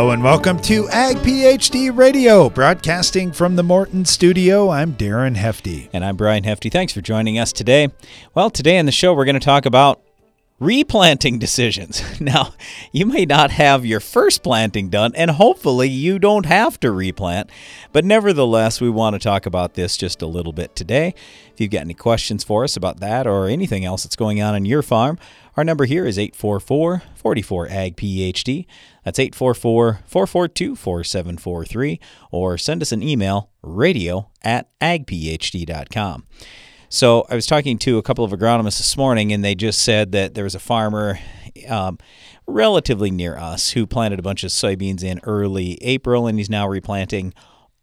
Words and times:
Hello 0.00 0.12
and 0.12 0.24
welcome 0.24 0.58
to 0.60 0.88
Ag 0.88 1.18
PhD 1.18 1.94
Radio, 1.94 2.48
broadcasting 2.48 3.32
from 3.32 3.56
the 3.56 3.62
Morton 3.62 4.06
studio. 4.06 4.70
I'm 4.70 4.94
Darren 4.94 5.36
Hefty. 5.36 5.90
And 5.92 6.02
I'm 6.02 6.16
Brian 6.16 6.44
Hefty. 6.44 6.70
Thanks 6.70 6.94
for 6.94 7.02
joining 7.02 7.38
us 7.38 7.52
today. 7.52 7.88
Well, 8.32 8.48
today 8.48 8.78
in 8.78 8.86
the 8.86 8.92
show, 8.92 9.12
we're 9.12 9.26
going 9.26 9.34
to 9.34 9.44
talk 9.44 9.66
about 9.66 10.00
replanting 10.58 11.38
decisions. 11.38 12.02
Now, 12.20 12.54
you 12.92 13.04
may 13.04 13.26
not 13.26 13.50
have 13.50 13.84
your 13.84 14.00
first 14.00 14.42
planting 14.42 14.88
done, 14.88 15.12
and 15.16 15.32
hopefully 15.32 15.90
you 15.90 16.18
don't 16.18 16.46
have 16.46 16.80
to 16.80 16.90
replant, 16.90 17.50
but 17.92 18.04
nevertheless, 18.04 18.80
we 18.80 18.88
want 18.88 19.14
to 19.14 19.18
talk 19.18 19.44
about 19.44 19.74
this 19.74 19.98
just 19.98 20.22
a 20.22 20.26
little 20.26 20.52
bit 20.54 20.74
today. 20.74 21.14
If 21.60 21.64
you've 21.64 21.72
got 21.72 21.82
any 21.82 21.92
questions 21.92 22.42
for 22.42 22.64
us 22.64 22.74
about 22.74 23.00
that 23.00 23.26
or 23.26 23.46
anything 23.46 23.84
else 23.84 24.02
that's 24.02 24.16
going 24.16 24.40
on 24.40 24.54
on 24.54 24.64
your 24.64 24.80
farm, 24.80 25.18
our 25.58 25.62
number 25.62 25.84
here 25.84 26.06
is 26.06 26.18
844 26.18 27.02
44 27.14 27.68
AG 27.68 27.96
PhD. 27.96 28.64
That's 29.04 29.18
844 29.18 30.00
442 30.06 30.74
4743, 30.74 32.00
or 32.30 32.56
send 32.56 32.80
us 32.80 32.92
an 32.92 33.02
email 33.02 33.50
radio 33.60 34.30
at 34.42 34.70
agphd.com. 34.80 36.24
So 36.88 37.26
I 37.28 37.34
was 37.34 37.46
talking 37.46 37.78
to 37.80 37.98
a 37.98 38.02
couple 38.02 38.24
of 38.24 38.32
agronomists 38.32 38.78
this 38.78 38.96
morning, 38.96 39.30
and 39.30 39.44
they 39.44 39.54
just 39.54 39.82
said 39.82 40.12
that 40.12 40.32
there 40.32 40.44
was 40.44 40.54
a 40.54 40.58
farmer 40.58 41.18
um, 41.68 41.98
relatively 42.46 43.10
near 43.10 43.36
us 43.36 43.72
who 43.72 43.86
planted 43.86 44.18
a 44.18 44.22
bunch 44.22 44.44
of 44.44 44.50
soybeans 44.50 45.04
in 45.04 45.20
early 45.24 45.76
April, 45.82 46.26
and 46.26 46.38
he's 46.38 46.48
now 46.48 46.66
replanting 46.66 47.34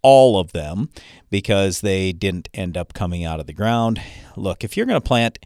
all 0.02 0.40
of 0.40 0.52
them 0.52 0.90
because 1.30 1.82
they 1.82 2.12
didn't 2.12 2.50
end 2.54 2.78
up 2.78 2.94
coming 2.94 3.26
out 3.26 3.40
of 3.40 3.48
the 3.48 3.54
ground. 3.54 4.02
Look, 4.36 4.64
if 4.64 4.78
you're 4.78 4.86
going 4.86 5.02
to 5.02 5.08
plant 5.08 5.40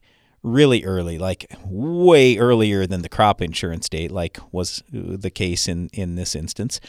really 0.44 0.84
early, 0.84 1.18
like 1.18 1.52
way 1.66 2.38
earlier 2.38 2.86
than 2.88 3.02
the 3.02 3.10
crop 3.10 3.42
insurance 3.42 3.88
date, 3.90 4.12
like 4.12 4.40
was 4.52 4.84
the 4.92 5.30
case 5.30 5.68
in, 5.68 5.90
in 5.94 6.16
this 6.16 6.36
instance, 6.36 6.80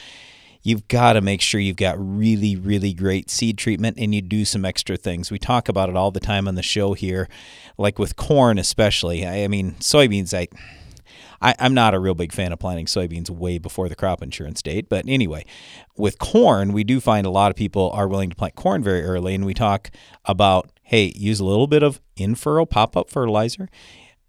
you've 0.62 0.86
got 0.89 1.14
to 1.14 1.20
make 1.20 1.41
sure 1.41 1.61
you've 1.61 1.77
got 1.77 1.97
really, 1.98 2.56
really 2.56 2.92
great 2.92 3.31
seed 3.31 3.59
treatment 3.59 3.98
and 3.98 4.14
you 4.14 4.23
do 4.23 4.45
some 4.45 4.64
extra 4.64 4.97
things. 4.97 5.31
We 5.31 5.39
talk 5.39 5.69
about 5.69 5.89
it 5.89 5.97
all 5.97 6.11
the 6.11 6.20
time 6.20 6.48
on 6.48 6.55
the 6.55 6.62
show 6.62 6.95
here, 6.95 7.29
like 7.77 7.98
with 7.98 8.17
corn, 8.17 8.58
especially. 8.58 9.27
I, 9.27 9.45
I 9.45 9.48
mean, 9.48 9.73
soybeans, 9.81 10.33
I. 10.36 10.48
I, 11.43 11.55
am 11.59 11.75
not 11.75 11.95
a 11.95 11.98
real 11.98 12.15
big 12.15 12.33
fan 12.33 12.53
of 12.53 12.59
planting 12.59 12.87
soybeans 12.87 13.29
way 13.29 13.59
before 13.59 13.89
the 13.89 13.97
crop 13.97 14.23
insurance 14.23 14.62
date. 14.62 14.89
But 14.89 15.05
anyway, 15.09 15.45
with 15.97 16.19
corn, 16.19 16.73
we 16.73 16.85
do 16.85 17.01
find 17.01 17.27
a 17.27 17.31
lot 17.31 17.51
of 17.51 17.57
people 17.57 17.91
are 17.91 18.09
willing 18.09 18.31
to 18.31 18.37
plant 18.37 18.55
corn 18.55 18.83
very 18.83 19.03
early. 19.03 19.35
And 19.35 19.45
we 19.45 19.55
talk 19.55 19.91
about 20.25 20.70
hey, 20.85 21.11
use 21.17 21.41
a 21.41 21.45
little 21.45 21.67
bit 21.67 21.83
of 21.83 22.01
in 22.17 22.35
furrow 22.35 22.67
pop 22.67 22.97
up 22.97 23.09
fertilizer 23.09 23.69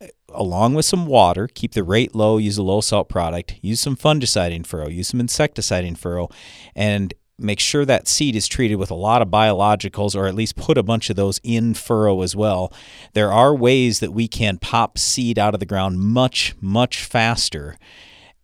uh, 0.02 0.08
along 0.30 0.74
with 0.74 0.86
some 0.86 1.06
water, 1.06 1.48
keep 1.54 1.74
the 1.74 1.84
rate 1.84 2.16
low, 2.16 2.38
use 2.38 2.58
a 2.58 2.64
low 2.64 2.80
salt 2.80 3.10
product, 3.10 3.56
use 3.62 3.82
some 3.82 3.98
fungicide 3.98 4.52
in 4.52 4.64
furrow, 4.64 4.88
use 4.88 5.10
some 5.10 5.20
insecticide 5.20 5.84
in 5.84 5.96
furrow, 5.96 6.30
and 6.74 7.14
make 7.40 7.60
sure 7.60 7.86
that 7.86 8.08
seed 8.08 8.36
is 8.36 8.48
treated 8.48 8.76
with 8.76 8.92
a 8.92 8.96
lot 8.96 9.22
of 9.22 9.28
biologicals 9.30 10.16
or 10.16 10.28
at 10.28 10.36
least 10.36 10.56
put 10.56 10.78
a 10.78 10.84
bunch 10.84 11.10
of 11.10 11.16
those 11.16 11.40
in 11.44 11.74
furrow 11.74 12.22
as 12.22 12.36
well. 12.36 12.72
There 13.14 13.32
are 13.32 13.56
ways 13.56 14.00
that 14.00 14.14
we 14.14 14.28
can 14.28 14.58
pop 14.58 14.98
seed 14.98 15.40
out 15.40 15.54
of 15.54 15.60
the 15.60 15.66
ground 15.66 16.00
much, 16.00 16.56
much 16.62 17.04
faster. 17.04 17.78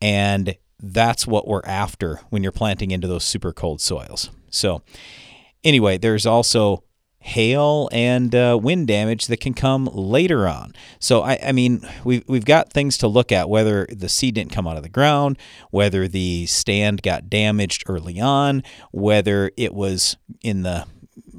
And 0.01 0.57
that's 0.79 1.27
what 1.27 1.47
we're 1.47 1.65
after 1.65 2.21
when 2.29 2.41
you're 2.41 2.51
planting 2.51 2.91
into 2.91 3.07
those 3.07 3.23
super 3.23 3.53
cold 3.53 3.81
soils. 3.81 4.31
So, 4.49 4.81
anyway, 5.63 5.97
there's 5.97 6.25
also 6.25 6.83
hail 7.21 7.89
and 7.91 8.33
uh, 8.33 8.57
wind 8.61 8.87
damage 8.87 9.27
that 9.27 9.39
can 9.39 9.53
come 9.53 9.85
later 9.85 10.47
on. 10.47 10.73
So 10.99 11.21
I, 11.21 11.37
I, 11.47 11.51
mean, 11.51 11.87
we've 12.03 12.23
we've 12.27 12.45
got 12.45 12.71
things 12.71 12.97
to 12.99 13.07
look 13.07 13.31
at 13.31 13.49
whether 13.49 13.87
the 13.91 14.09
seed 14.09 14.35
didn't 14.35 14.51
come 14.51 14.67
out 14.67 14.77
of 14.77 14.83
the 14.83 14.89
ground, 14.89 15.37
whether 15.71 16.07
the 16.07 16.45
stand 16.45 17.01
got 17.01 17.29
damaged 17.29 17.83
early 17.87 18.19
on, 18.19 18.63
whether 18.91 19.51
it 19.57 19.73
was 19.73 20.17
in 20.41 20.63
the 20.63 20.85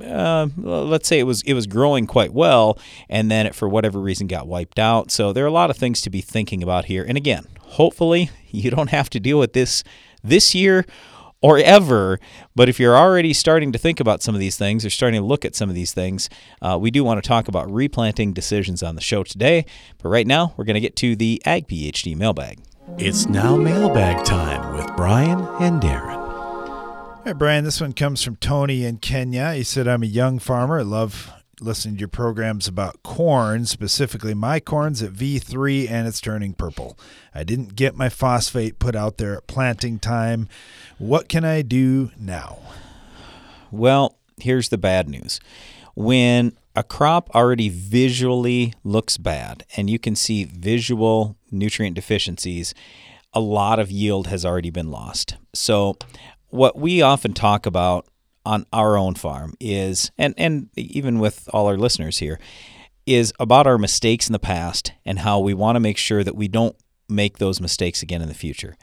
uh, 0.04 0.48
let's 0.56 1.08
say 1.08 1.18
it 1.18 1.24
was 1.24 1.42
it 1.42 1.54
was 1.54 1.66
growing 1.66 2.06
quite 2.06 2.32
well 2.32 2.78
and 3.08 3.30
then 3.30 3.46
it 3.46 3.54
for 3.54 3.68
whatever 3.68 4.00
reason 4.00 4.26
got 4.26 4.46
wiped 4.46 4.78
out. 4.78 5.10
So 5.10 5.32
there 5.32 5.44
are 5.44 5.48
a 5.48 5.52
lot 5.52 5.70
of 5.70 5.76
things 5.76 6.00
to 6.02 6.10
be 6.10 6.20
thinking 6.20 6.62
about 6.62 6.86
here. 6.86 7.04
And 7.06 7.16
again, 7.16 7.46
hopefully 7.60 8.30
you 8.50 8.70
don't 8.70 8.90
have 8.90 9.10
to 9.10 9.20
deal 9.20 9.38
with 9.38 9.52
this 9.52 9.82
this 10.22 10.54
year 10.54 10.84
or 11.42 11.58
ever. 11.58 12.18
But 12.54 12.68
if 12.68 12.78
you're 12.78 12.96
already 12.96 13.32
starting 13.32 13.72
to 13.72 13.78
think 13.78 14.00
about 14.00 14.22
some 14.22 14.34
of 14.34 14.40
these 14.40 14.56
things 14.56 14.84
or 14.84 14.90
starting 14.90 15.20
to 15.20 15.26
look 15.26 15.44
at 15.44 15.54
some 15.54 15.68
of 15.68 15.74
these 15.74 15.92
things, 15.92 16.28
uh, 16.60 16.78
we 16.80 16.90
do 16.90 17.04
want 17.04 17.22
to 17.22 17.26
talk 17.26 17.48
about 17.48 17.70
replanting 17.70 18.32
decisions 18.32 18.82
on 18.82 18.94
the 18.94 19.00
show 19.00 19.22
today. 19.22 19.64
But 20.02 20.10
right 20.10 20.26
now, 20.26 20.54
we're 20.56 20.64
going 20.64 20.74
to 20.74 20.80
get 20.80 20.96
to 20.96 21.16
the 21.16 21.40
Ag 21.44 21.68
PhD 21.68 22.16
mailbag. 22.16 22.60
It's 22.98 23.26
now 23.26 23.56
mailbag 23.56 24.24
time 24.24 24.74
with 24.74 24.94
Brian 24.96 25.40
and 25.60 25.80
Darren. 25.80 26.20
Hey, 27.24 27.32
Brian, 27.32 27.64
this 27.64 27.80
one 27.80 27.92
comes 27.92 28.24
from 28.24 28.36
Tony 28.36 28.84
in 28.84 28.96
Kenya. 28.96 29.52
He 29.52 29.62
said, 29.62 29.86
I'm 29.86 30.02
a 30.02 30.06
young 30.06 30.38
farmer. 30.38 30.80
I 30.80 30.82
love 30.82 31.30
listening 31.60 31.96
to 31.96 32.00
your 32.00 32.08
programs 32.08 32.66
about 32.66 33.02
corn, 33.02 33.66
specifically 33.66 34.34
my 34.34 34.60
corn's 34.60 35.02
at 35.02 35.12
V3 35.12 35.90
and 35.90 36.08
it's 36.08 36.20
turning 36.20 36.54
purple. 36.54 36.98
I 37.34 37.44
didn't 37.44 37.76
get 37.76 37.94
my 37.94 38.08
phosphate 38.08 38.78
put 38.78 38.96
out 38.96 39.18
there 39.18 39.36
at 39.36 39.46
planting 39.46 39.98
time. 39.98 40.48
What 41.00 41.30
can 41.30 41.46
I 41.46 41.62
do 41.62 42.10
now? 42.20 42.58
Well, 43.70 44.18
here's 44.38 44.68
the 44.68 44.76
bad 44.76 45.08
news. 45.08 45.40
When 45.94 46.52
a 46.76 46.82
crop 46.82 47.34
already 47.34 47.70
visually 47.70 48.74
looks 48.84 49.16
bad 49.16 49.64
and 49.78 49.88
you 49.88 49.98
can 49.98 50.14
see 50.14 50.44
visual 50.44 51.38
nutrient 51.50 51.94
deficiencies, 51.96 52.74
a 53.32 53.40
lot 53.40 53.78
of 53.78 53.90
yield 53.90 54.26
has 54.26 54.44
already 54.44 54.68
been 54.68 54.90
lost. 54.90 55.36
So, 55.54 55.96
what 56.48 56.76
we 56.76 57.00
often 57.00 57.32
talk 57.32 57.64
about 57.64 58.06
on 58.44 58.66
our 58.70 58.98
own 58.98 59.14
farm 59.14 59.54
is, 59.58 60.10
and, 60.18 60.34
and 60.36 60.68
even 60.76 61.18
with 61.18 61.48
all 61.54 61.66
our 61.66 61.78
listeners 61.78 62.18
here, 62.18 62.38
is 63.06 63.32
about 63.40 63.66
our 63.66 63.78
mistakes 63.78 64.28
in 64.28 64.34
the 64.34 64.38
past 64.38 64.92
and 65.06 65.20
how 65.20 65.40
we 65.40 65.54
want 65.54 65.76
to 65.76 65.80
make 65.80 65.96
sure 65.96 66.22
that 66.22 66.36
we 66.36 66.46
don't 66.46 66.76
make 67.08 67.38
those 67.38 67.58
mistakes 67.58 68.02
again 68.02 68.20
in 68.20 68.28
the 68.28 68.34
future. 68.34 68.76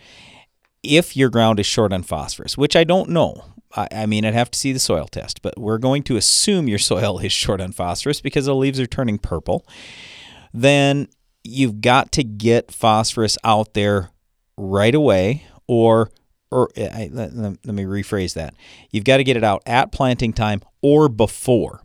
If 0.88 1.18
your 1.18 1.30
ground 1.30 1.60
is 1.60 1.66
short 1.66 1.92
on 1.92 2.04
phosphorus, 2.04 2.58
which 2.58 2.76
I 2.76 2.84
don't 2.84 3.10
know, 3.10 3.44
I, 3.76 3.88
I 3.92 4.06
mean, 4.06 4.26
I'd 4.26 4.34
have 4.34 4.52
to 4.52 4.60
see 4.60 4.72
the 4.72 4.80
soil 4.80 5.08
test, 5.08 5.42
but 5.42 5.58
we're 5.58 5.78
going 5.78 6.04
to 6.04 6.18
assume 6.18 6.68
your 6.68 6.80
soil 6.92 7.20
is 7.20 7.32
short 7.32 7.62
on 7.62 7.72
phosphorus 7.72 8.22
because 8.22 8.46
the 8.46 8.56
leaves 8.56 8.80
are 8.80 8.88
turning 8.88 9.18
purple, 9.18 9.66
then 10.54 11.08
you've 11.44 11.82
got 11.82 12.12
to 12.14 12.24
get 12.24 12.72
phosphorus 12.72 13.38
out 13.44 13.74
there 13.74 14.12
right 14.58 14.96
away 14.96 15.46
or 15.68 16.10
or 16.50 16.70
eh, 16.78 16.90
I, 16.92 17.10
let, 17.12 17.36
let 17.36 17.66
me 17.66 17.84
rephrase 17.84 18.34
that. 18.36 18.54
You've 18.92 19.04
got 19.04 19.18
to 19.18 19.24
get 19.24 19.36
it 19.38 19.44
out 19.44 19.62
at 19.66 19.92
planting 19.92 20.32
time 20.32 20.62
or 20.82 21.10
before. 21.10 21.84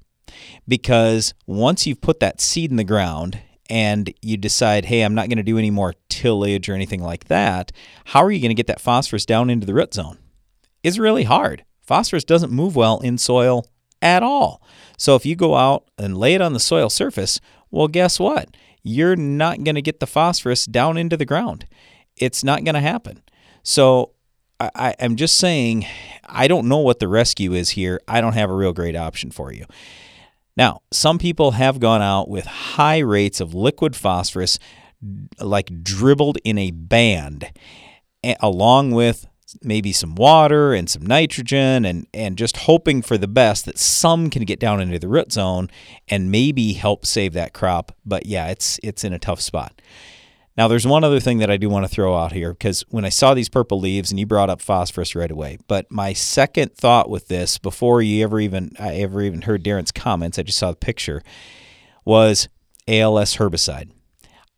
Because 0.66 1.34
once 1.46 1.86
you've 1.86 2.00
put 2.00 2.20
that 2.20 2.40
seed 2.40 2.70
in 2.70 2.76
the 2.76 2.84
ground 2.84 3.40
and 3.72 4.12
you 4.20 4.36
decide, 4.36 4.84
hey, 4.84 5.00
I'm 5.00 5.14
not 5.14 5.30
going 5.30 5.38
to 5.38 5.42
do 5.42 5.56
any 5.56 5.70
more 5.70 5.94
tillage 6.10 6.68
or 6.68 6.74
anything 6.74 7.02
like 7.02 7.24
that, 7.28 7.72
how 8.04 8.22
are 8.22 8.30
you 8.30 8.38
going 8.38 8.50
to 8.50 8.54
get 8.54 8.66
that 8.66 8.82
phosphorus 8.82 9.24
down 9.24 9.48
into 9.48 9.66
the 9.66 9.72
root 9.72 9.94
zone? 9.94 10.18
It's 10.82 10.98
really 10.98 11.22
hard. 11.22 11.64
Phosphorus 11.80 12.24
doesn't 12.24 12.52
move 12.52 12.76
well 12.76 13.00
in 13.00 13.16
soil 13.16 13.66
at 14.02 14.22
all. 14.22 14.62
So 14.98 15.16
if 15.16 15.24
you 15.24 15.34
go 15.34 15.54
out 15.54 15.88
and 15.96 16.18
lay 16.18 16.34
it 16.34 16.42
on 16.42 16.52
the 16.52 16.60
soil 16.60 16.90
surface, 16.90 17.40
well, 17.70 17.88
guess 17.88 18.20
what? 18.20 18.54
You're 18.82 19.16
not 19.16 19.64
going 19.64 19.76
to 19.76 19.82
get 19.82 20.00
the 20.00 20.06
phosphorus 20.06 20.66
down 20.66 20.98
into 20.98 21.16
the 21.16 21.24
ground. 21.24 21.64
It's 22.14 22.44
not 22.44 22.64
going 22.64 22.74
to 22.74 22.80
happen. 22.80 23.22
So 23.62 24.10
I, 24.60 24.94
am 24.98 25.16
just 25.16 25.38
saying, 25.38 25.86
I 26.26 26.46
don't 26.46 26.68
know 26.68 26.76
what 26.76 26.98
the 26.98 27.08
rescue 27.08 27.54
is 27.54 27.70
here. 27.70 28.02
I 28.06 28.20
don't 28.20 28.34
have 28.34 28.50
a 28.50 28.54
real 28.54 28.74
great 28.74 28.96
option 28.96 29.30
for 29.30 29.50
you. 29.50 29.64
Now, 30.56 30.80
some 30.92 31.18
people 31.18 31.52
have 31.52 31.80
gone 31.80 32.02
out 32.02 32.28
with 32.28 32.44
high 32.44 32.98
rates 32.98 33.40
of 33.40 33.54
liquid 33.54 33.96
phosphorus, 33.96 34.58
like 35.40 35.82
dribbled 35.82 36.38
in 36.44 36.58
a 36.58 36.70
band, 36.70 37.50
along 38.40 38.92
with 38.92 39.26
maybe 39.62 39.92
some 39.92 40.14
water 40.14 40.72
and 40.72 40.88
some 40.88 41.04
nitrogen 41.04 41.84
and, 41.84 42.06
and 42.14 42.38
just 42.38 42.56
hoping 42.58 43.02
for 43.02 43.18
the 43.18 43.28
best 43.28 43.66
that 43.66 43.78
some 43.78 44.30
can 44.30 44.44
get 44.44 44.58
down 44.58 44.80
into 44.80 44.98
the 44.98 45.08
root 45.08 45.32
zone 45.32 45.68
and 46.08 46.30
maybe 46.30 46.72
help 46.72 47.04
save 47.04 47.32
that 47.34 47.52
crop. 47.52 47.92
But 48.04 48.26
yeah, 48.26 48.48
it's 48.48 48.78
it's 48.82 49.04
in 49.04 49.12
a 49.12 49.18
tough 49.18 49.40
spot. 49.40 49.80
Now, 50.56 50.68
there's 50.68 50.86
one 50.86 51.02
other 51.02 51.20
thing 51.20 51.38
that 51.38 51.50
I 51.50 51.56
do 51.56 51.70
want 51.70 51.86
to 51.86 51.88
throw 51.88 52.14
out 52.16 52.32
here 52.32 52.52
because 52.52 52.82
when 52.90 53.06
I 53.06 53.08
saw 53.08 53.32
these 53.32 53.48
purple 53.48 53.80
leaves 53.80 54.10
and 54.10 54.20
you 54.20 54.26
brought 54.26 54.50
up 54.50 54.60
phosphorus 54.60 55.14
right 55.14 55.30
away, 55.30 55.58
but 55.66 55.90
my 55.90 56.12
second 56.12 56.74
thought 56.74 57.08
with 57.08 57.28
this 57.28 57.56
before 57.56 58.02
you 58.02 58.22
ever 58.22 58.38
even 58.38 58.72
I 58.78 58.96
ever 58.96 59.22
even 59.22 59.42
heard 59.42 59.64
Darren's 59.64 59.92
comments, 59.92 60.38
I 60.38 60.42
just 60.42 60.58
saw 60.58 60.70
the 60.70 60.76
picture, 60.76 61.22
was 62.04 62.48
ALS 62.86 63.36
herbicide. 63.36 63.90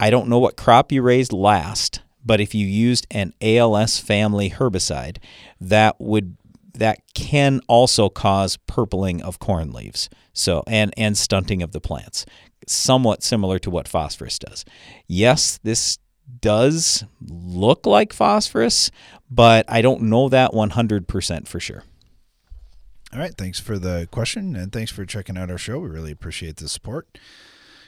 I 0.01 0.11
don't 0.11 0.29
know 0.29 0.41
what 0.41 0.57
crop 0.57 0.91
you 0.91 1.01
raised 1.01 1.33
last, 1.33 2.01
but 2.25 2.41
if 2.41 2.55
you 2.55 2.67
used 2.67 3.07
an 3.13 3.33
ALS 3.41 4.01
family 4.01 4.51
herbicide, 4.51 5.19
that 5.61 6.01
would 6.01 6.37
that 6.75 6.99
can 7.15 7.61
also 7.69 8.09
cause 8.09 8.57
purpling 8.67 9.23
of 9.23 9.39
corn 9.39 9.73
leaves. 9.73 10.09
So 10.33 10.65
and 10.67 10.93
and 10.97 11.17
stunting 11.17 11.63
of 11.63 11.71
the 11.71 11.81
plants 11.81 12.27
somewhat 12.67 13.23
similar 13.23 13.59
to 13.61 13.71
what 13.71 13.89
phosphorus 13.89 14.39
does. 14.39 14.65
Yes, 15.07 15.59
this 15.63 15.99
does 16.41 17.05
look 17.21 17.87
like 17.87 18.13
phosphorus, 18.13 18.91
but 19.31 19.65
I 19.69 19.83
don't 19.83 20.03
know 20.03 20.29
that 20.29 20.53
100% 20.53 21.49
for 21.49 21.61
sure. 21.61 21.85
All 23.13 23.21
right. 23.21 23.35
Thanks 23.37 23.61
for 23.61 23.79
the 23.79 24.09
question 24.11 24.57
and 24.57 24.73
thanks 24.73 24.91
for 24.91 25.05
checking 25.05 25.39
out 25.39 25.51
our 25.51 25.59
show. 25.59 25.79
We 25.79 25.89
really 25.89 26.11
appreciate 26.11 26.57
the 26.57 26.69
support. 26.69 27.19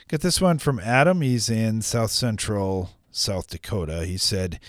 Get 0.07 0.21
this 0.21 0.39
one 0.39 0.57
from 0.57 0.79
Adam. 0.79 1.19
He's 1.19 1.49
in 1.49 1.81
South 1.81 2.11
Central 2.11 2.91
South 3.11 3.47
Dakota. 3.47 4.05
He 4.05 4.17
said, 4.17 4.59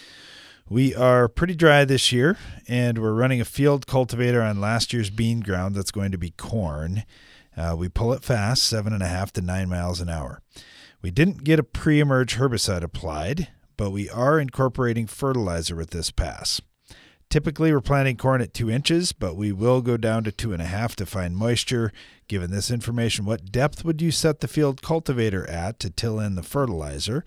We 0.69 0.97
are 0.97 1.29
pretty 1.29 1.55
dry 1.55 1.85
this 1.85 2.11
year, 2.11 2.39
and 2.67 2.99
we're 2.99 3.13
running 3.13 3.41
a 3.41 3.45
field 3.45 3.87
cultivator 3.87 4.43
on 4.43 4.61
last 4.61 4.93
year's 4.93 5.11
bean 5.11 5.41
ground 5.41 5.77
that's 5.77 5.93
going 5.93 6.11
to 6.11 6.19
be 6.19 6.31
corn. 6.31 7.05
Uh, 7.59 7.75
we 7.77 7.89
pull 7.89 8.13
it 8.13 8.23
fast, 8.23 8.63
seven 8.63 8.93
and 8.93 9.03
a 9.03 9.09
half 9.09 9.33
to 9.33 9.41
nine 9.41 9.69
miles 9.69 10.01
an 10.01 10.09
hour. 10.09 10.41
We 11.03 11.11
didn't 11.11 11.45
get 11.45 11.59
a 11.59 11.65
pre 11.65 11.99
emerge 11.99 12.37
herbicide 12.37 12.83
applied, 12.83 13.49
but 13.77 13.91
we 13.91 14.09
are 14.09 14.39
incorporating 14.39 15.07
fertilizer 15.07 15.75
with 15.75 15.91
this 15.91 16.11
pass. 16.11 16.61
Typically, 17.31 17.73
we're 17.73 17.81
planting 17.81 18.17
corn 18.17 18.41
at 18.41 18.55
two 18.55 18.71
inches, 18.71 19.13
but 19.13 19.37
we 19.37 19.53
will 19.53 19.83
go 19.83 19.97
down 19.97 20.25
to 20.25 20.33
two 20.33 20.53
and 20.53 20.63
a 20.63 20.67
half 20.67 20.97
to 20.97 21.05
find 21.05 21.37
moisture. 21.37 21.93
Given 22.27 22.51
this 22.51 22.71
information, 22.71 23.27
what 23.27 23.53
depth 23.53 23.85
would 23.85 24.01
you 24.01 24.11
set 24.11 24.41
the 24.41 24.49
field 24.49 24.81
cultivator 24.81 25.49
at 25.49 25.79
to 25.81 25.91
till 25.91 26.19
in 26.21 26.37
the 26.37 26.43
fertilizer? 26.43 27.25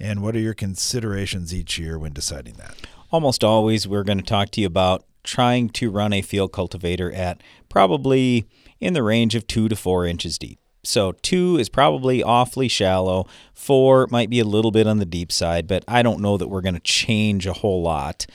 And 0.00 0.22
what 0.22 0.34
are 0.34 0.40
your 0.40 0.54
considerations 0.54 1.54
each 1.54 1.78
year 1.78 1.98
when 1.98 2.12
deciding 2.12 2.54
that? 2.54 2.76
Almost 3.10 3.44
always, 3.44 3.86
we're 3.86 4.04
going 4.04 4.18
to 4.18 4.24
talk 4.24 4.50
to 4.52 4.60
you 4.62 4.66
about 4.66 5.04
trying 5.22 5.68
to 5.70 5.90
run 5.90 6.12
a 6.12 6.22
field 6.22 6.52
cultivator 6.52 7.12
at 7.12 7.42
probably 7.68 8.46
in 8.82 8.92
the 8.92 9.02
range 9.02 9.34
of 9.34 9.46
two 9.46 9.68
to 9.68 9.76
four 9.76 10.06
inches 10.06 10.38
deep. 10.38 10.58
So, 10.84 11.12
two 11.22 11.58
is 11.58 11.68
probably 11.68 12.22
awfully 12.22 12.66
shallow. 12.66 13.26
Four 13.54 14.08
might 14.10 14.30
be 14.30 14.40
a 14.40 14.44
little 14.44 14.72
bit 14.72 14.88
on 14.88 14.98
the 14.98 15.06
deep 15.06 15.30
side, 15.30 15.68
but 15.68 15.84
I 15.86 16.02
don't 16.02 16.20
know 16.20 16.36
that 16.36 16.48
we're 16.48 16.60
going 16.60 16.74
to 16.74 16.80
change 16.80 17.46
a 17.46 17.52
whole 17.52 17.82
lot 17.82 18.26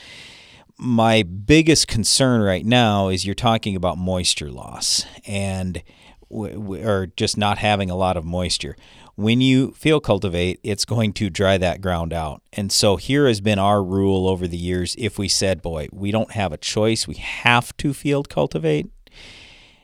my 0.78 1.24
biggest 1.24 1.88
concern 1.88 2.42
right 2.42 2.66
now 2.66 3.10
is 3.10 3.26
you're 3.26 3.36
talking 3.36 3.76
about 3.76 3.98
moisture 3.98 4.52
loss 4.52 5.06
and 5.26 5.82
or 6.30 7.08
just 7.16 7.38
not 7.38 7.58
having 7.58 7.90
a 7.90 7.96
lot 7.96 8.18
of 8.18 8.26
moisture. 8.26 8.76
When 9.16 9.42
you 9.42 9.72
field 9.72 10.04
cultivate, 10.04 10.60
it's 10.62 10.86
going 10.86 11.14
to 11.14 11.30
dry 11.30 11.58
that 11.58 11.82
ground 11.82 12.14
out. 12.14 12.44
And 12.54 12.72
so 12.72 12.98
here 12.98 13.28
has 13.28 13.42
been 13.42 13.58
our 13.58 13.84
rule 13.84 14.28
over 14.28 14.48
the 14.48 14.58
years 14.58 14.96
if 15.00 15.18
we 15.18 15.28
said, 15.28 15.62
boy, 15.62 15.88
we 15.92 16.12
don't 16.12 16.32
have 16.32 16.52
a 16.52 16.58
choice, 16.58 17.08
we 17.08 17.16
have 17.16 17.76
to 17.78 17.94
field 17.94 18.30
cultivate, 18.30 18.88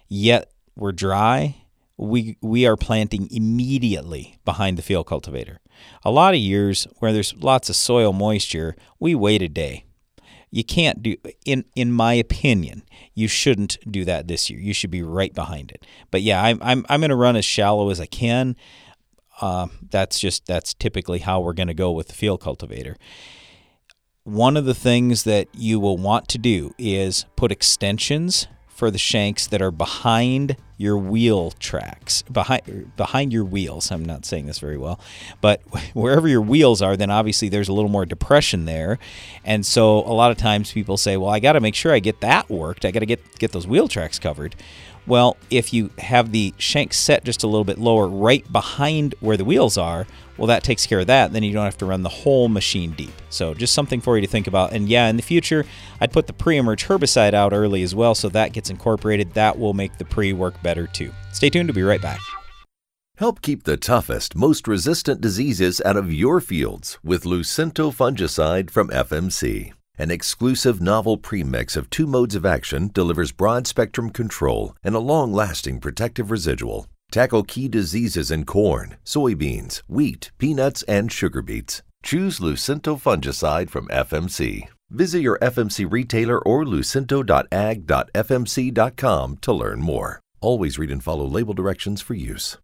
yet 0.08 0.52
we're 0.76 0.92
dry, 0.92 1.64
we 1.98 2.38
we 2.42 2.66
are 2.66 2.76
planting 2.76 3.28
immediately 3.32 4.40
behind 4.46 4.78
the 4.78 4.82
field 4.82 5.08
cultivator. 5.08 5.60
A 6.04 6.12
lot 6.12 6.34
of 6.34 6.40
years 6.40 6.88
where 7.00 7.14
there's 7.14 7.34
lots 7.36 7.70
of 7.70 7.76
soil 7.76 8.14
moisture, 8.14 8.76
we 9.00 9.16
wait 9.16 9.42
a 9.42 9.50
day. 9.50 9.86
You 10.50 10.64
can't 10.64 11.02
do 11.02 11.16
in 11.46 11.66
in 11.76 11.92
my 11.92 12.14
opinion 12.14 12.84
you 13.16 13.28
shouldn't 13.28 13.78
do 13.90 14.06
that 14.06 14.28
this 14.28 14.50
year. 14.50 14.60
You 14.60 14.74
should 14.74 14.92
be 14.92 15.04
right 15.04 15.34
behind 15.34 15.72
it. 15.72 15.86
But 16.12 16.22
yeah 16.22 16.44
i'm 16.44 16.60
i'm, 16.62 16.86
I'm 16.90 17.02
going 17.02 17.10
to 17.10 17.16
run 17.16 17.36
as 17.36 17.46
shallow 17.46 17.90
as 17.90 18.00
i 18.00 18.06
can. 18.06 18.56
Uh, 19.42 19.68
that's 19.90 20.20
just 20.20 20.46
that's 20.46 20.74
typically 20.76 21.20
how 21.20 21.42
we're 21.42 21.54
going 21.54 21.68
to 21.68 21.74
go 21.74 21.92
with 21.92 22.08
the 22.08 22.14
field 22.14 22.40
cultivator. 22.40 22.96
One 24.24 24.56
of 24.56 24.66
the 24.66 24.76
things 24.76 25.24
that 25.24 25.48
you 25.54 25.80
will 25.80 25.98
want 25.98 26.28
to 26.30 26.38
do 26.38 26.74
is 26.78 27.26
put 27.36 27.52
extensions 27.52 28.48
for 28.74 28.90
the 28.90 28.98
shanks 28.98 29.48
that 29.48 29.62
are 29.62 29.72
behind 29.72 30.58
your 30.78 30.98
wheel 30.98 31.52
tracks. 31.52 32.24
Behind 32.24 32.96
behind 32.98 33.32
your 33.32 33.46
wheels 33.46 33.92
i'm 33.92 34.04
not 34.04 34.26
saying 34.26 34.48
this 34.48 34.60
very 34.60 34.78
well 34.78 35.00
but 35.42 35.62
wherever 35.94 36.28
your 36.28 36.42
wheels 36.42 36.82
are 36.82 36.98
then 36.98 37.10
obviously 37.10 37.50
there's 37.50 37.70
a 37.70 37.74
little 37.74 37.90
more 37.90 38.06
depression 38.06 38.66
there. 38.66 39.00
And 39.46 39.66
so 39.66 40.00
a 40.00 40.14
lot 40.14 40.32
of 40.32 40.38
times 40.38 40.72
people 40.72 40.98
say 40.98 41.18
well 41.18 41.30
i 41.30 41.40
got 41.40 41.54
to 41.54 41.60
make 41.60 41.76
sure 41.76 41.94
i 41.94 42.00
get 42.00 42.22
that 42.22 42.50
worked. 42.50 42.86
I 42.86 42.92
got 42.92 43.00
to 43.00 43.06
get 43.06 43.40
get 43.40 43.52
those 43.52 43.68
wheel 43.68 43.88
tracks 43.88 44.20
covered 44.20 44.56
well 45.08 45.38
if 45.50 45.74
you 45.74 45.90
have 46.00 46.32
the 46.32 46.54
shank 46.58 46.94
set 46.94 47.24
just 47.24 47.44
a 47.44 47.48
little 47.48 47.64
bit 47.64 47.78
lower 47.78 48.08
right 48.08 48.50
behind 48.52 49.16
where 49.20 49.38
the 49.38 49.46
wheels 49.46 49.78
are 49.78 50.06
well, 50.38 50.48
that 50.48 50.64
takes 50.64 50.86
care 50.86 51.00
of 51.00 51.08
that. 51.08 51.32
Then 51.32 51.44
you 51.44 51.54
don't 51.54 51.66
have 51.66 51.78
to 51.78 51.86
run 51.86 52.02
the 52.02 52.10
whole 52.10 52.50
machine 52.50 52.92
deep. 52.92 53.14
So 53.30 53.54
just 53.54 53.74
something 53.74 54.02
for 54.02 54.18
you 54.18 54.22
to 54.22 54.28
think 54.28 54.48
about. 54.48 54.74
And 54.74 54.90
yeah, 54.90 55.08
in 55.08 55.16
the 55.16 55.24
future, 55.24 55.66
I'd 56.02 56.12
put 56.12 56.28
the 56.28 56.34
pre-emerge 56.34 56.86
herbicide 56.86 57.34
out 57.34 57.54
early 57.54 57.84
as 57.84 57.94
well, 57.94 58.16
so 58.16 58.30
that 58.30 58.54
gets 58.54 58.70
incorporated. 58.70 59.34
That 59.34 59.58
will 59.58 59.74
make 59.74 59.98
the 59.98 60.06
pre 60.06 60.34
work 60.34 60.62
better 60.64 60.88
too. 60.88 61.12
Stay 61.32 61.50
tuned. 61.50 61.70
We'll 61.70 61.76
be 61.76 61.84
right 61.84 62.02
back. 62.02 62.20
Help 63.18 63.42
keep 63.42 63.64
the 63.64 63.78
toughest, 63.78 64.36
most 64.36 64.68
resistant 64.68 65.22
diseases 65.22 65.80
out 65.86 65.96
of 65.96 66.12
your 66.12 66.42
fields 66.42 66.98
with 67.04 67.26
Lucento 67.26 67.94
fungicide 67.94 68.72
from 68.72 68.90
FMC. 68.90 69.74
An 69.96 70.10
exclusive 70.10 70.82
novel 70.82 71.18
premix 71.18 71.76
of 71.76 71.88
two 71.92 72.08
modes 72.08 72.34
of 72.34 72.48
action 72.48 72.90
delivers 72.94 73.32
broad 73.32 73.68
spectrum 73.68 74.10
control 74.10 74.76
and 74.84 74.96
a 74.96 75.00
long 75.00 75.32
lasting 75.32 75.80
protective 75.80 76.32
residual. 76.32 76.88
Tackle 77.12 77.44
key 77.44 77.68
diseases 77.68 78.32
in 78.32 78.46
corn, 78.46 78.98
soybeans, 79.06 79.84
wheat, 79.88 80.32
peanuts, 80.40 80.82
and 80.84 81.12
sugar 81.12 81.44
beets. 81.44 81.84
Choose 82.02 82.40
Lucento 82.40 83.00
fungicide 83.00 83.70
from 83.70 83.88
FMC. 83.90 84.64
Visit 84.90 85.22
your 85.22 85.38
FMC 85.40 85.92
retailer 85.92 86.40
or 86.40 86.66
lucento.ag.fmc.com 86.66 89.38
to 89.38 89.54
learn 89.54 89.80
more. 89.80 90.20
Always 90.42 90.80
read 90.80 90.90
and 90.90 91.04
follow 91.04 91.26
label 91.26 91.54
directions 91.54 92.02
for 92.02 92.16
use. 92.16 92.58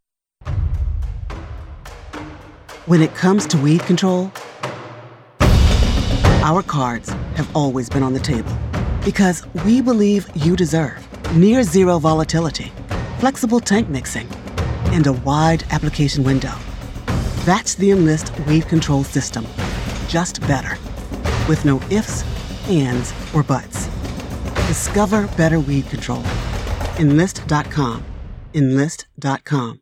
When 2.87 3.03
it 3.03 3.13
comes 3.13 3.45
to 3.47 3.57
weed 3.59 3.81
control, 3.81 4.31
our 6.41 6.63
cards 6.63 7.09
have 7.35 7.55
always 7.55 7.89
been 7.89 8.03
on 8.03 8.13
the 8.13 8.19
table 8.19 8.55
because 9.05 9.45
we 9.65 9.81
believe 9.81 10.29
you 10.35 10.55
deserve 10.55 11.05
near 11.35 11.63
zero 11.63 11.99
volatility 11.99 12.71
flexible 13.19 13.59
tank 13.59 13.89
mixing, 13.89 14.27
and 14.93 15.05
a 15.05 15.13
wide 15.13 15.63
application 15.71 16.23
window. 16.23 16.53
That's 17.45 17.75
the 17.75 17.91
Enlist 17.91 18.37
weed 18.47 18.67
control 18.67 19.03
system, 19.03 19.45
just 20.07 20.41
better. 20.41 20.77
With 21.47 21.65
no 21.65 21.81
ifs, 21.89 22.23
ands, 22.69 23.13
or 23.33 23.43
buts. 23.43 23.87
Discover 24.67 25.27
better 25.35 25.59
weed 25.59 25.87
control. 25.87 26.23
Enlist.com. 26.97 28.05
Enlist.com. 28.53 29.81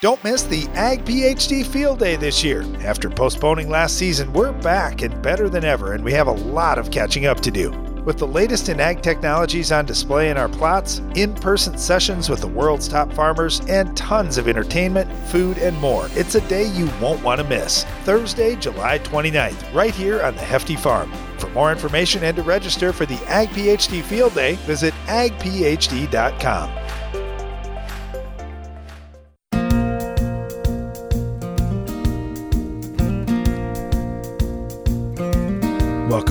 Don't 0.00 0.24
miss 0.24 0.44
the 0.44 0.66
Ag 0.68 1.04
PhD 1.04 1.62
Field 1.62 1.98
Day 1.98 2.16
this 2.16 2.42
year. 2.42 2.64
After 2.82 3.10
postponing 3.10 3.68
last 3.68 3.98
season, 3.98 4.32
we're 4.32 4.50
back 4.50 5.02
and 5.02 5.20
better 5.20 5.50
than 5.50 5.62
ever, 5.62 5.92
and 5.92 6.02
we 6.02 6.10
have 6.12 6.26
a 6.26 6.32
lot 6.32 6.78
of 6.78 6.90
catching 6.90 7.26
up 7.26 7.40
to 7.40 7.50
do. 7.50 7.70
With 8.06 8.16
the 8.16 8.26
latest 8.26 8.70
in 8.70 8.80
ag 8.80 9.02
technologies 9.02 9.70
on 9.72 9.84
display 9.84 10.30
in 10.30 10.38
our 10.38 10.48
plots, 10.48 11.02
in 11.16 11.34
person 11.34 11.76
sessions 11.76 12.30
with 12.30 12.40
the 12.40 12.48
world's 12.48 12.88
top 12.88 13.12
farmers, 13.12 13.60
and 13.68 13.94
tons 13.94 14.38
of 14.38 14.48
entertainment, 14.48 15.12
food, 15.28 15.58
and 15.58 15.76
more, 15.76 16.08
it's 16.12 16.34
a 16.34 16.48
day 16.48 16.64
you 16.64 16.88
won't 16.98 17.22
want 17.22 17.38
to 17.38 17.46
miss. 17.46 17.84
Thursday, 18.04 18.56
July 18.56 19.00
29th, 19.00 19.74
right 19.74 19.94
here 19.94 20.22
on 20.22 20.34
the 20.34 20.40
Hefty 20.40 20.76
Farm. 20.76 21.12
For 21.36 21.50
more 21.50 21.70
information 21.70 22.24
and 22.24 22.36
to 22.38 22.42
register 22.42 22.94
for 22.94 23.04
the 23.04 23.22
Ag 23.26 23.50
PhD 23.50 24.02
Field 24.02 24.34
Day, 24.34 24.54
visit 24.64 24.94
agphd.com. 25.08 26.79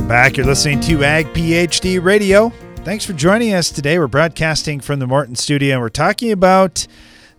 back. 0.10 0.38
You're 0.38 0.48
listening 0.48 0.80
to 0.80 1.04
Ag 1.04 1.28
PhD 1.34 2.04
Radio. 2.04 2.50
Thanks 2.78 3.06
for 3.06 3.13
joining 3.13 3.54
us 3.54 3.70
today. 3.70 4.00
We're 4.00 4.08
broadcasting 4.08 4.80
from 4.80 4.98
the 4.98 5.06
Morton 5.06 5.36
studio 5.36 5.74
and 5.74 5.82
we're 5.84 5.89
talking 5.89 6.32
about 6.32 6.88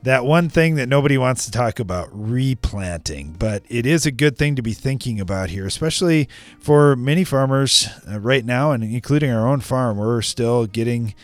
that 0.04 0.24
one 0.24 0.48
thing 0.48 0.76
that 0.76 0.88
nobody 0.88 1.18
wants 1.18 1.44
to 1.46 1.50
talk 1.50 1.80
about 1.80 2.08
replanting. 2.12 3.34
But 3.36 3.64
it 3.68 3.86
is 3.86 4.06
a 4.06 4.12
good 4.12 4.38
thing 4.38 4.54
to 4.54 4.62
be 4.62 4.72
thinking 4.72 5.18
about 5.18 5.50
here, 5.50 5.66
especially 5.66 6.28
for 6.60 6.94
many 6.94 7.24
farmers 7.24 7.88
uh, 8.08 8.20
right 8.20 8.44
now, 8.44 8.70
and 8.70 8.84
including 8.84 9.32
our 9.32 9.48
own 9.48 9.58
farm. 9.58 9.96
We're 9.96 10.22
still 10.22 10.66
getting 10.66 11.16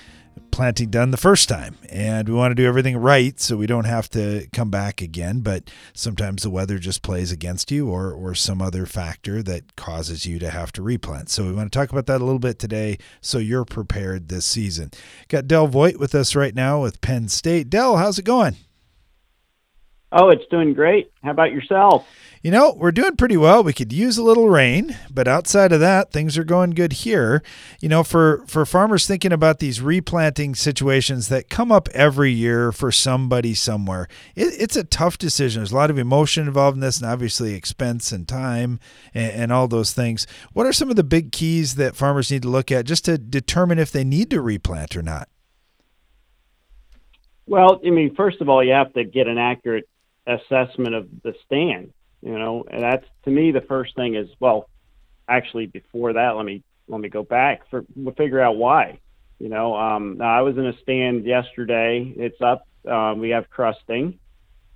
planting 0.56 0.88
done 0.88 1.10
the 1.10 1.18
first 1.18 1.50
time. 1.50 1.76
And 1.90 2.26
we 2.30 2.34
want 2.34 2.50
to 2.50 2.54
do 2.54 2.66
everything 2.66 2.96
right 2.96 3.38
so 3.38 3.58
we 3.58 3.66
don't 3.66 3.84
have 3.84 4.08
to 4.10 4.48
come 4.54 4.70
back 4.70 5.02
again. 5.02 5.40
But 5.40 5.70
sometimes 5.92 6.42
the 6.42 6.50
weather 6.50 6.78
just 6.78 7.02
plays 7.02 7.30
against 7.30 7.70
you 7.70 7.90
or, 7.90 8.10
or 8.10 8.34
some 8.34 8.62
other 8.62 8.86
factor 8.86 9.42
that 9.42 9.76
causes 9.76 10.25
you 10.25 10.38
to 10.38 10.48
have 10.48 10.72
to 10.72 10.82
replant. 10.82 11.28
So 11.28 11.44
we 11.44 11.52
want 11.52 11.70
to 11.70 11.78
talk 11.78 11.92
about 11.92 12.06
that 12.06 12.22
a 12.22 12.25
little 12.25 12.38
bit 12.38 12.58
today 12.58 12.96
so 13.20 13.36
you're 13.36 13.66
prepared 13.66 14.28
this 14.28 14.46
season. 14.46 14.92
Got 15.28 15.46
Del 15.46 15.66
Voight 15.66 16.00
with 16.00 16.14
us 16.14 16.34
right 16.34 16.54
now 16.54 16.80
with 16.80 17.02
Penn 17.02 17.28
State. 17.28 17.68
Del, 17.68 17.98
how's 17.98 18.18
it 18.18 18.25
going? 18.25 18.56
Oh, 20.10 20.30
it's 20.30 20.46
doing 20.50 20.72
great. 20.72 21.12
How 21.22 21.32
about 21.32 21.52
yourself? 21.52 22.06
You 22.43 22.50
know, 22.50 22.75
we're 22.76 22.93
doing 22.93 23.16
pretty 23.16 23.37
well. 23.37 23.64
We 23.64 23.73
could 23.73 23.93
use 23.93 24.19
a 24.19 24.23
little 24.23 24.49
rain, 24.49 24.97
but 25.11 25.26
outside 25.26 25.73
of 25.73 25.81
that, 25.81 26.12
things 26.12 26.37
are 26.37 26.45
going 26.45 26.71
good 26.71 26.93
here. 26.93 27.43
You 27.81 27.88
know, 27.88 28.05
for 28.05 28.45
for 28.47 28.64
farmers 28.66 29.07
thinking 29.07 29.33
about 29.33 29.59
these 29.59 29.81
replanting 29.81 30.55
situations 30.55 31.28
that 31.28 31.49
come 31.49 31.73
up 31.73 31.88
every 31.90 32.31
year 32.31 32.73
for 32.73 32.93
somebody 32.93 33.55
somewhere, 33.55 34.07
it, 34.35 34.55
it's 34.59 34.76
a 34.76 34.85
tough 34.85 35.19
decision. 35.19 35.61
There's 35.61 35.73
a 35.73 35.76
lot 35.76 35.90
of 35.90 35.99
emotion 35.99 36.47
involved 36.47 36.76
in 36.76 36.81
this, 36.81 37.00
and 37.00 37.11
obviously 37.11 37.55
expense 37.55 38.12
and 38.12 38.28
time 38.28 38.81
and, 39.14 39.33
and 39.33 39.52
all 39.52 39.66
those 39.66 39.93
things. 39.93 40.26
What 40.52 40.66
are 40.66 40.73
some 40.73 40.90
of 40.90 40.97
the 40.97 41.05
big 41.05 41.33
keys 41.33 41.76
that 41.76 41.97
farmers 41.97 42.31
need 42.31 42.43
to 42.43 42.49
look 42.49 42.71
at 42.71 42.87
just 42.87 43.05
to 43.07 43.19
determine 43.19 43.78
if 43.78 43.90
they 43.90 44.05
need 44.05 44.31
to 44.31 44.40
replant 44.40 44.97
or 44.97 45.02
not? 45.02 45.28
Well, 47.47 47.81
I 47.85 47.90
mean, 47.90 48.14
first 48.14 48.40
of 48.40 48.49
all, 48.49 48.62
you 48.62 48.73
have 48.73 48.93
to 48.95 49.05
get 49.05 49.28
an 49.28 49.38
accurate 49.38 49.88
assessment 50.26 50.95
of 50.95 51.09
the 51.23 51.35
stand. 51.45 51.93
You 52.26 52.37
know, 52.37 52.64
and 52.68 52.83
that's 52.83 53.06
to 53.25 53.30
me 53.30 53.52
the 53.52 53.61
first 53.61 53.95
thing 53.95 54.16
is 54.16 54.28
well, 54.40 54.68
actually 55.28 55.66
before 55.66 56.14
that, 56.14 56.30
let 56.30 56.45
me 56.45 56.64
let 56.88 57.00
me 57.00 57.09
go 57.09 57.23
back 57.23 57.71
for 57.71 57.85
we'll 57.95 58.16
figure 58.16 58.40
out 58.40 58.56
why. 58.56 58.99
You 59.38 59.49
know, 59.49 59.76
um, 59.76 60.21
I 60.21 60.42
was 60.42 60.59
in 60.59 60.66
a 60.66 60.76
stand 60.83 61.25
yesterday. 61.25 62.12
It's 62.16 62.40
up. 62.40 62.66
Uh, 62.85 63.14
we 63.16 63.30
have 63.30 63.49
crusting, 63.49 64.18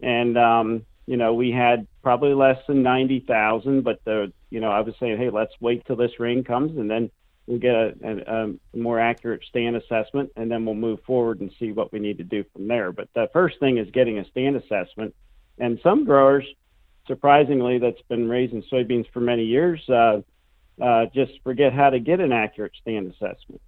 and 0.00 0.38
um, 0.38 0.87
you 1.07 1.16
know 1.16 1.35
we 1.35 1.50
had 1.50 1.88
probably 2.04 2.35
less 2.35 2.59
than 2.69 2.85
ninety 2.85 3.19
thousand. 3.19 3.83
But 3.83 3.99
the 4.04 4.33
you 4.50 4.61
know 4.61 4.71
I 4.71 4.83
was 4.83 4.95
saying, 5.00 5.19
hey, 5.19 5.30
let's 5.30 5.54
wait 5.59 5.85
till 5.87 5.97
this 5.97 6.21
rain 6.21 6.45
comes, 6.45 6.78
and 6.78 6.88
then 6.88 7.11
we'll 7.49 7.59
get 7.59 7.75
a, 7.75 7.95
a, 8.04 8.45
a 8.45 8.78
more 8.78 9.00
accurate 9.00 9.42
stand 9.49 9.75
assessment, 9.75 10.30
and 10.37 10.49
then 10.49 10.64
we'll 10.64 10.76
move 10.76 11.00
forward 11.04 11.40
and 11.40 11.50
see 11.59 11.73
what 11.73 11.92
we 11.92 11.99
need 11.99 12.19
to 12.19 12.25
do 12.25 12.45
from 12.52 12.69
there. 12.69 12.92
But 12.92 13.09
the 13.12 13.28
first 13.33 13.59
thing 13.59 13.78
is 13.78 13.90
getting 13.90 14.21
a 14.21 14.25
stand 14.26 14.54
assessment 14.54 15.16
and 15.59 15.80
some 15.83 16.04
growers, 16.04 16.47
surprisingly, 17.11 17.79
that's 17.79 18.00
been 18.02 18.29
raising 18.29 18.62
soybeans 18.73 19.11
for 19.12 19.19
many 19.19 19.45
years, 19.45 19.81
uh, 19.88 20.21
uh, 20.81 21.07
just 21.12 21.33
forget 21.43 21.73
how 21.73 21.90
to 21.90 21.99
get 21.99 22.21
an 22.21 22.31
accurate 22.31 22.71
stand 22.81 23.09
assessment. 23.09 23.61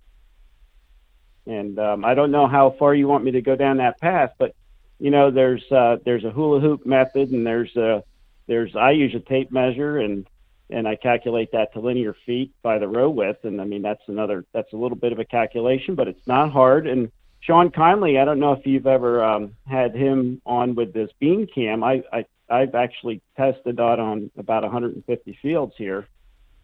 And 1.45 1.77
um, 1.81 2.05
I 2.05 2.15
don't 2.15 2.31
know 2.31 2.47
how 2.47 2.77
far 2.79 2.95
you 2.95 3.09
want 3.09 3.25
me 3.25 3.33
to 3.33 3.43
go 3.43 3.57
down 3.57 3.79
that 3.79 4.01
path, 4.01 4.31
but 4.39 4.55
you 5.01 5.11
know, 5.11 5.33
there's 5.33 5.65
uh, 5.73 5.97
there's 6.05 6.23
a 6.23 6.31
hula 6.31 6.61
hoop 6.61 6.87
method, 6.87 7.33
and 7.33 7.45
there's 7.45 7.75
a 7.75 8.05
there's 8.47 8.77
I 8.77 8.93
use 8.93 9.13
a 9.17 9.19
tape 9.19 9.51
measure, 9.51 9.99
and 9.99 10.25
and 10.71 10.87
I 10.87 10.95
calculate 10.95 11.51
that 11.51 11.73
to 11.73 11.81
linear 11.81 12.15
feet 12.25 12.53
by 12.63 12.79
the 12.79 12.87
row 12.87 13.11
width, 13.11 13.45
and 13.45 13.61
I 13.61 13.65
mean 13.65 13.83
that's 13.83 14.05
another 14.07 14.45
that's 14.53 14.73
a 14.73 14.77
little 14.77 14.97
bit 14.97 15.11
of 15.11 15.19
a 15.19 15.25
calculation, 15.25 15.97
but 15.97 16.07
it's 16.07 16.29
not 16.29 16.53
hard, 16.53 16.87
and 16.87 17.11
Shawn 17.43 17.73
Conley, 17.73 18.19
I 18.19 18.25
don't 18.25 18.39
know 18.39 18.53
if 18.53 18.65
you've 18.65 18.87
ever 18.87 19.23
um, 19.25 19.57
had 19.67 19.97
him 19.97 20.41
on 20.47 20.77
with 20.77 20.93
this 20.93 21.11
bean 21.19 21.49
cam. 21.53 21.83
I, 21.83 22.05
I 22.13 22.25
I've 22.53 22.75
actually 22.75 23.23
tested 23.37 23.77
that 23.77 23.99
on 23.99 24.31
about 24.37 24.63
150 24.63 25.39
fields 25.41 25.75
here, 25.79 26.07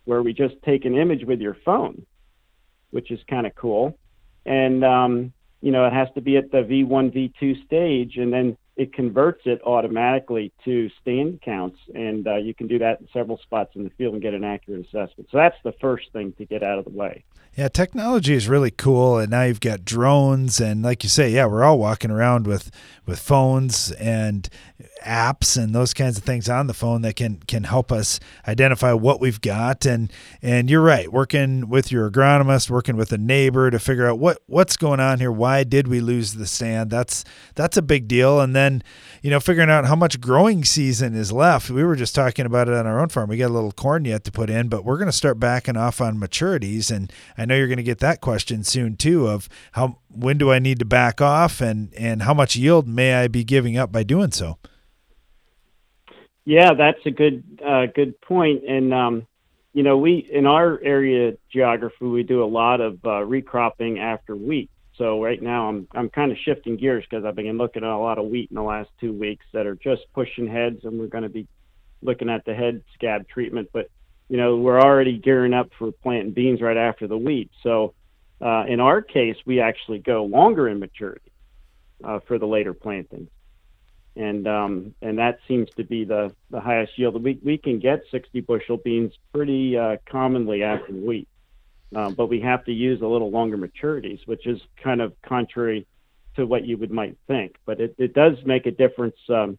where 0.04 0.23
we 0.23 0.33
just 0.33 0.54
take 0.64 0.85
an 0.85 0.97
image 0.97 1.25
with 1.25 1.40
your 1.40 1.57
phone, 1.64 2.04
which 2.90 3.11
is 3.11 3.21
kind 3.28 3.47
of 3.47 3.54
cool. 3.54 3.99
And 4.45 4.85
um, 4.85 5.33
you 5.61 5.73
know, 5.73 5.87
it 5.87 5.92
has 5.92 6.09
to 6.14 6.21
be 6.21 6.37
at 6.37 6.50
the 6.50 6.59
V1, 6.59 7.12
V2 7.14 7.64
stage, 7.64 8.16
and 8.16 8.33
then 8.33 8.57
it 8.76 8.92
converts 8.92 9.42
it 9.45 9.61
automatically 9.66 10.52
to 10.64 10.88
stand 11.00 11.42
counts, 11.42 11.78
and 11.95 12.28
uh, 12.28 12.37
you 12.37 12.54
can 12.54 12.68
do 12.68 12.78
that 12.78 13.00
in 13.00 13.09
several 13.12 13.37
spots 13.38 13.73
in 13.75 13.83
the 13.83 13.90
field 13.90 14.14
and 14.14 14.23
get 14.23 14.35
an 14.35 14.45
accurate 14.45 14.87
assessment. 14.87 15.28
So 15.33 15.38
that's 15.38 15.57
the 15.64 15.73
first 15.80 16.12
thing 16.12 16.33
to 16.38 16.45
get 16.45 16.62
out 16.62 16.78
of 16.78 16.85
the 16.85 16.92
way. 16.92 17.25
Yeah, 17.57 17.66
technology 17.66 18.35
is 18.35 18.49
really 18.49 18.71
cool, 18.71 19.18
and 19.18 19.33
now 19.33 19.42
you've 19.42 19.59
got 19.59 19.85
drones, 19.85 20.61
and 20.61 20.85
like 20.85 21.02
you 21.02 21.09
say, 21.09 21.28
yeah, 21.28 21.47
we're 21.47 21.64
all 21.64 21.76
walking 21.76 22.12
around 22.12 22.47
with 22.47 22.71
with 23.04 23.18
phones 23.18 23.90
and 23.92 24.49
apps 25.04 25.62
and 25.62 25.74
those 25.74 25.94
kinds 25.94 26.18
of 26.18 26.24
things 26.24 26.48
on 26.48 26.66
the 26.66 26.74
phone 26.74 27.02
that 27.02 27.16
can 27.16 27.36
can 27.46 27.64
help 27.64 27.90
us 27.92 28.20
identify 28.46 28.92
what 28.92 29.20
we've 29.20 29.40
got. 29.40 29.86
And 29.86 30.12
and 30.42 30.68
you're 30.70 30.82
right, 30.82 31.12
working 31.12 31.68
with 31.68 31.90
your 31.92 32.10
agronomist, 32.10 32.70
working 32.70 32.96
with 32.96 33.12
a 33.12 33.18
neighbor 33.18 33.70
to 33.70 33.78
figure 33.78 34.06
out 34.06 34.18
what 34.18 34.38
what's 34.46 34.76
going 34.76 35.00
on 35.00 35.20
here. 35.20 35.32
Why 35.32 35.64
did 35.64 35.88
we 35.88 36.00
lose 36.00 36.34
the 36.34 36.46
stand? 36.46 36.90
That's 36.90 37.24
that's 37.54 37.76
a 37.76 37.82
big 37.82 38.08
deal. 38.08 38.40
And 38.40 38.54
then 38.54 38.82
you 39.22 39.30
know 39.30 39.40
figuring 39.40 39.70
out 39.70 39.86
how 39.86 39.96
much 39.96 40.20
growing 40.20 40.64
season 40.64 41.14
is 41.14 41.32
left. 41.32 41.70
We 41.70 41.84
were 41.84 41.96
just 41.96 42.14
talking 42.14 42.46
about 42.46 42.68
it 42.68 42.74
on 42.74 42.86
our 42.86 43.00
own 43.00 43.08
farm. 43.08 43.28
We 43.28 43.36
got 43.36 43.50
a 43.50 43.54
little 43.54 43.72
corn 43.72 44.04
yet 44.04 44.24
to 44.24 44.32
put 44.32 44.50
in, 44.50 44.68
but 44.68 44.84
we're 44.84 44.98
going 44.98 45.06
to 45.06 45.12
start 45.12 45.38
backing 45.38 45.76
off 45.76 46.00
on 46.00 46.18
maturities 46.18 46.90
and 46.90 47.12
I 47.36 47.44
know 47.44 47.56
you're 47.56 47.68
going 47.68 47.78
to 47.78 47.82
get 47.82 47.98
that 48.00 48.20
question 48.20 48.64
soon 48.64 48.96
too 48.96 49.28
of 49.28 49.48
how 49.72 49.98
when 50.10 50.38
do 50.38 50.50
I 50.50 50.58
need 50.58 50.78
to 50.80 50.84
back 50.84 51.20
off 51.20 51.60
and 51.60 51.92
and 51.94 52.22
how 52.22 52.34
much 52.34 52.56
yield 52.56 52.88
may 52.88 53.14
I 53.14 53.28
be 53.28 53.44
giving 53.44 53.76
up 53.76 53.92
by 53.92 54.02
doing 54.02 54.32
so? 54.32 54.58
Yeah, 56.48 56.72
that's 56.72 57.04
a 57.04 57.10
good 57.10 57.44
uh, 57.62 57.84
good 57.94 58.18
point. 58.22 58.64
And 58.66 58.94
um, 58.94 59.26
you 59.74 59.82
know, 59.82 59.98
we 59.98 60.26
in 60.32 60.46
our 60.46 60.80
area 60.82 61.36
geography 61.52 62.06
we 62.06 62.22
do 62.22 62.42
a 62.42 62.46
lot 62.48 62.80
of 62.80 62.98
uh, 63.04 63.22
recropping 63.22 63.98
after 63.98 64.34
wheat. 64.34 64.70
So 64.96 65.22
right 65.22 65.42
now 65.42 65.68
I'm 65.68 65.86
I'm 65.94 66.08
kind 66.08 66.32
of 66.32 66.38
shifting 66.46 66.78
gears 66.78 67.04
because 67.04 67.26
I've 67.26 67.36
been 67.36 67.58
looking 67.58 67.84
at 67.84 67.90
a 67.90 67.98
lot 67.98 68.16
of 68.16 68.28
wheat 68.28 68.48
in 68.50 68.54
the 68.54 68.62
last 68.62 68.88
two 68.98 69.12
weeks 69.12 69.44
that 69.52 69.66
are 69.66 69.74
just 69.74 70.06
pushing 70.14 70.48
heads, 70.48 70.86
and 70.86 70.98
we're 70.98 71.08
going 71.08 71.24
to 71.24 71.28
be 71.28 71.46
looking 72.00 72.30
at 72.30 72.46
the 72.46 72.54
head 72.54 72.82
scab 72.94 73.28
treatment. 73.28 73.68
But 73.70 73.90
you 74.30 74.38
know, 74.38 74.56
we're 74.56 74.80
already 74.80 75.18
gearing 75.18 75.52
up 75.52 75.68
for 75.78 75.92
planting 75.92 76.32
beans 76.32 76.62
right 76.62 76.78
after 76.78 77.06
the 77.06 77.18
wheat. 77.18 77.50
So 77.62 77.92
uh, 78.40 78.64
in 78.66 78.80
our 78.80 79.02
case, 79.02 79.36
we 79.44 79.60
actually 79.60 79.98
go 79.98 80.24
longer 80.24 80.66
in 80.66 80.78
maturity 80.80 81.30
uh, 82.02 82.20
for 82.26 82.38
the 82.38 82.46
later 82.46 82.72
plantings. 82.72 83.28
And 84.18 84.48
um, 84.48 84.94
and 85.00 85.16
that 85.18 85.38
seems 85.46 85.68
to 85.76 85.84
be 85.84 86.04
the, 86.04 86.34
the 86.50 86.60
highest 86.60 86.98
yield. 86.98 87.22
We, 87.22 87.38
we 87.42 87.56
can 87.56 87.78
get 87.78 88.02
60 88.10 88.40
bushel 88.40 88.76
beans 88.76 89.12
pretty 89.32 89.78
uh, 89.78 89.98
commonly 90.10 90.64
after 90.64 90.92
wheat, 90.92 91.28
um, 91.94 92.14
but 92.14 92.26
we 92.26 92.40
have 92.40 92.64
to 92.64 92.72
use 92.72 93.00
a 93.00 93.06
little 93.06 93.30
longer 93.30 93.56
maturities, 93.56 94.18
which 94.26 94.44
is 94.44 94.60
kind 94.82 95.00
of 95.00 95.12
contrary 95.22 95.87
to 96.34 96.46
what 96.46 96.66
you 96.66 96.76
would 96.78 96.90
might 96.90 97.16
think. 97.28 97.54
But 97.64 97.80
it, 97.80 97.94
it 97.96 98.12
does 98.12 98.34
make 98.44 98.66
a 98.66 98.72
difference 98.72 99.14
um, 99.28 99.56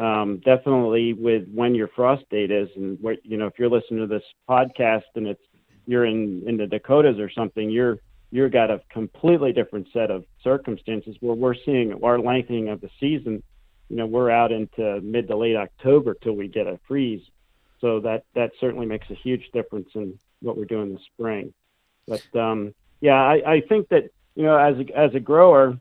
um, 0.00 0.40
definitely 0.42 1.12
with 1.12 1.46
when 1.52 1.74
your 1.74 1.88
frost 1.88 2.24
date 2.30 2.50
is 2.50 2.70
and 2.76 2.98
what 3.00 3.24
you 3.24 3.36
know 3.36 3.46
if 3.46 3.58
you're 3.58 3.68
listening 3.68 4.00
to 4.00 4.06
this 4.06 4.24
podcast 4.48 5.02
and 5.16 5.26
it's 5.26 5.42
you're 5.86 6.06
in 6.06 6.44
in 6.46 6.56
the 6.56 6.66
Dakotas 6.66 7.18
or 7.18 7.30
something 7.30 7.70
you're 7.70 7.98
you're 8.30 8.48
got 8.48 8.70
a 8.70 8.80
completely 8.88 9.52
different 9.52 9.88
set 9.92 10.10
of 10.10 10.24
circumstances 10.42 11.16
where 11.20 11.34
we're 11.34 11.54
seeing 11.54 11.92
our 12.02 12.18
lengthening 12.18 12.70
of 12.70 12.80
the 12.80 12.88
season 12.98 13.42
you 13.92 13.98
know 13.98 14.06
we're 14.06 14.30
out 14.30 14.52
into 14.52 15.02
mid 15.02 15.28
to 15.28 15.36
late 15.36 15.54
October 15.54 16.14
till 16.14 16.32
we 16.32 16.48
get 16.48 16.66
a 16.66 16.80
freeze. 16.88 17.20
So 17.82 18.00
that 18.00 18.24
that 18.34 18.52
certainly 18.58 18.86
makes 18.86 19.10
a 19.10 19.14
huge 19.14 19.50
difference 19.52 19.90
in 19.94 20.18
what 20.40 20.56
we're 20.56 20.64
doing 20.64 20.94
this 20.94 21.02
spring. 21.12 21.52
But 22.08 22.24
um, 22.34 22.74
yeah 23.02 23.22
I, 23.22 23.42
I 23.46 23.60
think 23.60 23.90
that 23.90 24.04
you 24.34 24.44
know 24.44 24.56
as 24.56 24.78
a, 24.78 24.98
as 24.98 25.14
a 25.14 25.20
grower 25.20 25.78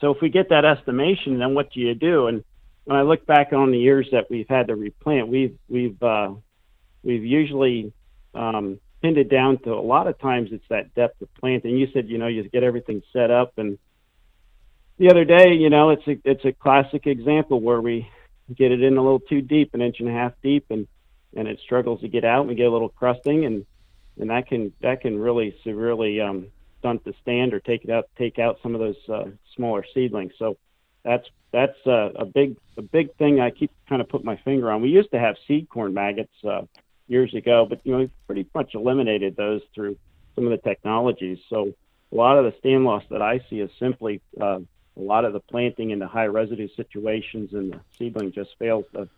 so 0.00 0.14
if 0.14 0.22
we 0.22 0.28
get 0.28 0.50
that 0.50 0.64
estimation 0.64 1.40
then 1.40 1.54
what 1.54 1.72
do 1.72 1.80
you 1.80 1.92
do? 1.96 2.28
And 2.28 2.44
when 2.84 2.96
I 2.96 3.02
look 3.02 3.26
back 3.26 3.52
on 3.52 3.72
the 3.72 3.78
years 3.78 4.08
that 4.12 4.30
we've 4.30 4.48
had 4.48 4.68
to 4.68 4.76
replant, 4.76 5.26
we've 5.26 5.58
we've 5.68 6.00
uh, 6.00 6.30
we've 7.02 7.24
usually 7.24 7.92
um, 8.32 8.78
pinned 9.02 9.18
it 9.18 9.28
down 9.28 9.58
to 9.64 9.74
a 9.74 9.82
lot 9.82 10.06
of 10.06 10.20
times 10.20 10.50
it's 10.52 10.68
that 10.70 10.94
depth 10.94 11.20
of 11.20 11.34
planting. 11.34 11.76
You 11.76 11.88
said 11.92 12.08
you 12.08 12.18
know 12.18 12.28
you 12.28 12.48
get 12.48 12.62
everything 12.62 13.02
set 13.12 13.32
up, 13.32 13.54
and 13.56 13.76
the 14.98 15.10
other 15.10 15.24
day 15.24 15.52
you 15.54 15.70
know 15.70 15.90
it's 15.90 16.06
a 16.06 16.16
it's 16.24 16.44
a 16.44 16.52
classic 16.52 17.06
example 17.06 17.60
where 17.60 17.80
we 17.80 18.08
get 18.54 18.72
it 18.72 18.82
in 18.82 18.96
a 18.96 19.02
little 19.02 19.20
too 19.20 19.42
deep, 19.42 19.74
an 19.74 19.82
inch 19.82 20.00
and 20.00 20.08
a 20.08 20.12
half 20.12 20.32
deep, 20.42 20.66
and 20.70 20.86
and 21.36 21.46
it 21.46 21.60
struggles 21.64 22.00
to 22.00 22.08
get 22.08 22.24
out. 22.24 22.40
And 22.40 22.48
we 22.48 22.54
get 22.54 22.66
a 22.66 22.72
little 22.72 22.88
crusting, 22.88 23.44
and 23.44 23.66
and 24.18 24.30
that 24.30 24.46
can 24.46 24.72
that 24.80 25.00
can 25.00 25.18
really 25.18 25.56
severely 25.64 26.20
um, 26.20 26.46
stunt 26.80 27.04
the 27.04 27.14
stand 27.22 27.54
or 27.54 27.60
take 27.60 27.84
it 27.84 27.90
out 27.90 28.08
take 28.16 28.38
out 28.38 28.58
some 28.62 28.74
of 28.74 28.80
those 28.80 28.96
uh, 29.08 29.24
smaller 29.54 29.84
seedlings. 29.94 30.32
So 30.38 30.56
that's 31.04 31.26
that's 31.52 31.78
a, 31.86 32.12
a 32.16 32.24
big 32.24 32.56
a 32.76 32.82
big 32.82 33.14
thing 33.16 33.40
I 33.40 33.50
keep 33.50 33.70
kind 33.88 34.00
of 34.00 34.08
put 34.08 34.24
my 34.24 34.36
finger 34.44 34.70
on. 34.70 34.82
We 34.82 34.90
used 34.90 35.10
to 35.12 35.18
have 35.18 35.36
seed 35.46 35.68
corn 35.68 35.94
maggots 35.94 36.32
uh, 36.44 36.62
years 37.06 37.34
ago, 37.34 37.66
but 37.68 37.80
you 37.84 37.92
know 37.92 37.98
we 37.98 38.10
pretty 38.26 38.46
much 38.54 38.74
eliminated 38.74 39.36
those 39.36 39.62
through 39.74 39.96
some 40.34 40.44
of 40.44 40.50
the 40.50 40.68
technologies. 40.68 41.38
So 41.50 41.74
a 42.10 42.14
lot 42.14 42.38
of 42.38 42.44
the 42.44 42.58
stand 42.58 42.84
loss 42.84 43.02
that 43.10 43.20
I 43.20 43.40
see 43.50 43.60
is 43.60 43.70
simply 43.78 44.22
uh, 44.40 44.60
a 44.98 45.02
lot 45.02 45.24
of 45.24 45.32
the 45.32 45.40
planting 45.40 45.90
into 45.90 46.06
high 46.06 46.26
residue 46.26 46.68
situations, 46.76 47.52
and 47.52 47.72
the 47.72 47.80
seedling 47.96 48.32
just 48.32 48.50
fails 48.58 48.84
to, 48.92 49.08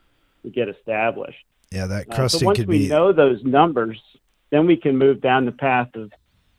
to 0.42 0.50
get 0.50 0.68
established. 0.68 1.44
Yeah, 1.70 1.86
that 1.86 2.10
crusting 2.10 2.38
uh, 2.38 2.40
so 2.40 2.46
once 2.46 2.58
we 2.58 2.80
be. 2.80 2.88
know 2.88 3.12
those 3.12 3.42
numbers, 3.44 4.00
then 4.50 4.66
we 4.66 4.76
can 4.76 4.98
move 4.98 5.20
down 5.20 5.46
the 5.46 5.52
path 5.52 5.94
of 5.94 6.12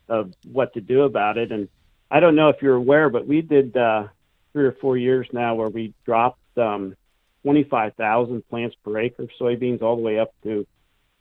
of 0.08 0.32
what 0.50 0.74
to 0.74 0.80
do 0.80 1.02
about 1.02 1.38
it. 1.38 1.52
And 1.52 1.68
I 2.10 2.20
don't 2.20 2.34
know 2.34 2.48
if 2.48 2.60
you're 2.60 2.74
aware, 2.74 3.08
but 3.08 3.26
we 3.26 3.40
did 3.40 3.76
uh, 3.76 4.08
three 4.52 4.64
or 4.64 4.72
four 4.72 4.96
years 4.96 5.26
now 5.32 5.54
where 5.54 5.68
we 5.68 5.94
dropped 6.04 6.40
um, 6.58 6.96
25,000 7.44 8.46
plants 8.48 8.76
per 8.84 8.98
acre 8.98 9.22
of 9.22 9.30
soybeans 9.40 9.82
all 9.82 9.96
the 9.96 10.02
way 10.02 10.18
up 10.18 10.34
to 10.42 10.66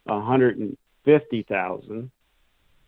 150,000, 0.06 2.12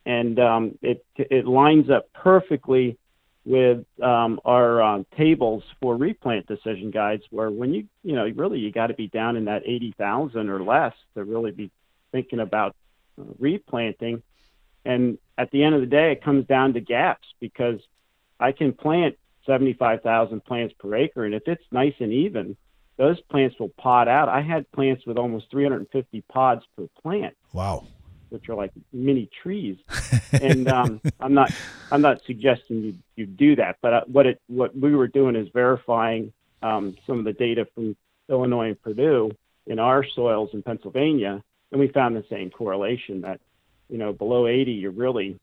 and 0.06 0.40
um, 0.40 0.78
it 0.82 1.06
it 1.16 1.46
lines 1.46 1.90
up 1.90 2.12
perfectly 2.14 2.98
with 3.46 3.86
um, 4.02 4.40
our 4.46 4.82
um, 4.82 5.06
tables 5.18 5.64
for 5.82 5.96
replant 5.98 6.48
decision 6.48 6.92
guides, 6.92 7.24
where 7.30 7.52
when 7.52 7.74
you 7.74 7.88
you 8.04 8.16
know 8.16 8.26
really 8.36 8.60
you 8.60 8.72
got 8.72 8.88
to 8.88 8.94
be 8.94 9.08
down 9.08 9.36
in 9.36 9.46
that 9.46 9.64
80,000 9.66 10.50
or 10.50 10.64
less 10.64 10.94
to 11.16 11.24
really 11.24 11.52
be 11.52 11.72
thinking 12.12 12.40
about 12.40 12.76
uh, 13.20 13.24
replanting. 13.40 14.24
And 14.86 15.18
at 15.38 15.52
the 15.52 15.64
end 15.64 15.76
of 15.76 15.82
the 15.82 15.88
day, 15.88 16.12
it 16.12 16.24
comes 16.24 16.46
down 16.46 16.74
to 16.74 16.82
gaps 16.82 17.28
because 17.40 17.80
I 18.40 18.52
can 18.52 18.74
plant 18.74 19.18
75,000 19.46 20.44
plants 20.44 20.74
per 20.80 20.96
acre, 20.96 21.26
and 21.26 21.34
if 21.34 21.44
it's 21.48 21.64
nice 21.72 21.94
and 22.00 22.12
even, 22.12 22.56
those 22.98 23.20
plants 23.22 23.60
will 23.60 23.70
pod 23.70 24.08
out. 24.08 24.30
I 24.30 24.42
had 24.42 24.72
plants 24.72 25.06
with 25.06 25.18
almost 25.18 25.50
350 25.52 26.22
pods 26.30 26.64
per 26.78 26.88
plant. 27.02 27.36
Wow. 27.52 27.88
Which 28.34 28.50
are 28.50 28.56
like 28.56 28.72
mini 28.92 29.30
trees, 29.44 29.78
and 30.32 30.68
um, 30.68 31.02
I'm 31.20 31.36
not 31.36 31.52
I'm 31.92 32.02
not 32.02 32.24
suggesting 32.26 32.82
you 32.84 32.96
you 33.16 33.28
do 33.28 33.56
that, 33.58 33.78
but 33.80 33.94
uh, 33.94 34.02
what 34.08 34.26
it 34.26 34.42
what 34.48 34.76
we 34.76 34.96
were 34.96 35.08
doing 35.08 35.36
is 35.36 35.50
verifying 35.54 36.34
um, 36.64 36.98
some 37.06 37.20
of 37.20 37.26
the 37.26 37.34
data 37.34 37.68
from 37.76 37.96
Illinois 38.28 38.70
and 38.70 38.82
Purdue 38.82 39.32
in 39.68 39.78
our 39.78 40.04
soils 40.04 40.50
in 40.54 40.64
Pennsylvania, 40.64 41.44
and 41.72 41.80
we 41.80 41.90
found 41.90 42.16
the 42.16 42.26
same 42.28 42.50
correlation 42.50 43.22
that 43.22 43.40
you 43.88 44.00
know 44.00 44.14
below 44.14 44.48
80 44.48 44.72
you're 44.72 44.90
really 44.90 45.40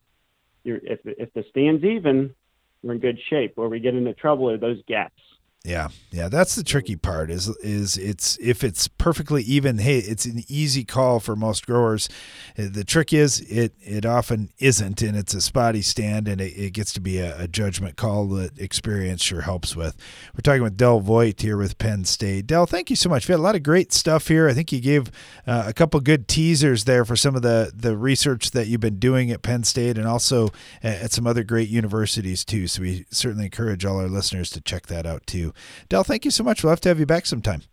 you're 0.65 0.81
if 0.83 0.99
if 1.05 1.33
the 1.33 1.45
stand's 1.49 1.85
even 1.85 2.35
we're 2.83 2.95
in 2.95 2.99
good 2.99 3.19
shape. 3.29 3.53
Where 3.55 3.69
we 3.69 3.79
get 3.79 3.95
into 3.95 4.13
trouble 4.13 4.49
are 4.49 4.57
those 4.57 4.81
gaps. 4.85 5.21
Yeah, 5.63 5.89
yeah, 6.09 6.27
that's 6.27 6.55
the 6.55 6.63
tricky 6.63 6.95
part. 6.95 7.29
Is 7.29 7.47
is 7.57 7.95
it's 7.95 8.35
if 8.41 8.63
it's 8.63 8.87
perfectly 8.87 9.43
even. 9.43 9.77
Hey, 9.77 9.99
it's 9.99 10.25
an 10.25 10.41
easy 10.47 10.83
call 10.83 11.19
for 11.19 11.35
most 11.35 11.67
growers. 11.67 12.09
Uh, 12.57 12.63
the 12.71 12.83
trick 12.83 13.13
is 13.13 13.41
it 13.41 13.75
it 13.79 14.03
often 14.03 14.49
isn't, 14.57 15.03
and 15.03 15.15
it's 15.15 15.35
a 15.35 15.41
spotty 15.41 15.83
stand, 15.83 16.27
and 16.27 16.41
it, 16.41 16.53
it 16.57 16.73
gets 16.73 16.91
to 16.93 16.99
be 16.99 17.19
a, 17.19 17.43
a, 17.43 17.47
judgment 17.47 17.95
call 17.95 18.25
that 18.29 18.57
experience 18.57 19.21
sure 19.21 19.41
helps 19.41 19.75
with. 19.75 19.95
We're 20.33 20.41
talking 20.41 20.63
with 20.63 20.77
Del 20.77 20.99
Voight 20.99 21.39
here 21.39 21.57
with 21.57 21.77
Penn 21.77 22.05
State. 22.05 22.47
Del, 22.47 22.65
thank 22.65 22.89
you 22.89 22.95
so 22.95 23.07
much. 23.07 23.27
We 23.27 23.33
had 23.33 23.39
a 23.39 23.43
lot 23.43 23.55
of 23.55 23.61
great 23.61 23.93
stuff 23.93 24.29
here. 24.29 24.49
I 24.49 24.53
think 24.53 24.71
you 24.71 24.81
gave 24.81 25.11
uh, 25.45 25.65
a 25.67 25.73
couple 25.73 25.99
good 25.99 26.27
teasers 26.27 26.85
there 26.85 27.05
for 27.05 27.15
some 27.15 27.35
of 27.35 27.43
the 27.43 27.71
the 27.75 27.95
research 27.95 28.49
that 28.51 28.65
you've 28.65 28.81
been 28.81 28.97
doing 28.97 29.29
at 29.29 29.43
Penn 29.43 29.63
State, 29.63 29.99
and 29.99 30.07
also 30.07 30.49
at 30.81 31.11
some 31.11 31.27
other 31.27 31.43
great 31.43 31.69
universities 31.69 32.43
too. 32.43 32.65
So 32.65 32.81
we 32.81 33.05
certainly 33.11 33.45
encourage 33.45 33.85
all 33.85 33.99
our 33.99 34.09
listeners 34.09 34.49
to 34.51 34.61
check 34.61 34.87
that 34.87 35.05
out 35.05 35.27
too. 35.27 35.50
Del, 35.89 36.03
thank 36.03 36.25
you 36.25 36.31
so 36.31 36.43
much. 36.43 36.63
We'll 36.63 36.71
have 36.71 36.81
to 36.81 36.89
have 36.89 36.99
you 36.99 37.05
back 37.05 37.25
sometime. 37.25 37.63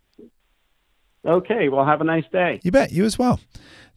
Okay. 1.27 1.69
Well, 1.69 1.85
have 1.85 2.01
a 2.01 2.05
nice 2.05 2.25
day. 2.33 2.61
You 2.63 2.71
bet. 2.71 2.93
You 2.93 3.05
as 3.05 3.19
well. 3.19 3.41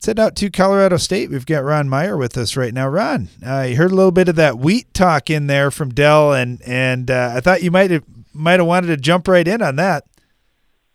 Let's 0.02 0.08
head 0.08 0.20
out 0.20 0.36
to 0.38 0.50
Colorado 0.50 0.98
State. 0.98 1.30
We've 1.30 1.46
got 1.46 1.64
Ron 1.64 1.88
Meyer 1.88 2.18
with 2.18 2.36
us 2.36 2.58
right 2.58 2.74
now. 2.74 2.88
Ron, 2.88 3.30
uh, 3.46 3.68
you 3.70 3.76
heard 3.76 3.92
a 3.92 3.96
little 3.96 4.12
bit 4.12 4.28
of 4.28 4.36
that 4.36 4.58
wheat 4.58 4.92
talk 4.96 5.30
in 5.30 5.46
there 5.46 5.70
from 5.70 5.90
Del, 5.90 6.34
and 6.34 6.60
and 6.64 7.12
uh, 7.12 7.34
I 7.36 7.40
thought 7.40 7.62
you 7.62 7.70
might 7.70 7.92
have 7.92 8.04
might 8.34 8.60
have 8.60 8.66
wanted 8.66 8.88
to 8.88 8.98
jump 8.98 9.28
right 9.28 9.48
in 9.48 9.62
on 9.62 9.76
that. 9.76 10.06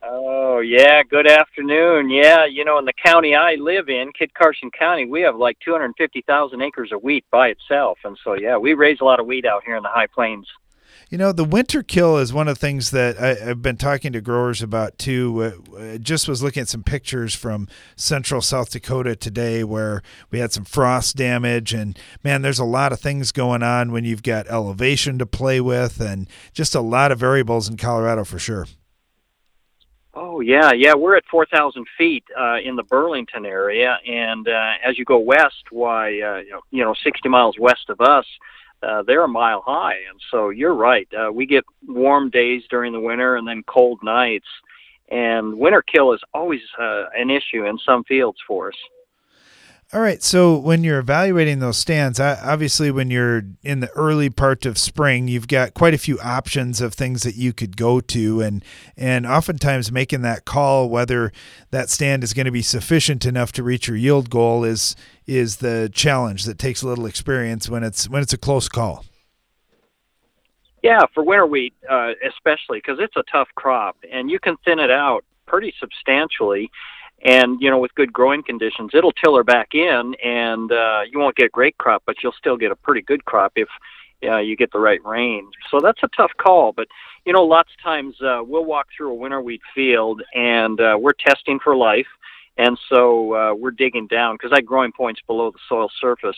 Oh 0.02 0.58
yeah, 0.58 1.04
good 1.04 1.28
afternoon. 1.28 2.10
Yeah, 2.10 2.46
you 2.46 2.64
know, 2.64 2.78
in 2.78 2.84
the 2.84 2.92
county 2.92 3.36
I 3.36 3.54
live 3.54 3.88
in, 3.88 4.10
Kit 4.18 4.34
Carson 4.34 4.72
County, 4.76 5.04
we 5.04 5.20
have 5.20 5.36
like 5.36 5.58
250,000 5.64 6.60
acres 6.60 6.90
of 6.90 7.02
wheat 7.04 7.24
by 7.30 7.48
itself, 7.48 7.98
and 8.02 8.18
so 8.24 8.34
yeah, 8.34 8.56
we 8.56 8.74
raise 8.74 8.98
a 9.00 9.04
lot 9.04 9.20
of 9.20 9.26
wheat 9.26 9.46
out 9.46 9.62
here 9.64 9.76
in 9.76 9.84
the 9.84 9.88
High 9.88 10.08
Plains. 10.08 10.48
You 11.08 11.18
know, 11.18 11.30
the 11.30 11.44
winter 11.44 11.84
kill 11.84 12.18
is 12.18 12.32
one 12.32 12.48
of 12.48 12.56
the 12.56 12.60
things 12.60 12.90
that 12.90 13.16
I, 13.20 13.34
have 13.34 13.62
been 13.62 13.76
talking 13.76 14.12
to 14.12 14.20
growers 14.20 14.60
about 14.60 14.98
too. 14.98 15.60
Uh, 15.78 15.98
just 15.98 16.26
was 16.26 16.42
looking 16.42 16.62
at 16.62 16.68
some 16.68 16.82
pictures 16.82 17.32
from 17.32 17.68
central 17.94 18.40
South 18.40 18.72
Dakota 18.72 19.14
today 19.14 19.62
where 19.62 20.02
we 20.32 20.40
had 20.40 20.52
some 20.52 20.64
frost 20.64 21.14
damage. 21.14 21.72
And 21.72 21.96
man, 22.24 22.42
there's 22.42 22.58
a 22.58 22.64
lot 22.64 22.90
of 22.90 22.98
things 22.98 23.30
going 23.30 23.62
on 23.62 23.92
when 23.92 24.04
you've 24.04 24.24
got 24.24 24.48
elevation 24.48 25.16
to 25.20 25.26
play 25.26 25.60
with 25.60 26.00
and 26.00 26.28
just 26.52 26.74
a 26.74 26.80
lot 26.80 27.12
of 27.12 27.20
variables 27.20 27.68
in 27.68 27.76
Colorado 27.76 28.24
for 28.24 28.40
sure. 28.40 28.66
Oh 30.12 30.40
yeah, 30.40 30.72
yeah. 30.72 30.94
We're 30.94 31.16
at 31.16 31.24
four 31.30 31.46
thousand 31.46 31.86
feet 31.96 32.24
uh, 32.36 32.56
in 32.64 32.74
the 32.74 32.82
Burlington 32.82 33.44
area, 33.44 33.98
and 34.08 34.48
uh, 34.48 34.72
as 34.82 34.98
you 34.98 35.04
go 35.04 35.18
west, 35.18 35.70
why 35.70 36.20
uh, 36.20 36.58
you 36.70 36.82
know, 36.82 36.94
sixty 37.04 37.28
miles 37.28 37.56
west 37.60 37.90
of 37.90 38.00
us, 38.00 38.24
uh, 38.82 39.02
they're 39.06 39.24
a 39.24 39.28
mile 39.28 39.62
high. 39.64 39.96
And 40.10 40.20
so 40.30 40.50
you're 40.50 40.74
right. 40.74 41.08
Uh, 41.14 41.32
we 41.32 41.46
get 41.46 41.64
warm 41.86 42.30
days 42.30 42.62
during 42.70 42.92
the 42.92 43.00
winter 43.00 43.36
and 43.36 43.46
then 43.46 43.62
cold 43.66 44.00
nights. 44.02 44.46
And 45.10 45.56
winter 45.58 45.82
kill 45.82 46.12
is 46.12 46.20
always 46.34 46.60
uh, 46.80 47.04
an 47.16 47.30
issue 47.30 47.64
in 47.66 47.78
some 47.78 48.04
fields 48.04 48.38
for 48.46 48.68
us. 48.68 48.76
All 49.96 50.02
right. 50.02 50.22
So 50.22 50.58
when 50.58 50.84
you're 50.84 50.98
evaluating 50.98 51.60
those 51.60 51.78
stands, 51.78 52.20
obviously 52.20 52.90
when 52.90 53.10
you're 53.10 53.44
in 53.62 53.80
the 53.80 53.88
early 53.92 54.28
part 54.28 54.66
of 54.66 54.76
spring, 54.76 55.26
you've 55.26 55.48
got 55.48 55.72
quite 55.72 55.94
a 55.94 55.98
few 55.98 56.18
options 56.18 56.82
of 56.82 56.92
things 56.92 57.22
that 57.22 57.36
you 57.36 57.54
could 57.54 57.78
go 57.78 58.00
to, 58.00 58.42
and 58.42 58.62
and 58.94 59.24
oftentimes 59.24 59.90
making 59.90 60.20
that 60.20 60.44
call 60.44 60.90
whether 60.90 61.32
that 61.70 61.88
stand 61.88 62.22
is 62.22 62.34
going 62.34 62.44
to 62.44 62.52
be 62.52 62.60
sufficient 62.60 63.24
enough 63.24 63.52
to 63.52 63.62
reach 63.62 63.88
your 63.88 63.96
yield 63.96 64.28
goal 64.28 64.64
is 64.64 64.96
is 65.26 65.56
the 65.56 65.90
challenge 65.94 66.44
that 66.44 66.58
takes 66.58 66.82
a 66.82 66.86
little 66.86 67.06
experience 67.06 67.70
when 67.70 67.82
it's 67.82 68.06
when 68.06 68.20
it's 68.20 68.34
a 68.34 68.38
close 68.38 68.68
call. 68.68 69.02
Yeah, 70.82 71.00
for 71.14 71.24
winter 71.24 71.46
wheat 71.46 71.72
uh, 71.90 72.10
especially 72.22 72.80
because 72.80 72.98
it's 73.00 73.16
a 73.16 73.24
tough 73.32 73.48
crop, 73.54 73.96
and 74.12 74.30
you 74.30 74.40
can 74.40 74.58
thin 74.62 74.78
it 74.78 74.90
out 74.90 75.24
pretty 75.46 75.72
substantially 75.80 76.70
and 77.24 77.60
you 77.60 77.70
know 77.70 77.78
with 77.78 77.94
good 77.94 78.12
growing 78.12 78.42
conditions 78.42 78.90
it'll 78.94 79.12
tiller 79.12 79.44
back 79.44 79.74
in 79.74 80.14
and 80.22 80.72
uh, 80.72 81.00
you 81.10 81.18
won't 81.18 81.36
get 81.36 81.46
a 81.46 81.50
great 81.50 81.76
crop 81.78 82.02
but 82.06 82.16
you'll 82.22 82.34
still 82.38 82.56
get 82.56 82.70
a 82.70 82.76
pretty 82.76 83.02
good 83.02 83.24
crop 83.24 83.52
if 83.56 83.68
uh, 84.24 84.38
you 84.38 84.56
get 84.56 84.72
the 84.72 84.78
right 84.78 85.04
rain. 85.04 85.46
So 85.70 85.78
that's 85.82 86.02
a 86.02 86.08
tough 86.16 86.32
call 86.38 86.72
but 86.72 86.88
you 87.24 87.32
know 87.32 87.44
lots 87.44 87.70
of 87.76 87.82
times 87.82 88.14
uh, 88.20 88.42
we'll 88.42 88.64
walk 88.64 88.88
through 88.96 89.10
a 89.10 89.14
winter 89.14 89.40
wheat 89.40 89.62
field 89.74 90.22
and 90.34 90.80
uh, 90.80 90.96
we're 90.98 91.12
testing 91.12 91.58
for 91.62 91.76
life. 91.76 92.06
And 92.58 92.78
so 92.88 93.34
uh, 93.34 93.54
we're 93.54 93.70
digging 93.70 94.06
down 94.06 94.36
because 94.36 94.50
that 94.50 94.64
growing 94.64 94.90
point's 94.90 95.20
below 95.26 95.50
the 95.50 95.58
soil 95.68 95.90
surface 96.00 96.36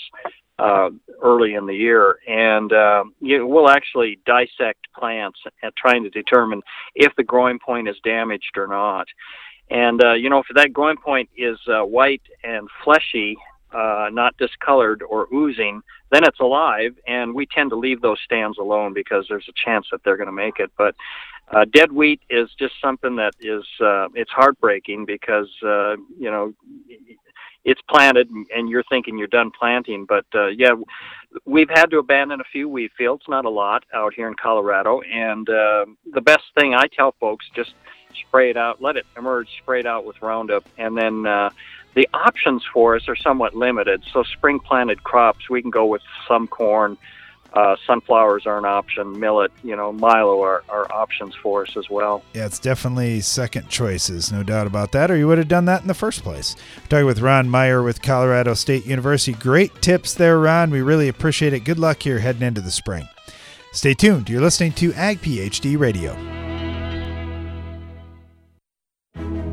uh, 0.59 0.91
early 1.23 1.55
in 1.55 1.67
the 1.67 1.75
year, 1.75 2.19
and 2.27 2.73
uh, 2.73 3.05
you 3.21 3.47
we'll 3.47 3.69
actually 3.69 4.19
dissect 4.27 4.88
plants 4.97 5.38
at 5.62 5.77
trying 5.77 6.03
to 6.03 6.11
determine 6.11 6.62
if 6.97 7.14
the 7.17 7.23
growing 7.23 7.59
point 7.59 7.88
is 7.88 7.97
damaged 8.03 8.57
or 8.57 8.67
not. 8.67 9.07
And 9.70 10.02
uh, 10.02 10.14
you 10.14 10.31
know, 10.31 10.38
if 10.38 10.46
that 10.54 10.72
growing 10.72 10.96
point 10.96 11.28
is 11.37 11.59
uh, 11.68 11.83
white 11.83 12.22
and 12.42 12.68
fleshy, 12.85 13.37
uh, 13.72 14.09
not 14.12 14.37
discolored 14.38 15.02
or 15.02 15.26
oozing, 15.33 15.83
then 16.11 16.24
it's 16.24 16.40
alive. 16.40 16.94
And 17.07 17.35
we 17.35 17.46
tend 17.46 17.70
to 17.70 17.76
leave 17.76 18.00
those 18.00 18.18
stands 18.24 18.59
alone 18.59 18.94
because 18.94 19.26
there's 19.28 19.48
a 19.48 19.52
chance 19.64 19.87
that 19.92 20.02
they're 20.04 20.16
going 20.16 20.28
to 20.28 20.33
make 20.33 20.59
it. 20.59 20.70
But 20.78 20.94
uh, 21.50 21.64
dead 21.72 21.92
wheat 21.92 22.20
is 22.31 22.48
just 22.59 22.74
something 22.83 23.16
that 23.16 23.33
is 23.40 23.64
uh, 23.81 24.09
it's 24.14 24.31
heartbreaking 24.31 25.04
because 25.07 25.48
uh, 25.62 25.96
you 26.18 26.31
know 26.31 26.54
it's 27.64 27.81
planted 27.90 28.28
and 28.54 28.68
you're 28.68 28.85
thinking 28.88 29.18
you're 29.18 29.26
done 29.26 29.50
planting. 29.59 30.07
But 30.07 30.26
uh, 30.35 30.48
yeah, 30.48 30.72
we've 31.44 31.68
had 31.68 31.90
to 31.90 31.98
abandon 31.98 32.40
a 32.40 32.44
few 32.52 32.68
wheat 32.68 32.92
fields, 32.96 33.24
not 33.28 33.44
a 33.44 33.50
lot, 33.50 33.85
out 33.94 34.14
here 34.14 34.28
in 34.28 34.35
Colorado. 34.35 35.00
And 35.02 35.48
uh, 35.48 35.87
the 36.12 36.20
best 36.20 36.44
thing 36.59 36.74
I 36.74 36.87
tell 36.87 37.14
folks 37.20 37.46
just 37.54 37.74
spray 38.26 38.50
it 38.50 38.57
out, 38.57 38.81
let 38.83 38.96
it 38.96 39.07
emerge, 39.16 39.48
spray 39.59 39.81
it 39.81 39.87
out 39.87 40.04
with 40.04 40.20
Roundup, 40.22 40.64
and 40.76 40.96
then 40.96 41.26
uh, 41.26 41.50
the 41.94 42.09
options 42.14 42.64
for 42.72 42.96
us 42.96 43.09
are 43.09 43.16
somewhat 43.16 43.54
limited. 43.54 44.04
So 44.12 44.22
spring 44.22 44.61
planted 44.61 45.02
crops, 45.04 45.48
we 45.50 45.62
can 45.62 45.70
go 45.70 45.87
with 45.87 46.02
some 46.26 46.46
corn. 46.46 46.96
Uh, 47.52 47.76
sunflowers 47.87 48.46
are 48.46 48.59
an 48.59 48.66
option. 48.66 49.18
Millet, 49.18 49.50
you 49.64 49.74
know, 49.74 49.90
milo 49.90 50.42
are, 50.42 50.62
are 50.68 50.90
options 50.92 51.35
for 51.35 51.62
us 51.62 51.76
as 51.78 51.88
well. 51.88 52.22
Yeah, 52.35 52.44
it's 52.44 52.59
definitely 52.59 53.20
second 53.22 53.70
choices, 53.70 54.31
no 54.31 54.42
doubt 54.42 54.66
about 54.66 54.92
that, 54.92 55.11
or 55.11 55.16
you 55.16 55.26
would 55.26 55.38
have 55.38 55.48
done 55.48 55.64
that 55.64 55.81
in 55.81 55.88
the 55.88 55.94
first 55.94 56.22
place. 56.22 56.57
We're 56.76 56.88
talking 56.88 57.07
with 57.07 57.20
Ron 57.20 57.48
Meyer 57.48 57.83
with 57.83 58.02
Colorado 58.02 58.52
State 58.52 58.85
University. 58.85 59.33
Great 59.33 59.81
tips 59.81 60.12
there, 60.12 60.38
Ron. 60.38 60.70
We 60.70 60.83
really 60.83 61.09
appreciate 61.09 61.54
it. 61.54 61.61
Good 61.61 61.78
luck 61.78 62.02
here 62.02 62.18
heading 62.18 62.42
into 62.42 62.61
the 62.61 62.70
spring. 62.70 63.09
Stay 63.72 63.94
tuned. 63.94 64.28
You're 64.28 64.42
listening 64.42 64.72
to 64.72 64.92
Ag 64.92 65.20
PhD 65.20 65.78
Radio. 65.78 66.47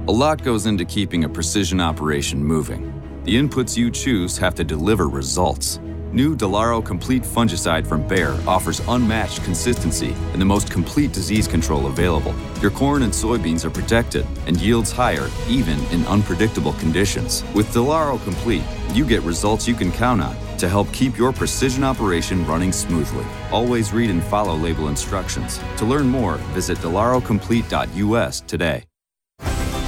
A 0.07 0.11
lot 0.11 0.43
goes 0.43 0.67
into 0.67 0.85
keeping 0.85 1.23
a 1.23 1.29
precision 1.29 1.81
operation 1.81 2.43
moving. 2.43 2.93
The 3.23 3.33
inputs 3.33 3.75
you 3.75 3.89
choose 3.89 4.37
have 4.37 4.53
to 4.53 4.63
deliver 4.63 5.07
results. 5.07 5.79
New 6.11 6.37
Delaro 6.37 6.85
Complete 6.85 7.23
Fungicide 7.23 7.87
from 7.87 8.07
Bayer 8.07 8.37
offers 8.47 8.81
unmatched 8.87 9.43
consistency 9.43 10.13
and 10.31 10.39
the 10.39 10.45
most 10.45 10.69
complete 10.69 11.11
disease 11.11 11.47
control 11.47 11.87
available. 11.87 12.35
Your 12.61 12.69
corn 12.69 13.01
and 13.01 13.11
soybeans 13.11 13.65
are 13.65 13.71
protected 13.71 14.27
and 14.45 14.61
yields 14.61 14.91
higher 14.91 15.27
even 15.49 15.83
in 15.85 16.05
unpredictable 16.05 16.73
conditions. 16.73 17.43
With 17.55 17.73
Delaro 17.73 18.23
Complete, 18.23 18.63
you 18.93 19.05
get 19.05 19.23
results 19.23 19.67
you 19.67 19.73
can 19.73 19.91
count 19.91 20.21
on 20.21 20.37
to 20.59 20.69
help 20.69 20.93
keep 20.93 21.17
your 21.17 21.33
precision 21.33 21.83
operation 21.83 22.45
running 22.45 22.71
smoothly. 22.71 23.25
Always 23.51 23.91
read 23.91 24.11
and 24.11 24.23
follow 24.23 24.55
label 24.55 24.87
instructions. 24.87 25.59
To 25.77 25.85
learn 25.85 26.07
more, 26.07 26.35
visit 26.53 26.77
delarocomplete.us 26.77 28.41
today. 28.41 28.83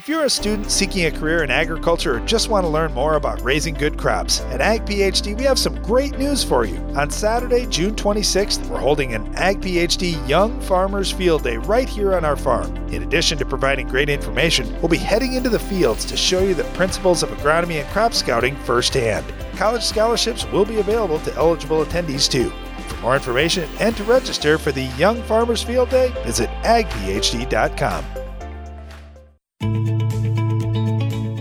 If 0.00 0.08
you're 0.08 0.24
a 0.24 0.30
student 0.30 0.70
seeking 0.70 1.04
a 1.04 1.10
career 1.10 1.44
in 1.44 1.50
agriculture 1.50 2.16
or 2.16 2.20
just 2.20 2.48
want 2.48 2.64
to 2.64 2.70
learn 2.70 2.94
more 2.94 3.16
about 3.16 3.42
raising 3.42 3.74
good 3.74 3.98
crops, 3.98 4.40
at 4.44 4.62
Ag 4.62 4.86
PhD 4.86 5.36
we 5.36 5.44
have 5.44 5.58
some 5.58 5.82
great 5.82 6.16
news 6.16 6.42
for 6.42 6.64
you. 6.64 6.78
On 6.96 7.10
Saturday, 7.10 7.66
June 7.66 7.94
26th, 7.94 8.66
we're 8.70 8.78
holding 8.78 9.12
an 9.12 9.30
Ag 9.34 9.60
PhD 9.60 10.26
Young 10.26 10.58
Farmers 10.62 11.12
Field 11.12 11.42
Day 11.42 11.58
right 11.58 11.86
here 11.86 12.14
on 12.14 12.24
our 12.24 12.34
farm. 12.34 12.74
In 12.88 13.02
addition 13.02 13.36
to 13.36 13.44
providing 13.44 13.86
great 13.88 14.08
information, 14.08 14.72
we'll 14.80 14.88
be 14.88 14.96
heading 14.96 15.34
into 15.34 15.50
the 15.50 15.58
fields 15.58 16.06
to 16.06 16.16
show 16.16 16.40
you 16.40 16.54
the 16.54 16.64
principles 16.72 17.22
of 17.22 17.28
agronomy 17.28 17.82
and 17.82 17.88
crop 17.90 18.14
scouting 18.14 18.56
firsthand. 18.56 19.26
College 19.56 19.84
scholarships 19.84 20.46
will 20.46 20.64
be 20.64 20.78
available 20.78 21.18
to 21.18 21.34
eligible 21.34 21.84
attendees 21.84 22.26
too. 22.26 22.48
For 22.88 22.96
more 23.02 23.16
information 23.16 23.68
and 23.78 23.94
to 23.98 24.04
register 24.04 24.56
for 24.56 24.72
the 24.72 24.84
Young 24.96 25.22
Farmers 25.24 25.62
Field 25.62 25.90
Day, 25.90 26.10
visit 26.24 26.48
agphd.com. 26.62 28.19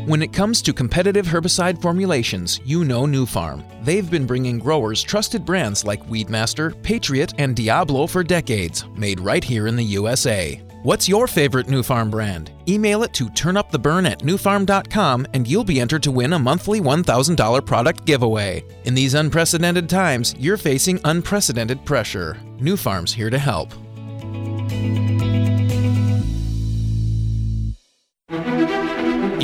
When 0.09 0.23
it 0.23 0.33
comes 0.33 0.63
to 0.63 0.73
competitive 0.73 1.27
herbicide 1.27 1.79
formulations, 1.79 2.59
you 2.65 2.83
know 2.83 3.03
Nufarm. 3.03 3.63
They've 3.85 4.09
been 4.09 4.25
bringing 4.25 4.57
growers 4.57 5.03
trusted 5.03 5.45
brands 5.45 5.85
like 5.85 6.03
Weedmaster, 6.07 6.81
Patriot, 6.81 7.35
and 7.37 7.55
Diablo 7.55 8.07
for 8.07 8.23
decades, 8.23 8.85
made 8.95 9.19
right 9.19 9.43
here 9.43 9.67
in 9.67 9.75
the 9.75 9.83
USA. 9.83 10.59
What's 10.81 11.07
your 11.07 11.27
favorite 11.27 11.67
Nufarm 11.67 12.09
brand? 12.09 12.51
Email 12.67 13.03
it 13.03 13.13
to 13.13 13.25
turnuptheburn 13.25 14.09
at 14.09 14.21
nufarm.com 14.21 15.27
and 15.35 15.47
you'll 15.47 15.63
be 15.63 15.79
entered 15.79 16.01
to 16.01 16.11
win 16.11 16.33
a 16.33 16.39
monthly 16.39 16.81
$1,000 16.81 17.63
product 17.63 18.03
giveaway. 18.05 18.63
In 18.85 18.95
these 18.95 19.13
unprecedented 19.13 19.87
times, 19.87 20.33
you're 20.39 20.57
facing 20.57 20.99
unprecedented 21.05 21.85
pressure. 21.85 22.35
Nufarm's 22.57 23.13
here 23.13 23.29
to 23.29 23.37
help. 23.37 23.71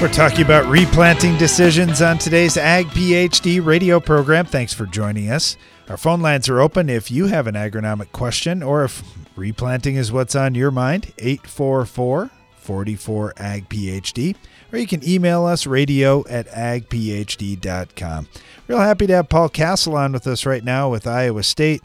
We're 0.00 0.08
talking 0.08 0.46
about 0.46 0.64
replanting 0.64 1.36
decisions 1.36 2.00
on 2.00 2.16
today's 2.16 2.56
Ag 2.56 2.86
PhD 2.86 3.62
radio 3.62 4.00
program. 4.00 4.46
Thanks 4.46 4.72
for 4.72 4.86
joining 4.86 5.30
us. 5.30 5.58
Our 5.90 5.98
phone 5.98 6.22
lines 6.22 6.48
are 6.48 6.58
open 6.58 6.88
if 6.88 7.10
you 7.10 7.26
have 7.26 7.46
an 7.46 7.54
agronomic 7.54 8.10
question 8.10 8.62
or 8.62 8.82
if 8.84 9.02
replanting 9.36 9.96
is 9.96 10.10
what's 10.10 10.34
on 10.34 10.54
your 10.54 10.70
mind. 10.70 11.12
844 11.18 12.30
44 12.56 13.34
Ag 13.36 13.68
PhD. 13.68 14.36
Or 14.72 14.78
you 14.78 14.86
can 14.86 15.06
email 15.06 15.44
us 15.44 15.66
radio 15.66 16.24
at 16.30 16.48
agphd.com. 16.48 18.28
Real 18.68 18.78
happy 18.78 19.06
to 19.06 19.16
have 19.16 19.28
Paul 19.28 19.50
Kassel 19.50 19.96
on 19.96 20.12
with 20.12 20.26
us 20.26 20.46
right 20.46 20.64
now 20.64 20.88
with 20.88 21.06
Iowa 21.06 21.42
State. 21.42 21.82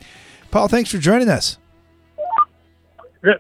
Paul, 0.52 0.70
thanks 0.70 0.90
for 0.90 1.00
joining 1.00 1.28
us. 1.28 1.58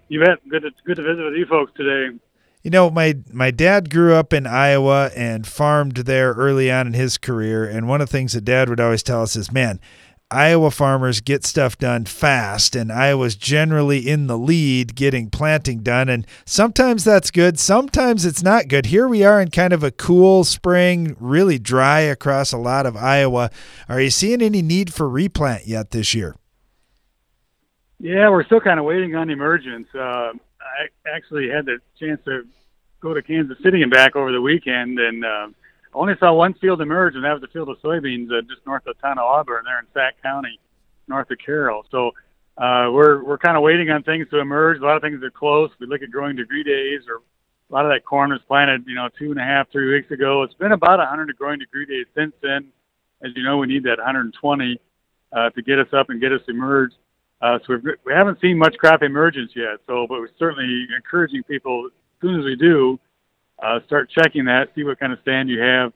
You 0.09 0.19
bet. 0.19 0.49
Good 0.49 0.63
to, 0.63 0.71
good 0.83 0.97
to 0.97 1.03
visit 1.03 1.23
with 1.23 1.35
you 1.35 1.45
folks 1.45 1.71
today. 1.77 2.19
You 2.65 2.71
know, 2.71 2.89
my 2.89 3.13
my 3.31 3.51
dad 3.51 3.91
grew 3.91 4.15
up 4.15 4.33
in 4.33 4.47
Iowa 4.47 5.11
and 5.15 5.45
farmed 5.45 5.97
there 5.97 6.33
early 6.33 6.71
on 6.71 6.87
in 6.87 6.93
his 6.93 7.19
career, 7.19 7.63
and 7.63 7.87
one 7.87 8.01
of 8.01 8.09
the 8.09 8.11
things 8.11 8.33
that 8.33 8.43
dad 8.43 8.69
would 8.69 8.79
always 8.79 9.03
tell 9.03 9.21
us 9.21 9.35
is, 9.35 9.51
"Man, 9.51 9.79
Iowa 10.31 10.71
farmers 10.71 11.21
get 11.21 11.45
stuff 11.45 11.77
done 11.77 12.05
fast, 12.05 12.75
and 12.75 12.91
Iowa's 12.91 13.35
generally 13.35 14.09
in 14.09 14.25
the 14.25 14.35
lead 14.35 14.95
getting 14.95 15.29
planting 15.29 15.83
done. 15.83 16.09
And 16.09 16.25
sometimes 16.43 17.03
that's 17.03 17.29
good, 17.29 17.59
sometimes 17.59 18.25
it's 18.25 18.41
not 18.41 18.67
good. 18.67 18.87
Here 18.87 19.07
we 19.07 19.23
are 19.23 19.39
in 19.39 19.51
kind 19.51 19.71
of 19.71 19.83
a 19.83 19.91
cool 19.91 20.43
spring, 20.43 21.15
really 21.19 21.59
dry 21.59 21.99
across 21.99 22.51
a 22.51 22.57
lot 22.57 22.87
of 22.87 22.97
Iowa. 22.97 23.51
Are 23.87 24.01
you 24.01 24.09
seeing 24.09 24.41
any 24.41 24.63
need 24.63 24.91
for 24.91 25.07
replant 25.07 25.67
yet 25.67 25.91
this 25.91 26.15
year? 26.15 26.35
Yeah, 27.99 28.29
we're 28.29 28.43
still 28.43 28.59
kind 28.59 28.79
of 28.79 28.85
waiting 28.85 29.15
on 29.15 29.29
emergence. 29.29 29.87
Uh, 29.93 30.31
I 30.83 31.15
actually 31.15 31.49
had 31.49 31.65
the 31.65 31.77
chance 31.99 32.19
to 32.25 32.43
go 33.01 33.13
to 33.13 33.21
Kansas 33.21 33.57
City 33.63 33.81
and 33.81 33.91
back 33.91 34.15
over 34.15 34.31
the 34.31 34.41
weekend, 34.41 34.99
and 34.99 35.23
uh, 35.23 35.47
only 35.93 36.13
saw 36.19 36.33
one 36.33 36.53
field 36.55 36.81
emerge, 36.81 37.15
and 37.15 37.23
that 37.23 37.33
was 37.33 37.41
the 37.41 37.47
field 37.47 37.69
of 37.69 37.77
soybeans 37.81 38.27
uh, 38.31 38.41
just 38.41 38.65
north 38.65 38.85
of 38.87 38.99
town 38.99 39.17
of 39.17 39.25
Auburn, 39.25 39.63
there 39.65 39.79
in 39.79 39.85
Sac 39.93 40.21
County, 40.21 40.59
north 41.07 41.29
of 41.31 41.37
Carroll. 41.43 41.85
So 41.91 42.11
uh, 42.57 42.89
we're 42.91 43.23
we're 43.23 43.37
kind 43.37 43.57
of 43.57 43.63
waiting 43.63 43.89
on 43.89 44.03
things 44.03 44.27
to 44.31 44.39
emerge. 44.39 44.79
A 44.79 44.85
lot 44.85 44.95
of 44.95 45.01
things 45.01 45.23
are 45.23 45.31
close. 45.31 45.69
We 45.79 45.87
look 45.87 46.01
at 46.01 46.11
growing 46.11 46.35
degree 46.35 46.63
days, 46.63 47.01
or 47.07 47.21
a 47.69 47.73
lot 47.73 47.85
of 47.85 47.91
that 47.91 48.05
corn 48.05 48.31
was 48.31 48.41
planted, 48.47 48.85
you 48.87 48.95
know, 48.95 49.09
two 49.17 49.31
and 49.31 49.39
a 49.39 49.43
half, 49.43 49.71
three 49.71 49.93
weeks 49.93 50.11
ago. 50.11 50.43
It's 50.43 50.53
been 50.53 50.71
about 50.71 50.99
100 50.99 51.35
growing 51.35 51.59
degree 51.59 51.85
days 51.85 52.05
since 52.15 52.33
then. 52.41 52.67
As 53.23 53.31
you 53.35 53.43
know, 53.43 53.57
we 53.57 53.67
need 53.67 53.83
that 53.83 53.97
120 53.97 54.79
uh, 55.31 55.49
to 55.49 55.61
get 55.61 55.79
us 55.79 55.87
up 55.93 56.09
and 56.09 56.21
get 56.21 56.31
us 56.31 56.41
emerged. 56.47 56.95
Uh, 57.41 57.59
so 57.65 57.73
we've, 57.73 57.95
we 58.05 58.13
haven't 58.13 58.39
seen 58.41 58.57
much 58.57 58.75
crop 58.77 59.03
emergence 59.03 59.51
yet. 59.55 59.79
So, 59.87 60.05
but 60.07 60.19
we're 60.19 60.29
certainly 60.39 60.87
encouraging 60.95 61.43
people 61.43 61.87
as 61.87 61.91
soon 62.21 62.39
as 62.39 62.45
we 62.45 62.55
do, 62.55 62.99
uh, 63.61 63.79
start 63.85 64.09
checking 64.09 64.45
that, 64.45 64.69
see 64.75 64.83
what 64.83 64.99
kind 64.99 65.13
of 65.13 65.19
stand 65.21 65.49
you 65.49 65.59
have. 65.59 65.93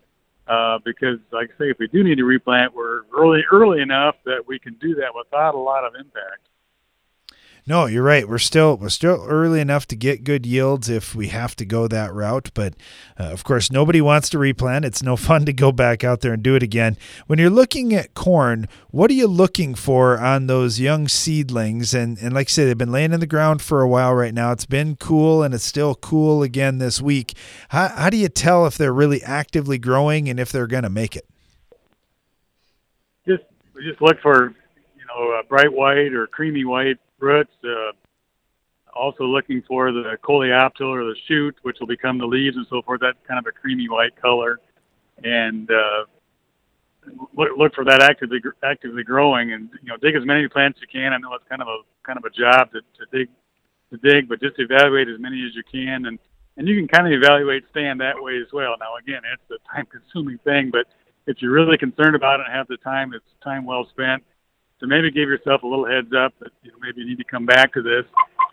Uh, 0.47 0.80
because, 0.84 1.19
like 1.32 1.52
I 1.56 1.58
say, 1.60 1.69
if 1.69 1.78
we 1.78 1.88
do 1.88 2.04
need 2.04 2.15
to 2.15 2.25
replant, 2.25 2.73
we're 2.73 3.02
early 3.15 3.43
early 3.52 3.82
enough 3.82 4.15
that 4.25 4.41
we 4.47 4.58
can 4.58 4.73
do 4.82 4.95
that 4.95 5.13
without 5.15 5.54
a 5.54 5.60
lot 5.60 5.86
of 5.86 5.93
impact. 5.93 6.48
No, 7.69 7.86
you're 7.86 8.01
right. 8.01 8.27
We're 8.27 8.39
still 8.39 8.77
we're 8.77 8.89
still 8.89 9.23
early 9.27 9.60
enough 9.60 9.86
to 9.89 9.95
get 9.95 10.23
good 10.23 10.43
yields 10.43 10.89
if 10.89 11.13
we 11.13 11.27
have 11.27 11.55
to 11.58 11.65
go 11.65 11.88
that 11.88 12.12
route. 12.12 12.49
But 12.55 12.73
uh, 13.19 13.25
of 13.25 13.43
course, 13.43 13.71
nobody 13.71 14.01
wants 14.01 14.27
to 14.32 14.39
replant. 14.39 14.86
It's 14.86 15.03
no 15.03 15.15
fun 15.29 15.45
to 15.45 15.53
go 15.53 15.71
back 15.71 16.03
out 16.03 16.21
there 16.21 16.34
and 16.34 16.41
do 16.41 16.55
it 16.55 16.63
again. 16.63 16.97
When 17.27 17.38
you're 17.38 17.51
looking 17.51 17.93
at 17.93 18.15
corn, 18.15 18.67
what 18.89 19.12
are 19.12 19.13
you 19.13 19.27
looking 19.27 19.75
for 19.75 20.19
on 20.19 20.47
those 20.47 20.79
young 20.79 21.08
seedlings? 21.08 21.93
And 21.93 22.17
and 22.17 22.34
like 22.34 22.47
I 22.47 22.49
said, 22.49 22.67
they've 22.67 22.75
been 22.75 22.91
laying 22.91 23.13
in 23.13 23.19
the 23.19 23.27
ground 23.27 23.62
for 23.62 23.84
a 23.84 23.88
while 23.88 24.15
right 24.15 24.34
now. 24.34 24.51
It's 24.51 24.65
been 24.65 24.95
cool 24.95 25.43
and 25.43 25.53
it's 25.53 25.63
still 25.63 25.93
cool 25.93 26.41
again 26.41 26.79
this 26.79 26.99
week. 26.99 27.38
How 27.69 27.89
how 27.89 28.10
do 28.10 28.17
you 28.17 28.29
tell 28.29 28.65
if 28.65 28.79
they're 28.79 28.91
really 28.91 29.21
actively 29.21 29.77
growing 29.77 30.27
and 30.27 30.39
if 30.39 30.51
they're 30.51 30.65
going 30.65 30.82
to 30.82 30.89
make 30.89 31.15
it? 31.15 31.29
Just 33.27 33.43
we 33.75 33.88
just 33.88 34.01
look 34.01 34.19
for 34.23 34.55
you 34.97 35.05
know 35.08 35.39
bright 35.47 35.71
white 35.71 36.13
or 36.13 36.25
creamy 36.25 36.65
white 36.65 36.97
roots, 37.19 37.51
uh, 37.63 37.91
also 38.93 39.23
looking 39.23 39.62
for 39.67 39.91
the 39.91 40.17
coleoptile 40.23 40.88
or 40.88 41.03
the 41.03 41.15
shoot, 41.27 41.55
which 41.62 41.77
will 41.79 41.88
become 41.88 42.17
the 42.17 42.25
leaves 42.25 42.58
and 42.58 42.65
so 42.69 42.82
forth. 42.82 43.01
That's 43.01 43.17
kind 43.27 43.39
of 43.39 43.45
a 43.45 43.51
creamy 43.51 43.88
white 43.88 44.19
color, 44.19 44.60
and 45.23 45.69
uh, 45.69 46.05
look, 47.36 47.49
look 47.58 47.75
for 47.75 47.86
that 47.86 48.01
actively 48.01 48.39
actively 48.63 49.03
growing. 49.03 49.53
And 49.53 49.69
you 49.82 49.89
know, 49.89 49.97
dig 49.97 50.15
as 50.15 50.25
many 50.25 50.47
plants 50.47 50.79
as 50.79 50.82
you 50.82 50.99
can. 50.99 51.13
I 51.13 51.17
know 51.17 51.34
it's 51.34 51.47
kind 51.47 51.62
of 51.62 51.67
a 51.67 51.79
kind 52.03 52.17
of 52.17 52.25
a 52.25 52.29
job 52.29 52.71
to, 52.71 52.82
to 52.82 53.05
dig 53.12 53.29
to 53.91 53.97
dig, 53.97 54.27
but 54.27 54.41
just 54.41 54.60
evaluate 54.60 55.08
as 55.08 55.19
many 55.19 55.45
as 55.45 55.55
you 55.55 55.63
can, 55.71 56.05
and 56.05 56.19
and 56.58 56.67
you 56.67 56.75
can 56.75 56.88
kind 56.88 57.08
of 57.08 57.13
evaluate 57.13 57.63
stand 57.69 58.01
that 58.01 58.15
way 58.21 58.38
as 58.38 58.51
well. 58.51 58.75
Now, 58.79 58.95
again, 58.97 59.21
it's 59.34 59.49
a 59.49 59.75
time-consuming 59.75 60.39
thing, 60.39 60.69
but 60.71 60.86
if 61.25 61.41
you're 61.41 61.53
really 61.53 61.77
concerned 61.77 62.15
about 62.15 62.41
it 62.41 62.47
and 62.47 62.55
have 62.55 62.67
the 62.67 62.77
time, 62.77 63.13
it's 63.13 63.23
time 63.43 63.65
well 63.65 63.88
spent. 63.89 64.23
So 64.79 64.87
maybe 64.87 65.11
give 65.11 65.27
yourself 65.29 65.63
a 65.63 65.67
little 65.67 65.85
heads 65.85 66.13
up 66.13 66.33
that 66.39 66.51
you 66.63 66.71
know, 66.71 66.77
maybe 66.81 67.01
you 67.01 67.07
need 67.07 67.17
to 67.17 67.23
come 67.23 67.45
back 67.45 67.73
to 67.73 67.81
this 67.81 68.05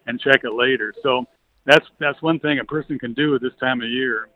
and 0.06 0.20
check 0.20 0.42
it 0.44 0.52
later. 0.52 0.92
So 1.02 1.24
that's 1.64 1.86
that's 1.98 2.20
one 2.22 2.38
thing 2.40 2.58
a 2.58 2.64
person 2.64 2.98
can 2.98 3.14
do 3.14 3.34
at 3.34 3.42
this 3.42 3.52
time 3.60 3.80
of 3.80 3.88
year. 3.88 4.28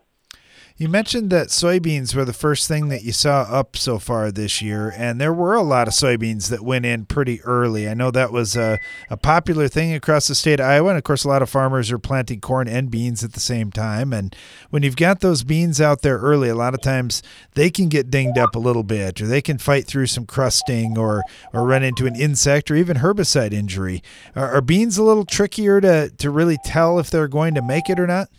You 0.80 0.88
mentioned 0.88 1.28
that 1.28 1.48
soybeans 1.48 2.14
were 2.14 2.24
the 2.24 2.32
first 2.32 2.66
thing 2.66 2.88
that 2.88 3.02
you 3.02 3.12
saw 3.12 3.42
up 3.42 3.76
so 3.76 3.98
far 3.98 4.32
this 4.32 4.62
year, 4.62 4.90
and 4.96 5.20
there 5.20 5.30
were 5.30 5.52
a 5.52 5.60
lot 5.60 5.88
of 5.88 5.92
soybeans 5.92 6.48
that 6.48 6.62
went 6.62 6.86
in 6.86 7.04
pretty 7.04 7.42
early. 7.42 7.86
I 7.86 7.92
know 7.92 8.10
that 8.10 8.32
was 8.32 8.56
a, 8.56 8.78
a 9.10 9.18
popular 9.18 9.68
thing 9.68 9.92
across 9.92 10.26
the 10.26 10.34
state 10.34 10.58
of 10.58 10.64
Iowa, 10.64 10.88
and 10.88 10.96
of 10.96 11.04
course, 11.04 11.22
a 11.22 11.28
lot 11.28 11.42
of 11.42 11.50
farmers 11.50 11.92
are 11.92 11.98
planting 11.98 12.40
corn 12.40 12.66
and 12.66 12.90
beans 12.90 13.22
at 13.22 13.34
the 13.34 13.40
same 13.40 13.70
time. 13.70 14.14
And 14.14 14.34
when 14.70 14.82
you've 14.82 14.96
got 14.96 15.20
those 15.20 15.44
beans 15.44 15.82
out 15.82 16.00
there 16.00 16.16
early, 16.16 16.48
a 16.48 16.54
lot 16.54 16.72
of 16.72 16.80
times 16.80 17.22
they 17.52 17.68
can 17.68 17.90
get 17.90 18.10
dinged 18.10 18.38
up 18.38 18.56
a 18.56 18.58
little 18.58 18.82
bit, 18.82 19.20
or 19.20 19.26
they 19.26 19.42
can 19.42 19.58
fight 19.58 19.86
through 19.86 20.06
some 20.06 20.24
crusting, 20.24 20.96
or 20.96 21.22
or 21.52 21.66
run 21.66 21.82
into 21.82 22.06
an 22.06 22.16
insect 22.16 22.70
or 22.70 22.76
even 22.76 22.96
herbicide 22.96 23.52
injury. 23.52 24.02
Are, 24.34 24.52
are 24.52 24.62
beans 24.62 24.96
a 24.96 25.02
little 25.02 25.26
trickier 25.26 25.82
to 25.82 26.08
to 26.08 26.30
really 26.30 26.56
tell 26.64 26.98
if 26.98 27.10
they're 27.10 27.28
going 27.28 27.54
to 27.54 27.60
make 27.60 27.90
it 27.90 28.00
or 28.00 28.06
not? 28.06 28.30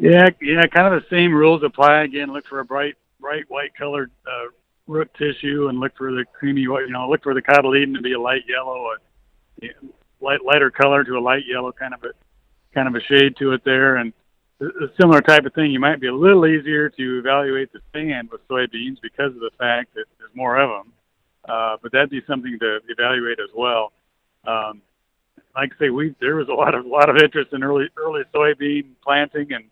Yeah, 0.00 0.30
yeah, 0.40 0.62
kind 0.74 0.94
of 0.94 1.02
the 1.02 1.06
same 1.14 1.34
rules 1.34 1.62
apply. 1.62 2.04
Again, 2.04 2.32
look 2.32 2.46
for 2.46 2.60
a 2.60 2.64
bright, 2.64 2.94
bright 3.20 3.44
white 3.48 3.74
colored 3.76 4.10
uh, 4.26 4.46
root 4.86 5.10
tissue, 5.18 5.68
and 5.68 5.78
look 5.78 5.94
for 5.94 6.10
the 6.10 6.24
creamy 6.32 6.66
white. 6.68 6.86
You 6.86 6.92
know, 6.94 7.06
look 7.10 7.22
for 7.22 7.34
the 7.34 7.42
cotyledon 7.42 7.94
to 7.96 8.00
be 8.00 8.14
a 8.14 8.20
light 8.20 8.44
yellow, 8.48 8.92
a 9.62 9.68
light 10.22 10.42
lighter 10.42 10.70
color 10.70 11.04
to 11.04 11.18
a 11.18 11.20
light 11.20 11.42
yellow, 11.46 11.70
kind 11.70 11.92
of 11.92 12.02
a 12.02 12.12
kind 12.72 12.88
of 12.88 12.94
a 12.94 13.00
shade 13.02 13.36
to 13.40 13.52
it 13.52 13.62
there, 13.66 13.96
and 13.96 14.14
a 14.62 14.88
similar 14.98 15.20
type 15.20 15.44
of 15.44 15.52
thing. 15.52 15.70
You 15.70 15.80
might 15.80 16.00
be 16.00 16.06
a 16.06 16.14
little 16.14 16.46
easier 16.46 16.88
to 16.88 17.18
evaluate 17.18 17.70
the 17.74 17.80
stand 17.90 18.30
with 18.30 18.46
soybeans 18.48 19.02
because 19.02 19.34
of 19.34 19.40
the 19.40 19.50
fact 19.58 19.92
that 19.94 20.06
there's 20.18 20.34
more 20.34 20.58
of 20.58 20.70
them. 20.70 20.92
Uh, 21.46 21.76
but 21.82 21.92
that'd 21.92 22.08
be 22.08 22.22
something 22.26 22.58
to 22.58 22.80
evaluate 22.88 23.38
as 23.38 23.50
well. 23.54 23.92
Um, 24.46 24.80
like 25.54 25.72
I 25.76 25.78
say, 25.78 25.90
we 25.90 26.14
there 26.20 26.36
was 26.36 26.48
a 26.48 26.54
lot 26.54 26.74
of 26.74 26.86
a 26.86 26.88
lot 26.88 27.10
of 27.10 27.16
interest 27.18 27.52
in 27.52 27.62
early 27.62 27.88
early 27.98 28.22
soybean 28.34 28.92
planting 29.04 29.52
and 29.52 29.64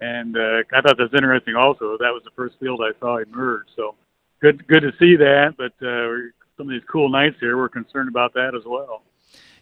and 0.00 0.36
uh, 0.36 0.62
I 0.72 0.80
thought 0.82 0.96
that's 0.98 1.14
interesting. 1.14 1.54
Also, 1.54 1.96
that 1.98 2.12
was 2.12 2.22
the 2.24 2.30
first 2.36 2.56
field 2.60 2.80
I 2.82 2.98
saw 3.00 3.18
emerge. 3.18 3.66
So 3.76 3.94
good, 4.40 4.66
good 4.68 4.80
to 4.80 4.92
see 4.98 5.16
that. 5.16 5.54
But 5.56 5.72
uh, 5.84 6.32
some 6.56 6.68
of 6.68 6.70
these 6.70 6.86
cool 6.90 7.08
nights 7.08 7.36
here, 7.40 7.56
we're 7.56 7.68
concerned 7.68 8.08
about 8.08 8.34
that 8.34 8.54
as 8.54 8.62
well. 8.66 9.02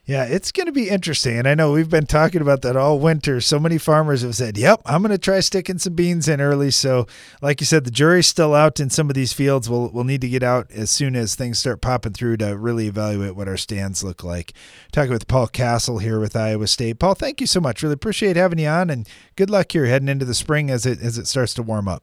Yeah, 0.07 0.25
it's 0.25 0.53
going 0.53 0.67
to 0.67 0.73
be 0.73 0.90
interesting. 0.90 1.38
And 1.38 1.49
I 1.49 1.55
know 1.55 1.73
we've 1.73 1.88
been 1.88 2.05
talking 2.05 2.43
about 2.43 2.61
that 2.61 2.77
all 2.77 2.99
winter. 2.99 3.40
So 3.40 3.59
many 3.59 3.79
farmers 3.79 4.21
have 4.21 4.37
said, 4.37 4.59
yep, 4.59 4.83
I'm 4.85 5.01
going 5.01 5.12
to 5.12 5.19
try 5.19 5.40
sticking 5.40 5.79
some 5.79 5.95
beans 5.95 6.29
in 6.29 6.43
early. 6.43 6.71
So, 6.73 7.07
like 7.40 7.61
you 7.61 7.67
said, 7.67 7.85
the 7.85 7.90
jury's 7.90 8.27
still 8.27 8.55
out 8.55 8.81
in 8.81 8.90
some 8.90 9.09
of 9.09 9.14
these 9.14 9.33
fields. 9.33 9.71
We'll, 9.71 9.88
we'll 9.88 10.05
need 10.05 10.21
to 10.21 10.29
get 10.29 10.43
out 10.43 10.71
as 10.71 10.90
soon 10.90 11.17
as 11.17 11.35
things 11.35 11.59
start 11.59 11.81
popping 11.81 12.12
through 12.12 12.37
to 12.38 12.59
really 12.59 12.87
evaluate 12.87 13.35
what 13.35 13.49
our 13.49 13.57
stands 13.57 14.05
look 14.05 14.23
like. 14.23 14.53
Talking 14.93 15.12
with 15.12 15.27
Paul 15.27 15.49
Kassel 15.49 16.03
here 16.03 16.21
with 16.21 16.37
Iowa 16.37 16.67
State. 16.67 16.99
Paul, 16.99 17.14
thank 17.14 17.40
you 17.40 17.47
so 17.47 17.61
much. 17.61 17.83
Really 17.83 17.95
appreciate 17.95 18.37
having 18.37 18.59
you 18.59 18.69
on 18.69 18.90
and 18.90 19.09
good 19.37 19.49
luck 19.49 19.73
here 19.73 19.87
heading 19.87 20.09
into 20.09 20.27
the 20.27 20.35
spring 20.35 20.71
as 20.71 20.85
it, 20.85 21.01
as 21.01 21.17
it 21.17 21.27
starts 21.27 21.55
to 21.55 21.62
warm 21.62 21.88
up. 21.88 22.03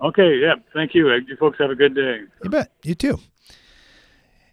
Okay, 0.00 0.36
yeah, 0.36 0.54
thank 0.72 0.94
you. 0.94 1.10
You 1.12 1.36
folks 1.36 1.58
have 1.58 1.70
a 1.70 1.74
good 1.74 1.94
day. 1.94 2.20
You 2.44 2.48
bet. 2.48 2.70
You 2.84 2.94
too. 2.94 3.18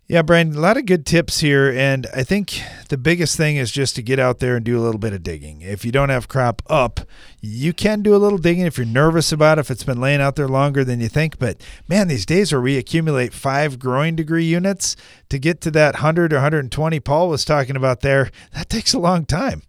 Yeah, 0.09 0.21
Brian, 0.21 0.55
a 0.55 0.59
lot 0.61 0.77
of 0.77 0.85
good 0.85 1.05
tips 1.05 1.41
here. 1.41 1.69
And 1.69 2.07
I 2.15 2.23
think 2.23 2.61
the 2.87 2.97
biggest 2.97 3.35
thing 3.35 3.57
is 3.57 3.73
just 3.73 3.93
to 3.97 4.01
get 4.01 4.19
out 4.19 4.39
there 4.39 4.55
and 4.55 4.63
do 4.63 4.79
a 4.79 4.81
little 4.81 4.99
bit 4.99 5.11
of 5.11 5.21
digging. 5.21 5.59
If 5.59 5.83
you 5.83 5.91
don't 5.91 6.07
have 6.07 6.29
crop 6.29 6.61
up, 6.67 7.01
you 7.41 7.73
can 7.73 8.03
do 8.03 8.15
a 8.15 8.17
little 8.17 8.37
digging 8.37 8.65
if 8.65 8.77
you're 8.77 8.87
nervous 8.87 9.33
about 9.33 9.57
it, 9.57 9.61
if 9.61 9.71
it's 9.71 9.83
been 9.83 9.99
laying 9.99 10.21
out 10.21 10.37
there 10.37 10.47
longer 10.47 10.85
than 10.85 11.01
you 11.01 11.09
think. 11.09 11.39
But 11.39 11.61
man, 11.89 12.07
these 12.07 12.25
days 12.25 12.53
where 12.53 12.61
we 12.61 12.77
accumulate 12.77 13.33
five 13.33 13.79
growing 13.79 14.15
degree 14.15 14.45
units 14.45 14.95
to 15.27 15.37
get 15.37 15.59
to 15.61 15.71
that 15.71 15.95
100 15.95 16.31
or 16.31 16.37
120 16.37 16.99
Paul 17.01 17.27
was 17.27 17.43
talking 17.43 17.75
about 17.75 17.99
there, 17.99 18.31
that 18.53 18.69
takes 18.69 18.93
a 18.93 18.99
long 18.99 19.25
time. 19.25 19.63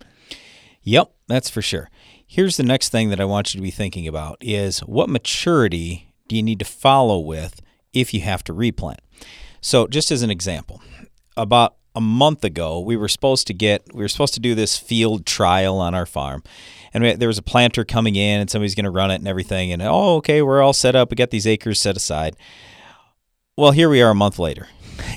Yep, 0.83 1.11
that's 1.27 1.51
for 1.51 1.63
sure. 1.63 1.91
Here's 2.25 2.57
the 2.57 2.63
next 2.63 2.91
thing 2.91 3.11
that 3.11 3.21
I 3.21 3.25
want 3.25 3.55
you 3.55 3.59
to 3.59 3.63
be 3.63 3.73
thinking 3.73 4.07
about 4.07 4.39
is 4.41 4.81
what 4.81 5.11
maturity 5.11 6.15
do 6.29 6.37
you 6.37 6.45
need 6.45 6.61
to 6.61 6.65
follow 6.65 7.19
with 7.19 7.61
if 7.93 8.15
you 8.15 8.21
have 8.21 8.45
to 8.45 8.53
replant? 8.53 9.01
So, 9.69 9.87
just 9.87 10.11
as 10.11 10.23
an 10.23 10.31
example, 10.31 10.81
about 11.37 11.77
a 11.95 12.01
month 12.01 12.43
ago, 12.43 12.81
we 12.81 12.97
were 12.97 13.07
supposed 13.07 13.47
to 13.49 13.53
get 13.53 13.83
we 13.93 14.01
were 14.01 14.09
supposed 14.09 14.33
to 14.33 14.41
do 14.41 14.55
this 14.55 14.79
field 14.79 15.27
trial 15.27 15.77
on 15.77 15.95
our 15.95 16.07
farm, 16.07 16.43
and 16.95 17.05
we, 17.05 17.13
there 17.13 17.29
was 17.29 17.37
a 17.37 17.43
planter 17.43 17.85
coming 17.85 18.17
in, 18.17 18.41
and 18.41 18.49
somebody's 18.49 18.75
going 18.75 18.87
to 18.87 18.91
run 18.91 19.11
it 19.11 19.17
and 19.17 19.29
everything. 19.29 19.71
And 19.71 19.83
oh, 19.83 20.17
okay, 20.17 20.41
we're 20.41 20.63
all 20.63 20.73
set 20.73 20.97
up. 20.97 21.11
We 21.11 21.17
got 21.17 21.29
these 21.29 21.47
acres 21.47 21.83
set 21.83 21.99
aside. 21.99 22.35
Well, 23.59 23.73
here 23.73 23.91
we 23.91 24.01
are 24.01 24.09
a 24.09 24.15
month 24.15 24.39
later, 24.39 24.69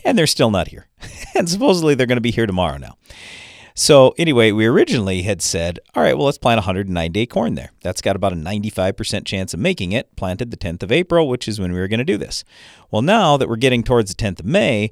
and 0.04 0.18
they're 0.18 0.28
still 0.28 0.52
not 0.52 0.68
here, 0.68 0.90
and 1.34 1.48
supposedly 1.48 1.96
they're 1.96 2.06
going 2.06 2.18
to 2.18 2.22
be 2.22 2.32
here 2.32 2.46
tomorrow 2.46 2.76
now. 2.76 2.98
So 3.82 4.14
anyway, 4.20 4.52
we 4.52 4.68
originally 4.68 5.24
had 5.24 5.42
said, 5.42 5.80
all 5.96 6.04
right, 6.04 6.16
well, 6.16 6.28
let's 6.28 6.38
plant 6.38 6.60
109 6.60 7.12
day 7.12 7.26
corn 7.26 7.56
there. 7.56 7.72
That's 7.82 8.00
got 8.00 8.16
about 8.16 8.32
a 8.32 8.36
95% 8.36 9.26
chance 9.26 9.56
of 9.56 9.60
making 9.60 9.92
it. 9.92 10.16
Planted 10.16 10.52
the 10.52 10.58
10th 10.58 10.84
of 10.84 10.92
April, 10.92 11.28
which 11.28 11.48
is 11.48 11.60
when 11.60 11.74
we 11.74 11.80
were 11.80 11.88
going 11.88 11.98
to 11.98 12.06
do 12.06 12.16
this. 12.16 12.44
Well, 12.92 13.02
now 13.02 13.38
that 13.38 13.50
we're 13.50 13.56
getting 13.56 13.82
towards 13.82 14.14
the 14.14 14.24
10th 14.24 14.42
of 14.42 14.46
May, 14.46 14.92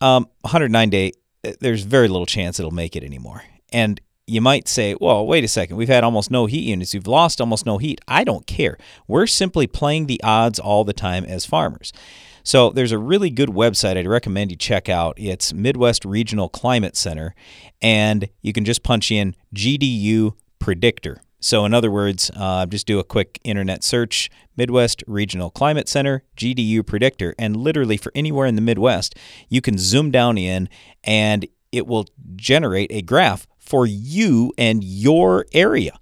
um, 0.00 0.28
109 0.40 0.88
day, 0.88 1.12
eh, 1.44 1.52
there's 1.60 1.82
very 1.82 2.08
little 2.08 2.24
chance 2.24 2.58
it'll 2.58 2.70
make 2.70 2.96
it 2.96 3.04
anymore. 3.04 3.42
And 3.70 4.00
you 4.26 4.40
might 4.40 4.66
say, 4.66 4.96
well, 4.98 5.26
wait 5.26 5.44
a 5.44 5.48
second, 5.48 5.76
we've 5.76 5.88
had 5.88 6.02
almost 6.02 6.30
no 6.30 6.46
heat 6.46 6.64
units. 6.64 6.94
We've 6.94 7.06
lost 7.06 7.38
almost 7.38 7.66
no 7.66 7.76
heat. 7.76 8.00
I 8.08 8.24
don't 8.24 8.46
care. 8.46 8.78
We're 9.08 9.26
simply 9.26 9.66
playing 9.66 10.06
the 10.06 10.22
odds 10.22 10.58
all 10.58 10.84
the 10.84 10.94
time 10.94 11.26
as 11.26 11.44
farmers. 11.44 11.92
So 12.42 12.70
there's 12.70 12.92
a 12.92 12.98
really 12.98 13.30
good 13.30 13.50
website 13.50 13.96
I'd 13.96 14.06
recommend 14.06 14.50
you 14.50 14.56
check 14.56 14.88
out. 14.88 15.14
It's 15.18 15.52
Midwest 15.52 16.04
Regional 16.04 16.48
Climate 16.48 16.96
Center, 16.96 17.34
and 17.82 18.28
you 18.40 18.52
can 18.52 18.64
just 18.64 18.82
punch 18.82 19.10
in 19.10 19.34
GDU 19.54 20.34
Predictor. 20.58 21.22
So, 21.42 21.64
in 21.64 21.72
other 21.72 21.90
words, 21.90 22.30
uh, 22.36 22.66
just 22.66 22.86
do 22.86 22.98
a 22.98 23.04
quick 23.04 23.40
internet 23.44 23.82
search 23.82 24.30
Midwest 24.56 25.02
Regional 25.06 25.50
Climate 25.50 25.88
Center, 25.88 26.22
GDU 26.36 26.86
Predictor, 26.86 27.34
and 27.38 27.56
literally 27.56 27.96
for 27.96 28.12
anywhere 28.14 28.46
in 28.46 28.56
the 28.56 28.60
Midwest, 28.60 29.14
you 29.48 29.62
can 29.62 29.78
zoom 29.78 30.10
down 30.10 30.36
in 30.36 30.68
and 31.02 31.46
it 31.72 31.86
will 31.86 32.06
generate 32.36 32.92
a 32.92 33.00
graph 33.00 33.46
for 33.58 33.86
you 33.86 34.52
and 34.58 34.84
your 34.84 35.46
area. 35.54 35.98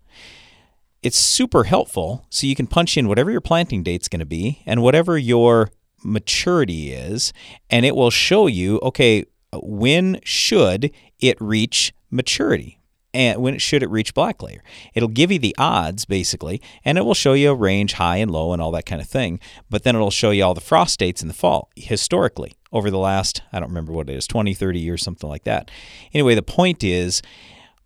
It's 1.05 1.18
super 1.18 1.64
helpful. 1.64 2.27
So, 2.31 2.48
you 2.48 2.57
can 2.57 2.66
punch 2.66 2.96
in 2.96 3.07
whatever 3.07 3.31
your 3.31 3.40
planting 3.40 3.85
date's 3.85 4.09
going 4.09 4.18
to 4.20 4.27
be 4.27 4.62
and 4.66 4.83
whatever 4.83 5.16
your 5.16 5.70
maturity 6.03 6.93
is, 6.93 7.33
and 7.71 7.85
it 7.85 7.97
will 7.97 8.11
show 8.11 8.47
you 8.47 8.79
okay, 8.81 9.25
when 9.53 10.21
should 10.25 10.93
it 11.21 11.41
reach 11.41 11.93
maturity? 12.11 12.79
And 13.15 13.41
when 13.41 13.59
should 13.59 13.83
it 13.83 13.89
reach 13.89 14.15
black 14.15 14.43
layer? 14.43 14.63
It'll 14.95 15.09
give 15.09 15.33
you 15.33 15.39
the 15.39 15.57
odds 15.59 16.05
basically, 16.05 16.61
and 16.85 16.99
it 16.99 17.05
will 17.05 17.15
show 17.15 17.33
you 17.33 17.51
a 17.51 17.55
range 17.55 17.95
high 17.95 18.19
and 18.19 18.31
low 18.31 18.53
and 18.53 18.61
all 18.61 18.71
that 18.73 18.87
kind 18.87 19.01
of 19.01 19.09
thing. 19.09 19.41
But 19.71 19.83
then 19.83 19.97
it'll 19.97 20.11
show 20.11 20.31
you 20.31 20.45
all 20.45 20.55
the 20.55 20.61
frost 20.61 20.99
dates 20.99 21.23
in 21.23 21.29
the 21.29 21.35
fall 21.35 21.71
historically 21.75 22.53
over 22.71 22.91
the 22.91 22.99
last, 22.99 23.43
I 23.51 23.61
don't 23.61 23.71
remember 23.71 23.93
what 23.93 24.11
it 24.11 24.17
is, 24.17 24.27
20, 24.27 24.53
30 24.53 24.79
years, 24.79 25.03
something 25.03 25.29
like 25.29 25.45
that. 25.45 25.71
Anyway, 26.13 26.35
the 26.35 26.43
point 26.43 26.85
is 26.85 27.23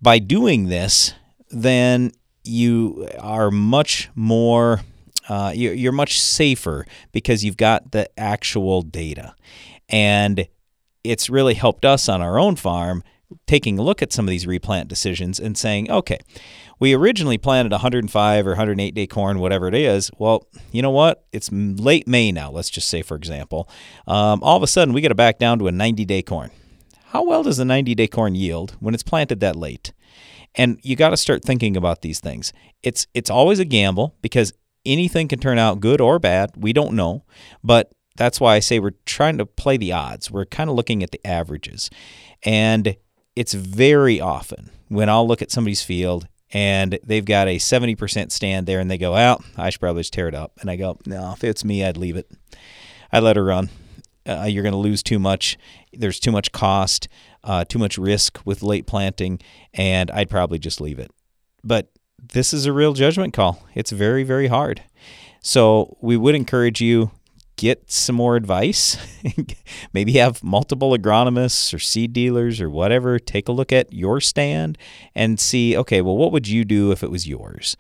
by 0.01 0.18
doing 0.18 0.66
this, 0.66 1.14
then 1.51 2.11
you 2.42 3.09
are 3.20 3.53
much 3.53 4.11
more 4.16 4.81
uh, 5.28 5.52
you're 5.54 5.92
much 5.92 6.20
safer 6.20 6.87
because 7.12 7.44
you've 7.44 7.56
got 7.56 7.92
the 7.92 8.08
actual 8.18 8.82
data. 8.82 9.35
And 9.88 10.46
it's 11.04 11.28
really 11.28 11.54
helped 11.54 11.85
us 11.85 12.08
on 12.08 12.22
our 12.22 12.38
own 12.38 12.56
farm 12.56 13.02
taking 13.46 13.78
a 13.78 13.82
look 13.82 14.02
at 14.02 14.12
some 14.12 14.26
of 14.26 14.30
these 14.30 14.46
replant 14.46 14.88
decisions 14.88 15.40
and 15.40 15.56
saying, 15.56 15.90
okay, 15.90 16.18
we 16.78 16.94
originally 16.94 17.38
planted 17.38 17.72
105 17.72 18.46
or 18.46 18.50
108 18.50 18.94
day 18.94 19.06
corn, 19.06 19.38
whatever 19.38 19.68
it 19.68 19.74
is. 19.74 20.11
Well, 20.18 20.46
you 20.70 20.82
know 20.82 20.90
what? 20.90 21.24
It's 21.32 21.50
late 21.52 22.06
May 22.06 22.32
now, 22.32 22.50
let's 22.50 22.70
just 22.70 22.88
say, 22.88 23.02
for 23.02 23.16
example. 23.16 23.68
Um, 24.06 24.42
all 24.42 24.56
of 24.56 24.62
a 24.62 24.66
sudden, 24.66 24.94
we 24.94 25.00
get 25.00 25.11
it 25.11 25.16
back 25.16 25.38
down 25.38 25.58
to 25.61 25.68
a 25.68 25.72
90 25.72 26.04
day 26.04 26.22
corn. 26.22 26.50
How 27.06 27.24
well 27.24 27.42
does 27.42 27.58
the 27.58 27.64
90 27.64 27.94
day 27.94 28.08
corn 28.08 28.35
yield 28.35 28.76
when 28.80 28.94
it's 28.94 29.02
planted 29.02 29.40
that 29.40 29.56
late? 29.56 29.92
And 30.54 30.78
you 30.82 30.96
got 30.96 31.11
to 31.11 31.16
start 31.16 31.44
thinking 31.44 31.76
about 31.76 32.02
these 32.02 32.20
things. 32.20 32.52
It's 32.82 33.06
it's 33.14 33.30
always 33.30 33.58
a 33.58 33.64
gamble 33.64 34.14
because 34.20 34.52
anything 34.85 35.29
can 35.29 35.38
turn 35.38 35.59
out 35.59 35.81
good 35.81 36.01
or 36.01 36.18
bad. 36.18 36.53
We 36.57 36.73
don't 36.73 36.95
know. 36.95 37.25
But 37.62 37.92
that's 38.16 38.40
why 38.40 38.57
I 38.57 38.61
say 38.61 38.79
we're 38.79 38.95
trying 39.07 39.38
to 39.38 39.47
play 39.47 39.77
the 39.77 39.92
odds. 39.92 40.31
We're 40.31 40.45
kind 40.45 40.68
of 40.68 40.77
looking 40.77 41.03
at 41.03 41.11
the 41.11 41.27
averages. 41.27 41.90
And 42.42 42.97
it's 43.35 43.55
very 43.55 44.21
often 44.21 44.71
when 44.88 45.09
I'll 45.09 45.27
look 45.27 45.42
at 45.42 45.51
somebody's 45.51 45.83
field 45.83 46.29
and 46.53 46.99
they've 47.03 47.25
got 47.25 47.49
a 47.49 47.57
70% 47.57 48.31
stand 48.31 48.66
there 48.66 48.79
and 48.79 48.90
they 48.90 48.99
go, 48.99 49.12
well, 49.12 49.42
I 49.57 49.71
should 49.71 49.81
probably 49.81 50.01
just 50.01 50.12
tear 50.12 50.29
it 50.29 50.35
up. 50.35 50.53
And 50.61 50.71
I 50.71 50.77
go, 50.77 50.99
no, 51.07 51.33
if 51.33 51.42
it's 51.42 51.64
me, 51.64 51.85
I'd 51.85 51.97
leave 51.97 52.16
it. 52.16 52.31
I'd 53.11 53.23
let 53.23 53.37
her 53.37 53.45
run. 53.45 53.71
Uh, 54.29 54.45
you're 54.49 54.62
going 54.62 54.73
to 54.73 54.79
lose 54.79 55.03
too 55.03 55.18
much. 55.18 55.59
There's 55.92 56.21
too 56.21 56.31
much 56.31 56.53
cost, 56.53 57.09
uh, 57.42 57.64
too 57.64 57.79
much 57.79 57.99
risk 57.99 58.40
with 58.45 58.62
late 58.62 58.87
planting, 58.87 59.40
and 59.75 60.11
I'd 60.11 60.31
probably 60.31 60.59
just 60.59 60.81
leave 60.81 60.99
it. 60.99 61.11
But 61.64 61.90
this 62.22 62.54
is 62.54 62.66
a 62.66 62.72
real 62.72 62.92
judgment 62.92 63.32
call. 63.32 63.66
It's 63.74 63.90
very, 63.90 64.22
very 64.22 64.46
hard. 64.46 64.82
So 65.40 65.96
we 66.00 66.16
would 66.16 66.35
encourage 66.35 66.80
you 66.80 67.11
get 67.56 67.90
some 67.90 68.16
more 68.16 68.37
advice. 68.37 68.96
Maybe 69.92 70.12
have 70.14 70.42
multiple 70.42 70.96
agronomists 70.96 71.74
or 71.74 71.78
seed 71.78 72.12
dealers 72.12 72.61
or 72.61 72.70
whatever 72.70 73.18
take 73.18 73.48
a 73.48 73.52
look 73.52 73.72
at 73.72 73.92
your 73.92 74.20
stand 74.20 74.78
and 75.14 75.38
see, 75.38 75.76
okay, 75.76 76.00
well, 76.00 76.16
what 76.16 76.32
would 76.32 76.48
you 76.48 76.64
do 76.64 76.92
if 76.92 77.02
it 77.02 77.11
was 77.11 77.28
yours? 77.28 77.76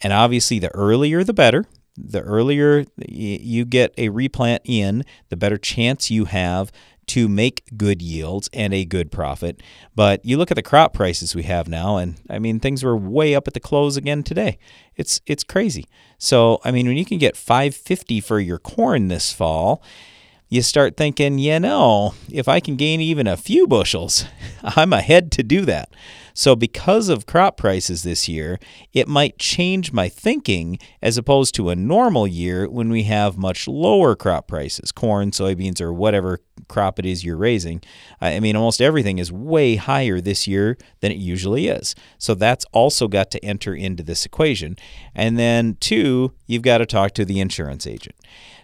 And 0.00 0.12
obviously, 0.12 0.58
the 0.58 0.74
earlier 0.74 1.24
the 1.24 1.34
better. 1.34 1.64
The 1.96 2.20
earlier 2.20 2.84
you 3.08 3.64
get 3.64 3.92
a 3.98 4.08
replant 4.10 4.62
in, 4.64 5.04
the 5.30 5.36
better 5.36 5.58
chance 5.58 6.12
you 6.12 6.26
have 6.26 6.70
to 7.08 7.28
make 7.28 7.64
good 7.76 8.00
yields 8.00 8.48
and 8.52 8.72
a 8.72 8.84
good 8.84 9.10
profit. 9.10 9.62
But 9.94 10.24
you 10.24 10.36
look 10.36 10.50
at 10.50 10.54
the 10.54 10.62
crop 10.62 10.92
prices 10.92 11.34
we 11.34 11.42
have 11.44 11.68
now, 11.68 11.96
and 11.96 12.20
I 12.30 12.38
mean 12.38 12.60
things 12.60 12.82
were 12.84 12.96
way 12.96 13.34
up 13.34 13.48
at 13.48 13.54
the 13.54 13.60
close 13.60 13.96
again 13.96 14.22
today. 14.22 14.58
It's 14.96 15.20
it's 15.26 15.44
crazy. 15.44 15.86
So 16.18 16.60
I 16.64 16.70
mean 16.70 16.86
when 16.86 16.96
you 16.96 17.04
can 17.04 17.18
get 17.18 17.36
550 17.36 18.20
for 18.20 18.40
your 18.40 18.58
corn 18.58 19.08
this 19.08 19.32
fall, 19.32 19.82
you 20.48 20.62
start 20.62 20.96
thinking, 20.96 21.38
you 21.38 21.60
know, 21.60 22.14
if 22.30 22.48
I 22.48 22.60
can 22.60 22.76
gain 22.76 23.00
even 23.00 23.26
a 23.26 23.36
few 23.36 23.66
bushels, 23.66 24.24
I'm 24.62 24.92
ahead 24.92 25.30
to 25.32 25.42
do 25.42 25.64
that. 25.66 25.90
So, 26.38 26.54
because 26.54 27.08
of 27.08 27.26
crop 27.26 27.56
prices 27.56 28.04
this 28.04 28.28
year, 28.28 28.60
it 28.92 29.08
might 29.08 29.40
change 29.40 29.92
my 29.92 30.08
thinking 30.08 30.78
as 31.02 31.18
opposed 31.18 31.52
to 31.56 31.68
a 31.68 31.74
normal 31.74 32.28
year 32.28 32.70
when 32.70 32.90
we 32.90 33.02
have 33.02 33.36
much 33.36 33.66
lower 33.66 34.14
crop 34.14 34.46
prices 34.46 34.92
corn, 34.92 35.32
soybeans, 35.32 35.80
or 35.80 35.92
whatever 35.92 36.38
crop 36.68 37.00
it 37.00 37.06
is 37.06 37.24
you're 37.24 37.36
raising. 37.36 37.82
I 38.20 38.38
mean, 38.38 38.54
almost 38.54 38.80
everything 38.80 39.18
is 39.18 39.32
way 39.32 39.74
higher 39.74 40.20
this 40.20 40.46
year 40.46 40.78
than 41.00 41.10
it 41.10 41.18
usually 41.18 41.66
is. 41.66 41.96
So, 42.18 42.34
that's 42.34 42.64
also 42.72 43.08
got 43.08 43.32
to 43.32 43.44
enter 43.44 43.74
into 43.74 44.04
this 44.04 44.24
equation. 44.24 44.76
And 45.16 45.36
then, 45.40 45.76
two, 45.80 46.34
you've 46.46 46.62
got 46.62 46.78
to 46.78 46.86
talk 46.86 47.14
to 47.14 47.24
the 47.24 47.40
insurance 47.40 47.84
agent. 47.84 48.14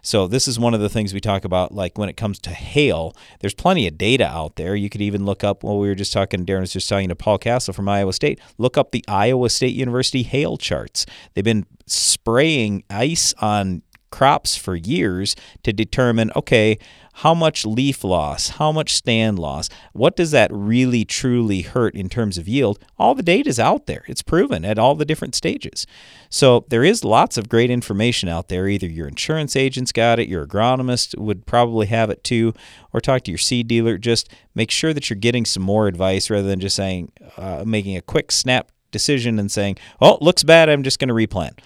So 0.05 0.29
this 0.29 0.47
is 0.47 0.59
one 0.59 0.75
of 0.75 0.81
the 0.81 0.91
things 0.91 1.15
we 1.15 1.21
talk 1.21 1.47
about, 1.47 1.73
like 1.73 1.97
when 1.97 2.11
it 2.11 2.17
comes 2.17 2.39
to 2.41 2.51
hail. 2.51 3.17
There's 3.41 3.55
plenty 3.55 3.89
of 3.89 3.97
data 3.97 4.27
out 4.27 4.57
there. 4.57 4.77
You 4.77 4.91
could 4.91 5.01
even 5.01 5.25
look 5.25 5.43
up. 5.43 5.65
Well, 5.65 5.79
we 5.79 5.89
were 5.89 5.95
just 5.95 6.13
talking. 6.13 6.45
Darren 6.45 6.61
was 6.61 6.75
just 6.75 6.89
talking 6.89 7.09
to 7.09 7.17
Paul 7.17 7.39
Kassel 7.39 7.75
from 7.75 7.89
Iowa 7.89 8.13
State. 8.13 8.39
Look 8.59 8.77
up 8.77 8.93
the 8.93 9.03
Iowa 9.09 9.49
State 9.49 9.75
University 9.75 10.23
hail 10.23 10.59
charts. 10.59 11.07
They've 11.33 11.43
been 11.43 11.65
spraying 11.87 12.85
ice 12.91 13.33
on 13.41 13.83
crops 14.15 14.57
for 14.57 14.77
years 14.77 15.35
to 15.65 15.73
determine 15.73 16.31
okay 16.37 16.79
how 17.19 17.35
much 17.35 17.67
leaf 17.67 18.05
loss, 18.05 18.51
how 18.61 18.71
much 18.71 18.95
stand 18.95 19.41
loss, 19.41 19.69
what 19.93 20.15
does 20.15 20.31
that 20.31 20.51
really 20.53 21.05
truly 21.05 21.63
hurt 21.63 21.97
in 21.97 22.09
terms 22.09 22.39
of 22.39 22.47
yield? 22.47 22.79
All 22.97 23.17
the 23.17 23.25
data 23.25 23.49
is 23.49 23.59
out 23.59 23.87
there. 23.87 24.05
It's 24.07 24.23
proven 24.23 24.65
at 24.65 24.79
all 24.79 24.95
the 24.95 25.05
different 25.05 25.35
stages. 25.35 25.85
So 26.31 26.65
there 26.69 26.85
is 26.85 27.03
lots 27.03 27.37
of 27.37 27.49
great 27.49 27.71
information 27.71 28.29
out 28.29 28.49
there. 28.49 28.69
Either 28.69 28.87
your 28.87 29.09
insurance 29.09 29.57
agent's 29.57 29.91
got 29.91 30.21
it, 30.21 30.29
your 30.29 30.47
agronomist 30.47 31.19
would 31.19 31.45
probably 31.45 31.87
have 31.87 32.09
it 32.09 32.23
too, 32.23 32.55
or 32.93 33.01
talk 33.01 33.23
to 33.25 33.33
your 33.33 33.39
seed 33.39 33.67
dealer. 33.67 33.99
Just 33.99 34.29
make 34.55 34.71
sure 34.71 34.95
that 34.95 35.11
you're 35.11 35.17
getting 35.17 35.45
some 35.45 35.65
more 35.65 35.89
advice 35.89 36.31
rather 36.31 36.47
than 36.47 36.61
just 36.61 36.77
saying, 36.77 37.11
uh, 37.37 37.65
making 37.67 37.97
a 37.97 38.03
quick 38.03 38.31
snap 38.31 38.71
decision 38.93 39.41
and 39.41 39.51
saying, 39.51 39.77
oh, 40.01 40.19
looks 40.21 40.45
bad, 40.45 40.69
I'm 40.69 40.85
just 40.85 41.01
going 41.01 41.09
to 41.09 41.15
replant. 41.15 41.61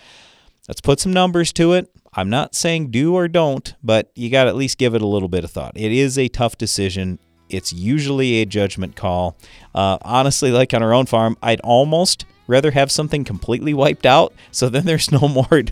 Let's 0.68 0.82
put 0.82 1.00
some 1.00 1.14
numbers 1.14 1.50
to 1.54 1.72
it. 1.72 1.90
I'm 2.14 2.30
not 2.30 2.54
saying 2.54 2.90
do 2.90 3.14
or 3.14 3.28
don't, 3.28 3.74
but 3.82 4.10
you 4.14 4.30
got 4.30 4.44
to 4.44 4.50
at 4.50 4.56
least 4.56 4.78
give 4.78 4.94
it 4.94 5.02
a 5.02 5.06
little 5.06 5.28
bit 5.28 5.44
of 5.44 5.50
thought. 5.50 5.72
It 5.76 5.92
is 5.92 6.18
a 6.18 6.28
tough 6.28 6.56
decision. 6.58 7.18
It's 7.48 7.72
usually 7.72 8.42
a 8.42 8.46
judgment 8.46 8.96
call. 8.96 9.36
Uh, 9.74 9.98
honestly, 10.02 10.50
like 10.50 10.74
on 10.74 10.82
our 10.82 10.92
own 10.92 11.06
farm, 11.06 11.36
I'd 11.42 11.60
almost 11.60 12.24
rather 12.46 12.70
have 12.70 12.90
something 12.90 13.24
completely 13.24 13.74
wiped 13.74 14.06
out 14.06 14.32
so 14.50 14.68
then 14.68 14.86
there's 14.86 15.12
no 15.12 15.28
more 15.28 15.62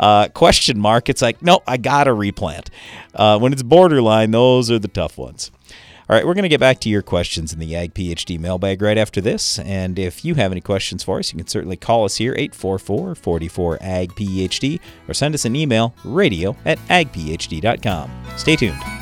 uh, 0.00 0.28
question 0.28 0.78
mark. 0.78 1.08
It's 1.08 1.22
like, 1.22 1.42
no, 1.42 1.60
I 1.66 1.76
got 1.76 2.04
to 2.04 2.14
replant. 2.14 2.70
Uh, 3.14 3.38
when 3.38 3.52
it's 3.52 3.62
borderline, 3.62 4.30
those 4.30 4.70
are 4.70 4.78
the 4.78 4.88
tough 4.88 5.18
ones. 5.18 5.50
All 6.12 6.18
right, 6.18 6.26
we're 6.26 6.34
going 6.34 6.42
to 6.42 6.50
get 6.50 6.60
back 6.60 6.78
to 6.80 6.90
your 6.90 7.00
questions 7.00 7.54
in 7.54 7.58
the 7.58 7.74
Ag 7.74 7.94
PhD 7.94 8.38
mailbag 8.38 8.82
right 8.82 8.98
after 8.98 9.22
this. 9.22 9.58
And 9.60 9.98
if 9.98 10.26
you 10.26 10.34
have 10.34 10.52
any 10.52 10.60
questions 10.60 11.02
for 11.02 11.18
us, 11.18 11.32
you 11.32 11.38
can 11.38 11.46
certainly 11.46 11.78
call 11.78 12.04
us 12.04 12.16
here, 12.16 12.34
844 12.36 13.14
44 13.14 13.78
Ag 13.80 14.10
PhD, 14.10 14.78
or 15.08 15.14
send 15.14 15.34
us 15.34 15.46
an 15.46 15.56
email, 15.56 15.94
radio 16.04 16.54
at 16.66 16.76
agphd.com. 16.90 18.10
Stay 18.36 18.56
tuned. 18.56 19.01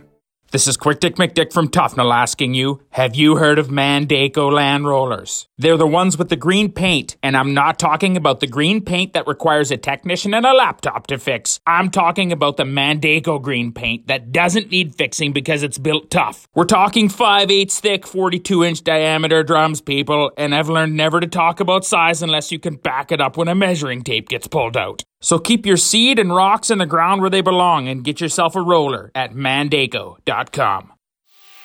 This 0.51 0.67
is 0.67 0.75
Quick 0.75 0.99
Dick 0.99 1.15
McDick 1.15 1.53
from 1.53 1.69
Tuffnell 1.69 2.13
asking 2.13 2.55
you, 2.55 2.81
have 2.89 3.15
you 3.15 3.37
heard 3.37 3.57
of 3.57 3.69
Mandaco 3.69 4.51
Land 4.51 4.85
Rollers? 4.85 5.47
They're 5.57 5.77
the 5.77 5.87
ones 5.87 6.17
with 6.17 6.27
the 6.27 6.35
green 6.35 6.73
paint, 6.73 7.15
and 7.23 7.37
I'm 7.37 7.53
not 7.53 7.79
talking 7.79 8.17
about 8.17 8.41
the 8.41 8.47
green 8.47 8.83
paint 8.83 9.13
that 9.13 9.27
requires 9.27 9.71
a 9.71 9.77
technician 9.77 10.33
and 10.33 10.45
a 10.45 10.51
laptop 10.51 11.07
to 11.07 11.17
fix. 11.17 11.61
I'm 11.65 11.89
talking 11.89 12.33
about 12.33 12.57
the 12.57 12.65
Mandaco 12.65 13.41
green 13.41 13.71
paint 13.71 14.07
that 14.07 14.33
doesn't 14.33 14.69
need 14.69 14.93
fixing 14.93 15.31
because 15.31 15.63
it's 15.63 15.77
built 15.77 16.11
tough. 16.11 16.49
We're 16.53 16.65
talking 16.65 17.07
5 17.07 17.49
8 17.49 17.71
thick, 17.71 18.05
42 18.05 18.65
inch 18.65 18.83
diameter 18.83 19.43
drums, 19.43 19.79
people, 19.79 20.33
and 20.35 20.53
I've 20.53 20.67
learned 20.67 20.97
never 20.97 21.21
to 21.21 21.27
talk 21.27 21.61
about 21.61 21.85
size 21.85 22.21
unless 22.21 22.51
you 22.51 22.59
can 22.59 22.75
back 22.75 23.13
it 23.13 23.21
up 23.21 23.37
when 23.37 23.47
a 23.47 23.55
measuring 23.55 24.03
tape 24.03 24.27
gets 24.27 24.47
pulled 24.47 24.75
out. 24.75 25.01
So 25.21 25.39
keep 25.39 25.65
your 25.65 25.77
seed 25.77 26.19
and 26.19 26.33
rocks 26.33 26.69
in 26.69 26.79
the 26.79 26.85
ground 26.85 27.21
where 27.21 27.29
they 27.29 27.41
belong 27.41 27.87
and 27.87 28.03
get 28.03 28.19
yourself 28.19 28.55
a 28.55 28.61
roller 28.61 29.11
at 29.15 29.33
mandaco.com. 29.33 30.90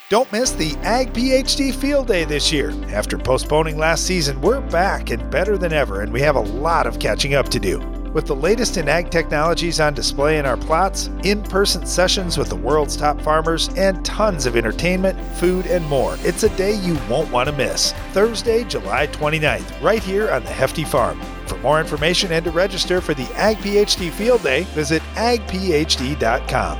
Don't 0.08 0.30
miss 0.30 0.52
the 0.52 0.76
Ag 0.82 1.12
PhD 1.12 1.74
Field 1.74 2.06
Day 2.06 2.24
this 2.24 2.52
year. 2.52 2.70
After 2.94 3.18
postponing 3.18 3.76
last 3.76 4.06
season, 4.06 4.40
we're 4.40 4.60
back 4.60 5.10
and 5.10 5.28
better 5.32 5.58
than 5.58 5.72
ever, 5.72 6.02
and 6.02 6.12
we 6.12 6.20
have 6.20 6.36
a 6.36 6.40
lot 6.40 6.86
of 6.86 7.00
catching 7.00 7.34
up 7.34 7.48
to 7.48 7.58
do. 7.58 7.80
With 8.14 8.26
the 8.26 8.36
latest 8.36 8.76
in 8.76 8.88
ag 8.88 9.10
technologies 9.10 9.80
on 9.80 9.94
display 9.94 10.38
in 10.38 10.46
our 10.46 10.56
plots, 10.56 11.10
in 11.24 11.42
person 11.42 11.84
sessions 11.84 12.38
with 12.38 12.48
the 12.48 12.54
world's 12.54 12.96
top 12.96 13.20
farmers, 13.20 13.68
and 13.76 14.04
tons 14.04 14.46
of 14.46 14.56
entertainment, 14.56 15.20
food, 15.38 15.66
and 15.66 15.84
more, 15.86 16.16
it's 16.20 16.44
a 16.44 16.56
day 16.56 16.74
you 16.74 16.96
won't 17.10 17.32
want 17.32 17.48
to 17.48 17.56
miss. 17.56 17.90
Thursday, 18.12 18.62
July 18.62 19.08
29th, 19.08 19.82
right 19.82 20.04
here 20.04 20.30
on 20.30 20.44
the 20.44 20.50
Hefty 20.50 20.84
Farm. 20.84 21.20
For 21.46 21.58
more 21.58 21.80
information 21.80 22.30
and 22.30 22.44
to 22.44 22.52
register 22.52 23.00
for 23.00 23.14
the 23.14 23.28
Ag 23.34 23.56
PhD 23.56 24.12
Field 24.12 24.44
Day, 24.44 24.62
visit 24.66 25.02
agphd.com. 25.16 26.78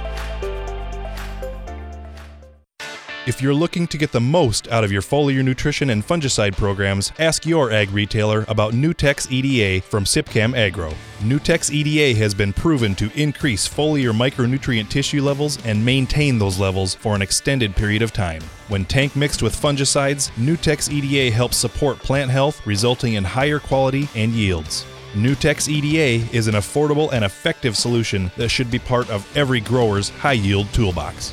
If 3.27 3.43
you're 3.43 3.55
looking 3.55 3.89
to 3.89 3.99
get 3.99 4.13
the 4.13 4.21
most 4.21 4.69
out 4.69 4.85
of 4.85 4.93
your 4.93 5.03
foliar 5.03 5.43
nutrition 5.43 5.91
and 5.91 6.07
fungicide 6.07 6.57
programs, 6.57 7.11
ask 7.19 7.45
your 7.45 7.73
ag 7.73 7.91
retailer 7.91 8.45
about 8.47 8.73
Nutex 8.73 9.29
EDA 9.33 9.85
from 9.85 10.05
Sipcam 10.05 10.57
Agro. 10.57 10.93
Nutex 11.19 11.73
EDA 11.73 12.17
has 12.21 12.35
been 12.35 12.53
proven 12.53 12.95
to 12.95 13.11
increase 13.21 13.69
foliar 13.69 14.15
micronutrient 14.15 14.89
tissue 14.91 15.23
levels 15.23 15.59
and 15.67 15.85
maintain 15.85 16.39
those 16.39 16.61
levels 16.61 16.95
for 16.95 17.17
an 17.17 17.23
extended 17.23 17.75
period 17.75 18.01
of 18.01 18.13
time. 18.13 18.43
When 18.69 18.85
tank 18.85 19.17
mixed 19.17 19.43
with 19.43 19.61
fungicides, 19.61 20.31
Nutex 20.37 20.89
EDA 20.89 21.35
helps 21.35 21.57
support 21.57 21.99
plant 21.99 22.31
health, 22.31 22.65
resulting 22.65 23.15
in 23.15 23.25
higher 23.25 23.59
quality 23.59 24.09
and 24.15 24.31
yields. 24.31 24.87
Nutex 25.15 25.69
EDA 25.69 26.33
is 26.33 26.47
an 26.47 26.55
affordable 26.55 27.13
and 27.13 27.25
effective 27.25 27.77
solution 27.77 28.31
that 28.37 28.51
should 28.51 28.71
be 28.71 28.79
part 28.79 29.11
of 29.11 29.27
every 29.37 29.59
grower's 29.59 30.11
high 30.11 30.35
yield 30.35 30.73
toolbox. 30.73 31.33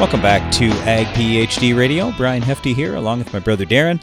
Welcome 0.00 0.22
back 0.22 0.50
to 0.52 0.70
Ag 0.88 1.08
PhD 1.08 1.76
Radio. 1.76 2.10
Brian 2.16 2.40
Hefty 2.40 2.72
here, 2.72 2.94
along 2.94 3.18
with 3.18 3.34
my 3.34 3.38
brother 3.38 3.66
Darren. 3.66 4.00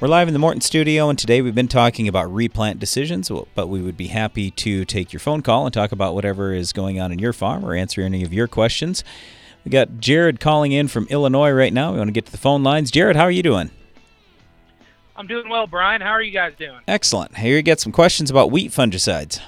We're 0.00 0.06
live 0.06 0.28
in 0.28 0.34
the 0.34 0.38
Morton 0.38 0.60
studio, 0.60 1.08
and 1.08 1.18
today 1.18 1.42
we've 1.42 1.52
been 1.52 1.66
talking 1.66 2.06
about 2.06 2.32
replant 2.32 2.78
decisions, 2.78 3.28
but 3.56 3.66
we 3.66 3.82
would 3.82 3.96
be 3.96 4.06
happy 4.06 4.52
to 4.52 4.84
take 4.84 5.12
your 5.12 5.18
phone 5.18 5.42
call 5.42 5.64
and 5.64 5.74
talk 5.74 5.90
about 5.90 6.14
whatever 6.14 6.54
is 6.54 6.72
going 6.72 7.00
on 7.00 7.10
in 7.10 7.18
your 7.18 7.32
farm 7.32 7.64
or 7.66 7.74
answer 7.74 8.02
any 8.02 8.22
of 8.22 8.32
your 8.32 8.46
questions. 8.46 9.02
We 9.64 9.72
got 9.72 9.98
Jared 9.98 10.38
calling 10.38 10.70
in 10.70 10.86
from 10.86 11.08
Illinois 11.08 11.50
right 11.50 11.72
now. 11.72 11.90
We 11.90 11.98
want 11.98 12.06
to 12.06 12.12
get 12.12 12.26
to 12.26 12.32
the 12.32 12.38
phone 12.38 12.62
lines. 12.62 12.92
Jared, 12.92 13.16
how 13.16 13.24
are 13.24 13.30
you 13.32 13.42
doing? 13.42 13.72
I'm 15.16 15.26
doing 15.26 15.48
well, 15.48 15.66
Brian. 15.66 16.02
How 16.02 16.10
are 16.10 16.22
you 16.22 16.30
guys 16.30 16.52
doing? 16.56 16.78
Excellent. 16.86 17.36
Here 17.36 17.56
you 17.56 17.62
get 17.62 17.80
some 17.80 17.90
questions 17.90 18.30
about 18.30 18.52
wheat 18.52 18.70
fungicides. 18.70 19.40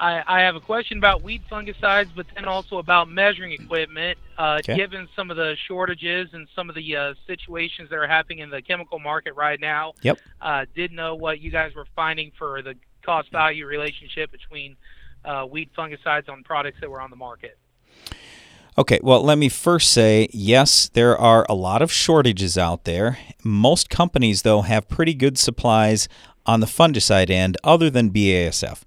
I, 0.00 0.22
I 0.26 0.40
have 0.40 0.56
a 0.56 0.60
question 0.60 0.96
about 0.98 1.22
weed 1.22 1.42
fungicides, 1.50 2.08
but 2.16 2.26
then 2.34 2.46
also 2.46 2.78
about 2.78 3.08
measuring 3.10 3.52
equipment. 3.52 4.18
Uh, 4.38 4.56
Okay. 4.60 4.74
Given 4.76 5.06
some 5.14 5.30
of 5.30 5.36
the 5.36 5.56
shortages 5.68 6.28
and 6.32 6.48
some 6.56 6.68
of 6.70 6.74
the 6.74 6.96
uh, 6.96 7.14
situations 7.26 7.90
that 7.90 7.96
are 7.96 8.06
happening 8.06 8.38
in 8.38 8.50
the 8.50 8.62
chemical 8.62 8.98
market 8.98 9.34
right 9.34 9.60
now, 9.60 9.92
Yep. 10.02 10.18
uh, 10.40 10.64
did 10.74 10.92
know 10.92 11.14
what 11.14 11.40
you 11.40 11.50
guys 11.50 11.74
were 11.74 11.86
finding 11.94 12.32
for 12.38 12.62
the 12.62 12.74
cost 13.04 13.30
value 13.30 13.66
relationship 13.66 14.32
between 14.32 14.76
uh, 15.24 15.46
weed 15.50 15.68
fungicides 15.76 16.28
on 16.30 16.42
products 16.42 16.78
that 16.80 16.90
were 16.90 17.00
on 17.00 17.10
the 17.10 17.16
market. 17.16 17.58
Okay, 18.78 18.98
well, 19.02 19.22
let 19.22 19.36
me 19.36 19.48
first 19.48 19.90
say 19.92 20.28
yes, 20.32 20.88
there 20.94 21.16
are 21.18 21.44
a 21.48 21.54
lot 21.54 21.82
of 21.82 21.92
shortages 21.92 22.56
out 22.56 22.84
there. 22.84 23.18
Most 23.44 23.90
companies, 23.90 24.42
though, 24.42 24.62
have 24.62 24.88
pretty 24.88 25.12
good 25.12 25.36
supplies 25.36 26.08
on 26.46 26.60
the 26.60 26.66
fungicide 26.66 27.28
end, 27.30 27.56
other 27.62 27.90
than 27.90 28.10
BASF. 28.10 28.82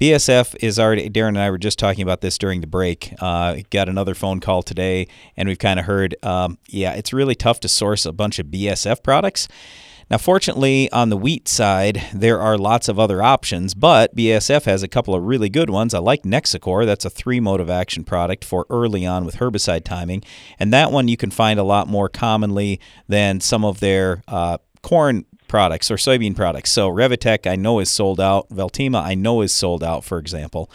BSF 0.00 0.56
is 0.60 0.78
already, 0.78 1.08
Darren 1.08 1.28
and 1.28 1.38
I 1.38 1.50
were 1.50 1.58
just 1.58 1.78
talking 1.78 2.02
about 2.02 2.20
this 2.20 2.36
during 2.36 2.60
the 2.60 2.66
break. 2.66 3.14
Uh, 3.20 3.58
got 3.70 3.88
another 3.88 4.14
phone 4.14 4.40
call 4.40 4.62
today, 4.62 5.06
and 5.36 5.48
we've 5.48 5.58
kind 5.58 5.78
of 5.78 5.86
heard, 5.86 6.16
um, 6.22 6.58
yeah, 6.68 6.92
it's 6.94 7.12
really 7.12 7.34
tough 7.34 7.60
to 7.60 7.68
source 7.68 8.04
a 8.04 8.12
bunch 8.12 8.38
of 8.38 8.46
BSF 8.46 9.02
products. 9.02 9.46
Now, 10.10 10.18
fortunately, 10.18 10.90
on 10.92 11.08
the 11.08 11.16
wheat 11.16 11.48
side, 11.48 12.02
there 12.12 12.40
are 12.40 12.58
lots 12.58 12.88
of 12.88 12.98
other 12.98 13.22
options, 13.22 13.72
but 13.72 14.14
BSF 14.14 14.64
has 14.64 14.82
a 14.82 14.88
couple 14.88 15.14
of 15.14 15.22
really 15.22 15.48
good 15.48 15.70
ones. 15.70 15.94
I 15.94 15.98
like 15.98 16.24
Nexicor. 16.24 16.84
That's 16.84 17.04
a 17.04 17.10
three 17.10 17.40
mode 17.40 17.60
of 17.60 17.70
action 17.70 18.04
product 18.04 18.44
for 18.44 18.66
early 18.68 19.06
on 19.06 19.24
with 19.24 19.36
herbicide 19.36 19.84
timing. 19.84 20.22
And 20.58 20.72
that 20.72 20.92
one 20.92 21.08
you 21.08 21.16
can 21.16 21.30
find 21.30 21.58
a 21.58 21.64
lot 21.64 21.88
more 21.88 22.08
commonly 22.08 22.80
than 23.08 23.40
some 23.40 23.64
of 23.64 23.80
their 23.80 24.22
uh, 24.28 24.58
corn 24.82 25.24
products 25.54 25.88
or 25.88 25.94
soybean 25.94 26.34
products. 26.34 26.72
So 26.72 26.90
Revytek, 26.90 27.48
I 27.48 27.54
know, 27.54 27.78
is 27.78 27.88
sold 27.88 28.18
out. 28.20 28.48
Veltima, 28.48 29.00
I 29.00 29.14
know, 29.14 29.40
is 29.40 29.52
sold 29.52 29.84
out, 29.84 30.02
for 30.02 30.18
example. 30.18 30.68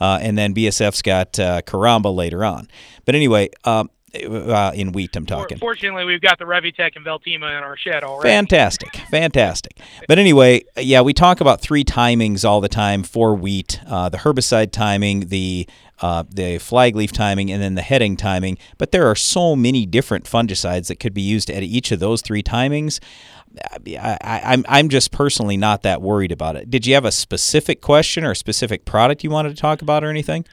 Uh, 0.00 0.20
and 0.22 0.38
then 0.38 0.54
BSF's 0.54 1.02
got 1.02 1.36
uh, 1.40 1.62
Caramba 1.62 2.14
later 2.14 2.44
on. 2.44 2.68
But 3.04 3.16
anyway, 3.16 3.50
um, 3.64 3.90
uh, 4.14 4.70
in 4.72 4.92
wheat, 4.92 5.16
I'm 5.16 5.26
talking. 5.26 5.58
Fortunately, 5.58 6.04
we've 6.04 6.20
got 6.20 6.38
the 6.38 6.44
Revytek 6.44 6.94
and 6.94 7.04
Veltima 7.04 7.58
in 7.58 7.64
our 7.64 7.76
shed 7.76 8.04
already. 8.04 8.28
Fantastic, 8.28 8.94
fantastic. 9.10 9.80
But 10.06 10.20
anyway, 10.20 10.62
yeah, 10.76 11.00
we 11.00 11.12
talk 11.12 11.40
about 11.40 11.60
three 11.60 11.82
timings 11.82 12.44
all 12.44 12.60
the 12.60 12.68
time 12.68 13.02
for 13.02 13.34
wheat: 13.34 13.80
uh, 13.88 14.10
the 14.10 14.18
herbicide 14.18 14.70
timing, 14.70 15.26
the 15.26 15.68
uh, 16.00 16.24
the 16.28 16.58
flag 16.58 16.96
leaf 16.96 17.12
timing, 17.12 17.50
and 17.50 17.62
then 17.62 17.74
the 17.74 17.82
heading 17.82 18.16
timing. 18.16 18.58
But 18.78 18.92
there 18.92 19.06
are 19.08 19.16
so 19.16 19.54
many 19.54 19.86
different 19.86 20.24
fungicides 20.24 20.86
that 20.88 21.00
could 21.00 21.14
be 21.14 21.22
used 21.22 21.50
at 21.50 21.62
each 21.62 21.92
of 21.92 22.00
those 22.00 22.22
three 22.22 22.42
timings. 22.42 23.00
I, 23.58 24.18
I, 24.22 24.40
I'm 24.44 24.64
I'm 24.68 24.88
just 24.88 25.10
personally 25.10 25.56
not 25.56 25.82
that 25.82 26.00
worried 26.00 26.32
about 26.32 26.56
it. 26.56 26.70
Did 26.70 26.86
you 26.86 26.94
have 26.94 27.04
a 27.04 27.12
specific 27.12 27.80
question 27.80 28.24
or 28.24 28.32
a 28.32 28.36
specific 28.36 28.84
product 28.84 29.24
you 29.24 29.30
wanted 29.30 29.50
to 29.50 29.60
talk 29.60 29.82
about 29.82 30.04
or 30.04 30.10
anything? 30.10 30.44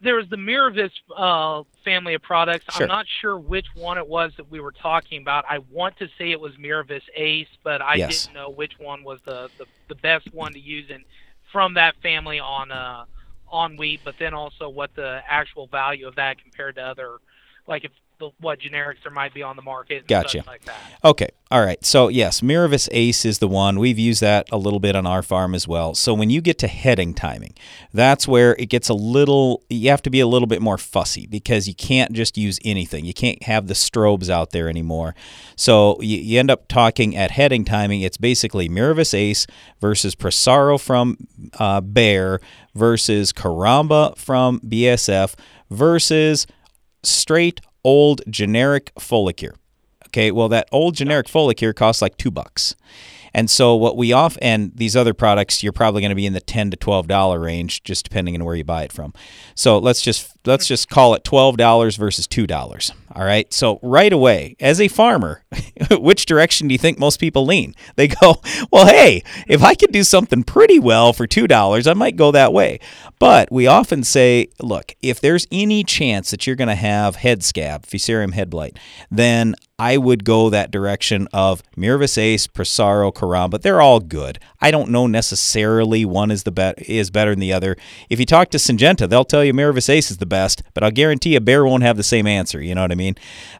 There 0.00 0.14
was 0.14 0.26
the 0.30 0.36
Miravis 0.36 0.90
uh, 1.14 1.64
family 1.84 2.14
of 2.14 2.22
products. 2.22 2.64
Sure. 2.72 2.84
I'm 2.84 2.88
not 2.88 3.04
sure 3.20 3.38
which 3.38 3.66
one 3.74 3.98
it 3.98 4.06
was 4.06 4.32
that 4.38 4.50
we 4.50 4.60
were 4.60 4.72
talking 4.72 5.20
about. 5.20 5.44
I 5.50 5.58
want 5.70 5.98
to 5.98 6.08
say 6.16 6.30
it 6.30 6.40
was 6.40 6.54
Miravis 6.54 7.02
Ace, 7.14 7.48
but 7.62 7.82
I 7.82 7.96
Yes. 7.96 8.24
didn't 8.24 8.34
know 8.34 8.48
which 8.50 8.72
one 8.78 9.04
was 9.04 9.18
the, 9.26 9.50
the, 9.58 9.66
the 9.88 9.96
best 9.96 10.32
one 10.32 10.54
to 10.54 10.58
use 10.60 10.88
in, 10.88 11.04
from 11.52 11.74
that 11.74 11.94
family 12.02 12.38
on 12.38 12.70
uh, 12.70 13.04
on 13.48 13.76
wheat, 13.76 14.00
but 14.04 14.14
then 14.18 14.34
also 14.34 14.68
what 14.68 14.94
the 14.94 15.20
actual 15.28 15.66
value 15.66 16.06
of 16.08 16.14
that 16.16 16.40
compared 16.42 16.76
to 16.76 16.82
other, 16.82 17.18
like 17.66 17.84
if 17.84 17.92
the, 18.18 18.30
what 18.40 18.60
generics 18.60 19.02
there 19.02 19.12
might 19.12 19.34
be 19.34 19.42
on 19.42 19.56
the 19.56 19.62
market. 19.62 20.06
Gotcha. 20.06 20.42
Like 20.46 20.64
that. 20.64 20.76
Okay. 21.04 21.28
All 21.50 21.64
right. 21.64 21.84
So, 21.84 22.08
yes, 22.08 22.40
Miravis 22.40 22.88
Ace 22.90 23.24
is 23.24 23.38
the 23.38 23.46
one. 23.46 23.78
We've 23.78 23.98
used 23.98 24.20
that 24.20 24.48
a 24.50 24.56
little 24.56 24.80
bit 24.80 24.96
on 24.96 25.06
our 25.06 25.22
farm 25.22 25.54
as 25.54 25.68
well. 25.68 25.94
So, 25.94 26.12
when 26.12 26.28
you 26.28 26.40
get 26.40 26.58
to 26.58 26.66
heading 26.66 27.14
timing, 27.14 27.54
that's 27.92 28.26
where 28.26 28.56
it 28.56 28.66
gets 28.66 28.88
a 28.88 28.94
little, 28.94 29.62
you 29.70 29.90
have 29.90 30.02
to 30.02 30.10
be 30.10 30.18
a 30.20 30.26
little 30.26 30.48
bit 30.48 30.60
more 30.60 30.76
fussy 30.76 31.26
because 31.26 31.68
you 31.68 31.74
can't 31.74 32.12
just 32.12 32.36
use 32.36 32.58
anything. 32.64 33.04
You 33.04 33.14
can't 33.14 33.42
have 33.44 33.68
the 33.68 33.74
strobes 33.74 34.28
out 34.28 34.50
there 34.50 34.68
anymore. 34.68 35.14
So, 35.54 36.00
you, 36.00 36.18
you 36.18 36.40
end 36.40 36.50
up 36.50 36.66
talking 36.66 37.14
at 37.14 37.30
heading 37.30 37.64
timing. 37.64 38.00
It's 38.00 38.16
basically 38.16 38.68
Miravis 38.68 39.14
Ace 39.14 39.46
versus 39.80 40.16
Prosaro 40.16 40.80
from 40.80 41.16
uh, 41.58 41.80
Bayer 41.80 42.40
versus 42.74 43.32
Caramba 43.32 44.16
from 44.16 44.58
BSF 44.60 45.34
versus 45.70 46.46
straight 47.02 47.60
old 47.86 48.20
generic 48.28 48.92
Folicur. 48.98 49.54
Okay, 50.08 50.32
well 50.32 50.48
that 50.48 50.68
old 50.72 50.96
generic 50.96 51.28
Folicur 51.28 51.74
costs 51.74 52.02
like 52.02 52.16
two 52.16 52.32
bucks. 52.32 52.74
And 53.32 53.50
so 53.50 53.76
what 53.76 53.98
we 53.98 54.14
off 54.14 54.38
and 54.40 54.72
these 54.74 54.96
other 54.96 55.12
products, 55.12 55.62
you're 55.62 55.72
probably 55.72 56.00
going 56.00 56.08
to 56.08 56.16
be 56.16 56.24
in 56.24 56.32
the 56.32 56.40
ten 56.40 56.70
to 56.70 56.76
twelve 56.76 57.06
dollar 57.06 57.38
range, 57.38 57.82
just 57.84 58.04
depending 58.04 58.34
on 58.34 58.44
where 58.44 58.56
you 58.56 58.64
buy 58.64 58.82
it 58.82 58.92
from. 58.92 59.12
So 59.54 59.78
let's 59.78 60.02
just 60.02 60.34
let's 60.44 60.66
hmm. 60.66 60.72
just 60.72 60.88
call 60.88 61.14
it 61.14 61.22
twelve 61.22 61.56
dollars 61.56 61.96
versus 61.96 62.26
two 62.26 62.46
dollars. 62.46 62.92
All 63.16 63.24
right. 63.24 63.50
So 63.50 63.80
right 63.82 64.12
away, 64.12 64.56
as 64.60 64.78
a 64.78 64.88
farmer, 64.88 65.42
which 65.90 66.26
direction 66.26 66.68
do 66.68 66.74
you 66.74 66.78
think 66.78 66.98
most 66.98 67.18
people 67.18 67.46
lean? 67.46 67.74
They 67.96 68.08
go, 68.08 68.42
well, 68.70 68.86
hey, 68.86 69.22
if 69.46 69.62
I 69.62 69.74
could 69.74 69.90
do 69.90 70.04
something 70.04 70.42
pretty 70.42 70.78
well 70.78 71.14
for 71.14 71.26
two 71.26 71.46
dollars, 71.46 71.86
I 71.86 71.94
might 71.94 72.16
go 72.16 72.30
that 72.30 72.52
way. 72.52 72.78
But 73.18 73.50
we 73.50 73.66
often 73.66 74.04
say, 74.04 74.48
look, 74.60 74.94
if 75.00 75.18
there's 75.18 75.46
any 75.50 75.82
chance 75.82 76.30
that 76.30 76.46
you're 76.46 76.56
going 76.56 76.68
to 76.68 76.74
have 76.74 77.16
head 77.16 77.42
scab, 77.42 77.86
Fusarium 77.86 78.34
head 78.34 78.50
blight, 78.50 78.78
then 79.10 79.54
I 79.78 79.98
would 79.98 80.24
go 80.24 80.48
that 80.48 80.70
direction 80.70 81.28
of 81.34 81.62
Miravis 81.76 82.16
Ace, 82.16 82.46
Prosaro, 82.46 83.12
Caramba. 83.12 83.60
They're 83.60 83.82
all 83.82 84.00
good. 84.00 84.38
I 84.60 84.70
don't 84.70 84.90
know 84.90 85.06
necessarily 85.06 86.04
one 86.06 86.30
is 86.30 86.44
the 86.44 86.50
bet 86.50 86.88
is 86.88 87.10
better 87.10 87.32
than 87.32 87.40
the 87.40 87.52
other. 87.52 87.76
If 88.08 88.18
you 88.18 88.24
talk 88.24 88.50
to 88.50 88.58
Syngenta, 88.58 89.06
they'll 89.06 89.24
tell 89.24 89.44
you 89.44 89.52
Miravis 89.52 89.90
Ace 89.90 90.10
is 90.10 90.16
the 90.16 90.26
best, 90.26 90.62
but 90.72 90.82
I'll 90.82 90.90
guarantee 90.90 91.36
a 91.36 91.42
Bayer 91.42 91.66
won't 91.66 91.82
have 91.82 91.98
the 91.98 92.02
same 92.02 92.26
answer. 92.26 92.60
You 92.60 92.74
know 92.74 92.80
what 92.82 92.92
I 92.92 92.94
mean? 92.94 93.05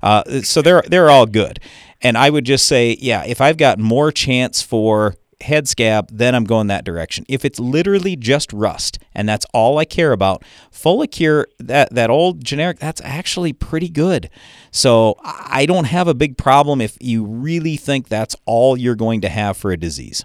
Uh, 0.02 0.42
so 0.42 0.62
they're 0.62 0.82
they're 0.88 1.10
all 1.10 1.26
good. 1.26 1.60
And 2.02 2.18
I 2.18 2.30
would 2.30 2.44
just 2.44 2.66
say, 2.66 2.96
yeah, 3.00 3.24
if 3.24 3.40
I've 3.40 3.56
got 3.56 3.78
more 3.78 4.12
chance 4.12 4.60
for 4.62 5.14
head 5.40 5.68
scab, 5.68 6.08
then 6.12 6.34
I'm 6.34 6.44
going 6.44 6.66
that 6.68 6.84
direction. 6.84 7.24
If 7.28 7.44
it's 7.44 7.60
literally 7.60 8.16
just 8.16 8.52
rust 8.52 8.98
and 9.14 9.28
that's 9.28 9.44
all 9.52 9.78
I 9.78 9.84
care 9.84 10.12
about, 10.12 10.42
Folicur, 10.72 11.44
that 11.58 11.94
that 11.94 12.10
old 12.10 12.44
generic, 12.44 12.78
that's 12.78 13.00
actually 13.04 13.52
pretty 13.52 13.88
good. 13.88 14.30
So 14.70 15.16
I 15.22 15.66
don't 15.66 15.84
have 15.84 16.08
a 16.08 16.14
big 16.14 16.36
problem 16.36 16.80
if 16.80 16.96
you 17.00 17.24
really 17.24 17.76
think 17.76 18.08
that's 18.08 18.36
all 18.46 18.76
you're 18.76 18.94
going 18.94 19.20
to 19.22 19.28
have 19.28 19.56
for 19.56 19.70
a 19.70 19.76
disease. 19.76 20.24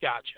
Gotcha. 0.00 0.34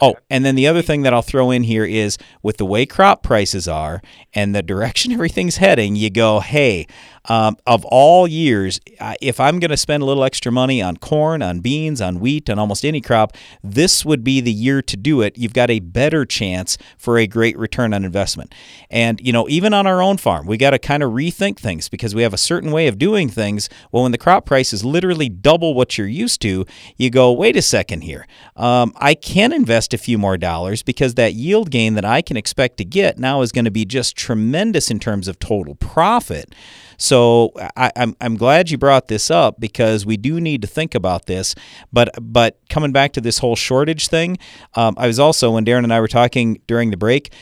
Oh, 0.00 0.16
and 0.28 0.44
then 0.44 0.54
the 0.54 0.66
other 0.66 0.82
thing 0.82 1.02
that 1.02 1.12
I'll 1.12 1.22
throw 1.22 1.50
in 1.50 1.64
here 1.64 1.84
is 1.84 2.18
with 2.42 2.56
the 2.58 2.66
way 2.66 2.86
crop 2.86 3.22
prices 3.22 3.66
are 3.66 4.00
and 4.34 4.54
the 4.54 4.62
direction 4.62 5.12
everything's 5.20 5.56
heading, 5.56 5.96
you 5.96 6.10
go, 6.10 6.40
hey, 6.40 6.86
um, 7.26 7.56
of 7.66 7.84
all 7.84 8.26
years, 8.26 8.80
if 9.20 9.40
I'm 9.40 9.58
going 9.58 9.70
to 9.70 9.76
spend 9.76 10.02
a 10.02 10.06
little 10.06 10.24
extra 10.24 10.50
money 10.50 10.80
on 10.80 10.96
corn, 10.96 11.42
on 11.42 11.60
beans, 11.60 12.00
on 12.00 12.18
wheat, 12.18 12.48
on 12.48 12.58
almost 12.58 12.84
any 12.84 13.00
crop, 13.00 13.36
this 13.62 14.04
would 14.04 14.24
be 14.24 14.40
the 14.40 14.52
year 14.52 14.80
to 14.82 14.96
do 14.96 15.20
it. 15.20 15.36
You've 15.36 15.52
got 15.52 15.70
a 15.70 15.80
better 15.80 16.24
chance 16.24 16.78
for 16.96 17.18
a 17.18 17.26
great 17.26 17.58
return 17.58 17.92
on 17.92 18.04
investment. 18.04 18.54
And, 18.90 19.20
you 19.20 19.32
know, 19.32 19.48
even 19.48 19.74
on 19.74 19.86
our 19.86 20.02
own 20.02 20.16
farm, 20.16 20.46
we 20.46 20.56
got 20.56 20.70
to 20.70 20.78
kind 20.78 21.02
of 21.02 21.12
rethink 21.12 21.58
things 21.58 21.88
because 21.88 22.14
we 22.14 22.22
have 22.22 22.34
a 22.34 22.38
certain 22.38 22.72
way 22.72 22.86
of 22.86 22.98
doing 22.98 23.28
things. 23.28 23.68
Well, 23.92 24.02
when 24.02 24.12
the 24.12 24.18
crop 24.18 24.46
price 24.46 24.72
is 24.72 24.84
literally 24.84 25.28
double 25.28 25.74
what 25.74 25.98
you're 25.98 26.06
used 26.06 26.40
to, 26.42 26.64
you 26.96 27.10
go, 27.10 27.32
wait 27.32 27.56
a 27.56 27.62
second 27.62 28.02
here. 28.02 28.26
Um, 28.56 28.92
I 28.96 29.14
can 29.14 29.52
invest 29.52 29.79
a 29.94 29.98
few 29.98 30.18
more 30.18 30.36
dollars 30.36 30.82
because 30.82 31.14
that 31.14 31.34
yield 31.34 31.70
gain 31.70 31.94
that 31.94 32.04
I 32.04 32.22
can 32.22 32.36
expect 32.36 32.76
to 32.78 32.84
get 32.84 33.18
now 33.18 33.42
is 33.42 33.52
going 33.52 33.64
to 33.64 33.70
be 33.70 33.84
just 33.84 34.16
tremendous 34.16 34.90
in 34.90 34.98
terms 34.98 35.28
of 35.28 35.38
total 35.38 35.74
profit. 35.74 36.54
So 36.96 37.52
I, 37.76 37.86
am 37.86 37.92
I'm, 37.96 38.16
I'm 38.20 38.36
glad 38.36 38.70
you 38.70 38.76
brought 38.76 39.08
this 39.08 39.30
up 39.30 39.58
because 39.58 40.04
we 40.04 40.16
do 40.16 40.40
need 40.40 40.60
to 40.62 40.68
think 40.68 40.94
about 40.94 41.26
this. 41.26 41.54
But 41.92 42.10
but 42.20 42.58
coming 42.68 42.92
back 42.92 43.12
to 43.14 43.20
this 43.20 43.38
whole 43.38 43.56
shortage 43.56 44.08
thing, 44.08 44.38
um, 44.74 44.94
I 44.98 45.06
was 45.06 45.18
also 45.18 45.52
when 45.52 45.64
Darren 45.64 45.84
and 45.84 45.92
I 45.92 46.00
were 46.00 46.08
talking 46.08 46.60
during 46.66 46.90
the 46.90 46.96
break, 46.96 47.32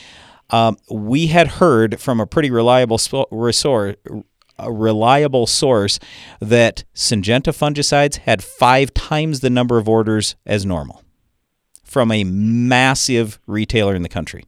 um, 0.49 0.77
we 0.89 1.27
had 1.27 1.47
heard 1.47 1.99
from 1.99 2.19
a 2.19 2.25
pretty 2.25 2.49
reliable 2.49 2.97
source. 2.97 3.65
A 4.61 4.73
reliable 4.73 5.47
source 5.47 5.99
that 6.41 6.83
Syngenta 6.93 7.53
fungicides 7.53 8.17
had 8.17 8.43
five 8.43 8.93
times 8.93 9.39
the 9.39 9.49
number 9.49 9.77
of 9.77 9.87
orders 9.87 10.35
as 10.45 10.65
normal 10.65 11.01
from 11.89 12.11
a 12.11 12.23
massive 12.23 13.39
retailer 13.47 13.95
in 13.95 14.03
the 14.03 14.09
country. 14.09 14.45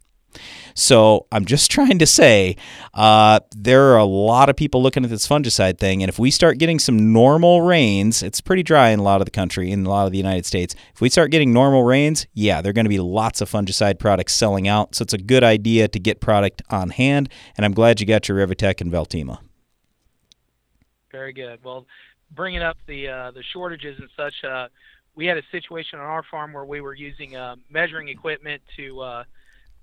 So 0.73 1.27
I'm 1.31 1.45
just 1.45 1.69
trying 1.75 1.99
to 1.99 2.05
say 2.05 2.55
uh, 2.93 3.39
there 3.55 3.93
are 3.93 3.97
a 3.97 4.05
lot 4.05 4.49
of 4.49 4.55
people 4.55 4.81
looking 4.81 5.03
at 5.03 5.09
this 5.09 5.27
fungicide 5.27 5.77
thing, 5.77 6.01
and 6.03 6.09
if 6.09 6.19
we 6.19 6.31
start 6.31 6.57
getting 6.57 6.79
some 6.79 7.13
normal 7.13 7.61
rains, 7.61 8.23
it's 8.23 8.41
pretty 8.41 8.63
dry 8.63 8.89
in 8.89 8.99
a 8.99 9.03
lot 9.03 9.21
of 9.21 9.25
the 9.25 9.31
country, 9.31 9.71
in 9.71 9.85
a 9.85 9.89
lot 9.89 10.05
of 10.05 10.11
the 10.11 10.17
United 10.17 10.45
States. 10.45 10.75
If 10.93 11.01
we 11.01 11.09
start 11.09 11.31
getting 11.31 11.53
normal 11.53 11.83
rains, 11.83 12.27
yeah, 12.33 12.61
there 12.61 12.69
are 12.69 12.73
going 12.73 12.85
to 12.85 12.89
be 12.89 12.99
lots 12.99 13.41
of 13.41 13.49
fungicide 13.49 13.99
products 13.99 14.33
selling 14.33 14.67
out. 14.67 14.95
So 14.95 15.03
it's 15.03 15.13
a 15.13 15.17
good 15.17 15.43
idea 15.43 15.87
to 15.87 15.99
get 15.99 16.21
product 16.21 16.61
on 16.69 16.89
hand, 16.89 17.29
and 17.57 17.65
I'm 17.65 17.73
glad 17.73 17.99
you 17.99 18.05
got 18.05 18.27
your 18.27 18.45
Revytek 18.45 18.81
and 18.81 18.91
Veltima. 18.91 19.39
Very 21.11 21.33
good. 21.33 21.59
Well, 21.63 21.85
bringing 22.33 22.61
up 22.61 22.77
the 22.87 23.09
uh, 23.09 23.31
the 23.31 23.43
shortages 23.51 23.99
and 23.99 24.09
such, 24.15 24.33
uh, 24.43 24.69
we 25.15 25.25
had 25.25 25.37
a 25.37 25.43
situation 25.51 25.99
on 25.99 26.05
our 26.05 26.23
farm 26.23 26.53
where 26.53 26.65
we 26.65 26.81
were 26.81 26.93
using 26.93 27.35
uh, 27.35 27.55
measuring 27.69 28.07
equipment 28.07 28.61
to 28.77 28.99
uh, 29.01 29.23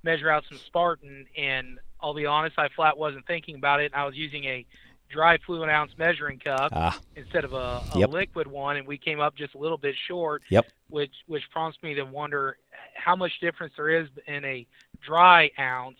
measure 0.02 0.30
out 0.30 0.44
some 0.48 0.58
Spartan, 0.58 1.26
and 1.36 1.78
I'll 2.00 2.14
be 2.14 2.26
honest, 2.26 2.58
I 2.58 2.68
flat 2.68 2.96
wasn't 2.96 3.26
thinking 3.26 3.56
about 3.56 3.80
it. 3.80 3.92
I 3.94 4.04
was 4.04 4.16
using 4.16 4.44
a 4.44 4.64
dry 5.08 5.38
fluid 5.38 5.68
ounce 5.70 5.92
measuring 5.96 6.38
cup 6.38 6.70
ah. 6.74 6.98
instead 7.16 7.44
of 7.44 7.52
a, 7.52 7.82
a 7.94 7.98
yep. 7.98 8.10
liquid 8.10 8.46
one, 8.46 8.76
and 8.76 8.86
we 8.86 8.98
came 8.98 9.20
up 9.20 9.36
just 9.36 9.54
a 9.54 9.58
little 9.58 9.78
bit 9.78 9.94
short. 10.06 10.42
Yep. 10.50 10.66
Which 10.88 11.12
which 11.26 11.42
prompts 11.50 11.82
me 11.82 11.94
to 11.94 12.04
wonder 12.04 12.56
how 12.94 13.16
much 13.16 13.32
difference 13.40 13.74
there 13.76 13.90
is 13.90 14.08
in 14.26 14.44
a 14.44 14.66
dry 15.04 15.50
ounce 15.58 15.98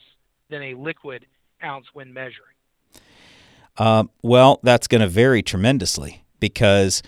than 0.49 0.63
a 0.63 0.75
liquid 0.75 1.27
ounce 1.63 1.87
when 1.93 2.13
measuring. 2.13 2.55
Um, 3.77 4.11
well, 4.23 4.59
that's 4.63 4.89
going 4.89 5.03
to 5.03 5.09
vary 5.09 5.43
tremendously 5.43 6.25
because 6.41 7.03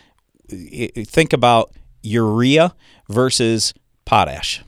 think 0.49 1.33
about 1.33 1.73
urea 2.03 2.75
versus 3.09 3.75
potash. 4.05 4.63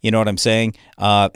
You 0.00 0.10
know 0.10 0.18
what 0.18 0.28
I'm 0.28 0.38
saying? 0.38 0.74
Uh, 0.98 1.30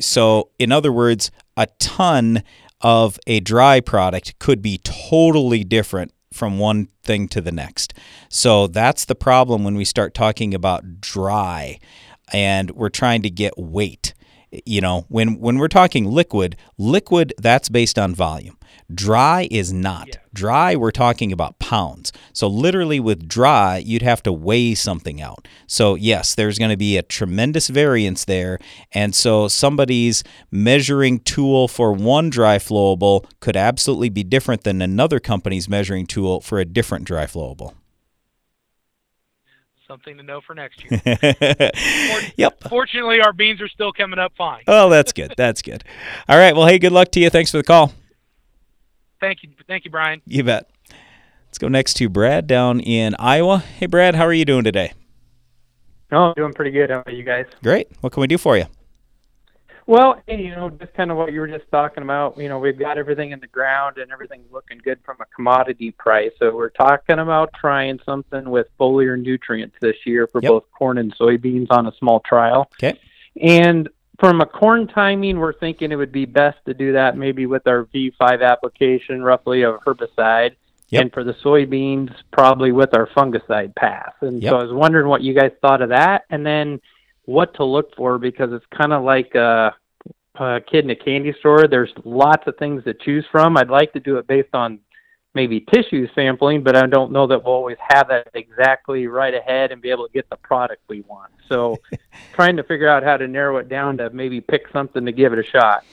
so, 0.00 0.50
in 0.58 0.72
other 0.72 0.92
words, 0.92 1.30
a 1.56 1.68
ton 1.78 2.42
of 2.80 3.18
a 3.26 3.40
dry 3.40 3.80
product 3.80 4.38
could 4.38 4.62
be 4.62 4.78
totally 4.78 5.64
different 5.64 6.12
from 6.32 6.58
one 6.58 6.88
thing 7.04 7.28
to 7.28 7.40
the 7.40 7.52
next. 7.52 7.92
So 8.28 8.66
that's 8.66 9.04
the 9.04 9.14
problem 9.14 9.64
when 9.64 9.74
we 9.74 9.84
start 9.84 10.14
talking 10.14 10.54
about 10.54 11.00
dry 11.00 11.78
and 12.32 12.70
we're 12.70 12.88
trying 12.88 13.22
to 13.22 13.30
get 13.30 13.58
weight. 13.58 14.14
You 14.64 14.80
know, 14.80 15.06
when 15.08 15.38
when 15.38 15.58
we're 15.58 15.68
talking 15.68 16.06
liquid, 16.06 16.56
liquid 16.78 17.32
that's 17.38 17.68
based 17.68 17.98
on 17.98 18.14
volume. 18.14 18.56
Dry 18.94 19.48
is 19.50 19.72
not. 19.72 20.08
Yeah. 20.08 20.14
Dry, 20.32 20.76
we're 20.76 20.90
talking 20.90 21.32
about 21.32 21.58
pounds. 21.58 22.12
So, 22.32 22.46
literally, 22.48 23.00
with 23.00 23.28
dry, 23.28 23.78
you'd 23.78 24.02
have 24.02 24.22
to 24.24 24.32
weigh 24.32 24.74
something 24.74 25.20
out. 25.20 25.46
So, 25.66 25.94
yes, 25.94 26.34
there's 26.34 26.58
going 26.58 26.70
to 26.70 26.76
be 26.76 26.96
a 26.96 27.02
tremendous 27.02 27.68
variance 27.68 28.24
there. 28.24 28.58
And 28.92 29.14
so, 29.14 29.48
somebody's 29.48 30.24
measuring 30.50 31.20
tool 31.20 31.68
for 31.68 31.92
one 31.92 32.30
dry 32.30 32.58
flowable 32.58 33.24
could 33.40 33.56
absolutely 33.56 34.08
be 34.08 34.24
different 34.24 34.64
than 34.64 34.82
another 34.82 35.20
company's 35.20 35.68
measuring 35.68 36.06
tool 36.06 36.40
for 36.40 36.58
a 36.58 36.64
different 36.64 37.04
dry 37.04 37.26
flowable 37.26 37.74
something 39.90 40.16
to 40.18 40.22
know 40.22 40.40
for 40.40 40.54
next 40.54 40.84
year. 40.84 41.00
yep. 42.36 42.62
Fortunately, 42.68 43.20
our 43.20 43.32
beans 43.32 43.60
are 43.60 43.68
still 43.68 43.92
coming 43.92 44.20
up 44.20 44.32
fine. 44.38 44.62
Oh, 44.68 44.88
that's 44.88 45.12
good. 45.12 45.34
That's 45.36 45.62
good. 45.62 45.82
All 46.28 46.38
right. 46.38 46.54
Well, 46.54 46.66
hey, 46.66 46.78
good 46.78 46.92
luck 46.92 47.10
to 47.12 47.20
you. 47.20 47.28
Thanks 47.28 47.50
for 47.50 47.56
the 47.56 47.64
call. 47.64 47.92
Thank 49.20 49.42
you. 49.42 49.50
Thank 49.66 49.84
you, 49.84 49.90
Brian. 49.90 50.22
You 50.26 50.44
bet. 50.44 50.70
Let's 51.46 51.58
go 51.58 51.68
next 51.68 51.94
to 51.94 52.08
Brad 52.08 52.46
down 52.46 52.80
in 52.80 53.14
Iowa. 53.18 53.58
Hey, 53.58 53.86
Brad, 53.86 54.14
how 54.14 54.24
are 54.24 54.32
you 54.32 54.44
doing 54.44 54.64
today? 54.64 54.92
Oh, 56.12 56.28
I'm 56.28 56.34
doing 56.36 56.52
pretty 56.52 56.70
good. 56.70 56.90
How 56.90 57.00
about 57.00 57.14
you 57.14 57.22
guys? 57.22 57.46
Great. 57.62 57.88
What 58.00 58.12
can 58.12 58.20
we 58.20 58.26
do 58.26 58.38
for 58.38 58.56
you? 58.56 58.64
Well, 59.86 60.22
you 60.28 60.50
know, 60.50 60.70
just 60.70 60.94
kind 60.94 61.10
of 61.10 61.16
what 61.16 61.32
you 61.32 61.40
were 61.40 61.48
just 61.48 61.68
talking 61.72 62.04
about. 62.04 62.38
You 62.38 62.48
know, 62.48 62.60
we've 62.60 62.78
got 62.78 62.96
everything 62.96 63.32
in 63.32 63.40
the 63.40 63.48
ground 63.48 63.98
and 63.98 64.12
everything's 64.12 64.50
looking 64.52 64.78
good 64.78 65.00
from 65.04 65.16
a 65.20 65.24
commodity 65.34 65.90
price. 65.90 66.30
So 66.38 66.54
we're 66.54 66.70
talking 66.70 67.18
about 67.18 67.50
trying 67.60 67.98
something 68.04 68.48
with 68.48 68.68
foliar 68.78 69.20
nutrients 69.20 69.74
this 69.80 69.96
year 70.06 70.28
for 70.28 70.40
yep. 70.40 70.50
both 70.50 70.64
corn 70.70 70.98
and 70.98 71.12
soybeans 71.18 71.66
on 71.70 71.88
a 71.88 71.92
small 71.98 72.20
trial. 72.20 72.70
Okay. 72.74 73.00
And 73.40 73.88
from 74.20 74.40
a 74.42 74.46
corn 74.46 74.86
timing, 74.86 75.38
we're 75.38 75.54
thinking 75.54 75.90
it 75.90 75.96
would 75.96 76.12
be 76.12 76.26
best 76.26 76.58
to 76.66 76.74
do 76.74 76.92
that 76.92 77.16
maybe 77.16 77.46
with 77.46 77.66
our 77.66 77.86
V5 77.86 78.42
application, 78.46 79.22
roughly 79.22 79.62
of 79.62 79.80
herbicide. 79.80 80.56
Yep. 80.90 81.02
And 81.02 81.12
for 81.12 81.24
the 81.24 81.34
soybeans, 81.34 82.12
probably 82.32 82.72
with 82.72 82.94
our 82.94 83.06
fungicide 83.16 83.74
pass. 83.76 84.12
And 84.20 84.42
yep. 84.42 84.50
so 84.50 84.56
I 84.58 84.62
was 84.62 84.72
wondering 84.72 85.08
what 85.08 85.22
you 85.22 85.34
guys 85.34 85.52
thought 85.62 85.82
of 85.82 85.88
that, 85.90 86.24
and 86.30 86.44
then 86.44 86.80
what 87.26 87.54
to 87.54 87.64
look 87.64 87.94
for 87.96 88.18
because 88.18 88.52
it's 88.52 88.64
kind 88.76 88.92
of 88.92 89.04
like 89.04 89.34
a, 89.36 89.72
a 90.34 90.60
kid 90.60 90.84
in 90.84 90.90
a 90.90 90.96
candy 90.96 91.32
store. 91.38 91.68
There's 91.68 91.92
lots 92.04 92.42
of 92.48 92.56
things 92.56 92.82
to 92.84 92.94
choose 92.94 93.24
from. 93.30 93.56
I'd 93.56 93.70
like 93.70 93.92
to 93.92 94.00
do 94.00 94.18
it 94.18 94.26
based 94.26 94.52
on 94.52 94.80
maybe 95.34 95.60
tissue 95.72 96.08
sampling, 96.14 96.62
but 96.62 96.76
I 96.76 96.86
don't 96.86 97.12
know 97.12 97.26
that 97.26 97.44
we'll 97.44 97.54
always 97.54 97.76
have 97.88 98.08
that 98.08 98.28
exactly 98.34 99.06
right 99.06 99.34
ahead 99.34 99.72
and 99.72 99.80
be 99.80 99.90
able 99.90 100.06
to 100.06 100.12
get 100.12 100.28
the 100.30 100.36
product 100.36 100.82
we 100.88 101.02
want. 101.02 101.32
So, 101.48 101.78
trying 102.32 102.56
to 102.56 102.62
figure 102.64 102.88
out 102.88 103.02
how 103.02 103.16
to 103.16 103.28
narrow 103.28 103.58
it 103.58 103.68
down 103.68 103.98
to 103.98 104.10
maybe 104.10 104.40
pick 104.40 104.66
something 104.72 105.04
to 105.04 105.12
give 105.12 105.32
it 105.32 105.38
a 105.38 105.44
shot. 105.44 105.84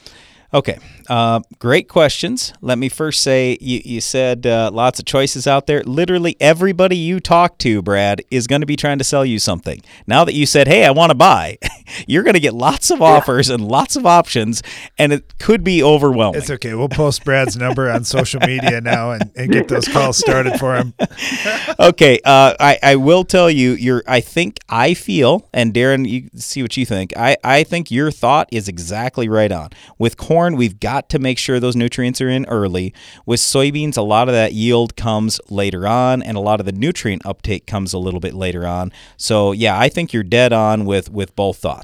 Okay, 0.52 0.78
uh, 1.10 1.40
great 1.58 1.88
questions. 1.88 2.54
Let 2.62 2.78
me 2.78 2.88
first 2.88 3.22
say 3.22 3.58
you, 3.60 3.82
you 3.84 4.00
said 4.00 4.46
uh, 4.46 4.70
lots 4.72 4.98
of 4.98 5.04
choices 5.04 5.46
out 5.46 5.66
there. 5.66 5.82
Literally 5.82 6.36
everybody 6.40 6.96
you 6.96 7.20
talk 7.20 7.58
to, 7.58 7.82
Brad, 7.82 8.22
is 8.30 8.46
going 8.46 8.62
to 8.62 8.66
be 8.66 8.76
trying 8.76 8.96
to 8.96 9.04
sell 9.04 9.26
you 9.26 9.38
something. 9.38 9.82
Now 10.06 10.24
that 10.24 10.32
you 10.32 10.46
said, 10.46 10.66
hey, 10.66 10.86
I 10.86 10.90
want 10.90 11.10
to 11.10 11.14
buy, 11.14 11.58
you're 12.06 12.22
going 12.22 12.34
to 12.34 12.40
get 12.40 12.54
lots 12.54 12.90
of 12.90 13.02
offers 13.02 13.48
yeah. 13.48 13.56
and 13.56 13.68
lots 13.68 13.96
of 13.96 14.06
options, 14.06 14.62
and 14.98 15.12
it 15.12 15.38
could 15.38 15.62
be 15.62 15.82
overwhelming. 15.82 16.40
It's 16.40 16.50
okay. 16.50 16.74
We'll 16.74 16.88
post 16.88 17.24
Brad's 17.24 17.56
number 17.56 17.90
on 17.90 18.04
social 18.04 18.40
media 18.40 18.80
now 18.80 19.12
and, 19.12 19.30
and 19.36 19.52
get 19.52 19.68
those 19.68 19.86
calls 19.86 20.16
started 20.16 20.58
for 20.58 20.76
him. 20.76 20.94
okay, 21.78 22.20
uh, 22.24 22.54
I, 22.58 22.78
I 22.82 22.96
will 22.96 23.24
tell 23.24 23.50
you, 23.50 23.72
you're, 23.72 24.02
I 24.06 24.20
think, 24.20 24.60
I 24.68 24.94
feel, 24.94 25.48
and 25.52 25.74
Darren, 25.74 26.08
you 26.08 26.30
see 26.34 26.62
what 26.62 26.76
you 26.76 26.86
think, 26.86 27.16
I, 27.16 27.36
I 27.44 27.64
think 27.64 27.90
your 27.90 28.10
thought 28.10 28.48
is 28.50 28.68
exactly 28.68 29.28
right 29.28 29.52
on. 29.52 29.70
With 29.98 30.16
corn, 30.16 30.38
corn, 30.38 30.56
we've 30.56 30.78
got 30.78 31.08
to 31.08 31.18
make 31.18 31.36
sure 31.36 31.58
those 31.58 31.74
nutrients 31.74 32.20
are 32.20 32.28
in 32.28 32.46
early. 32.46 32.94
With 33.26 33.40
soybeans, 33.40 33.96
a 33.96 34.02
lot 34.02 34.28
of 34.28 34.34
that 34.34 34.52
yield 34.52 34.94
comes 34.94 35.40
later 35.50 35.86
on, 35.86 36.22
and 36.22 36.36
a 36.36 36.40
lot 36.40 36.60
of 36.60 36.66
the 36.66 36.72
nutrient 36.72 37.26
uptake 37.26 37.66
comes 37.66 37.92
a 37.92 37.98
little 37.98 38.20
bit 38.20 38.34
later 38.34 38.66
on. 38.66 38.92
So, 39.16 39.52
yeah, 39.52 39.78
I 39.78 39.88
think 39.88 40.12
you're 40.12 40.22
dead 40.22 40.52
on 40.52 40.84
with 40.84 41.10
with 41.10 41.34
both 41.34 41.58
thoughts. 41.58 41.77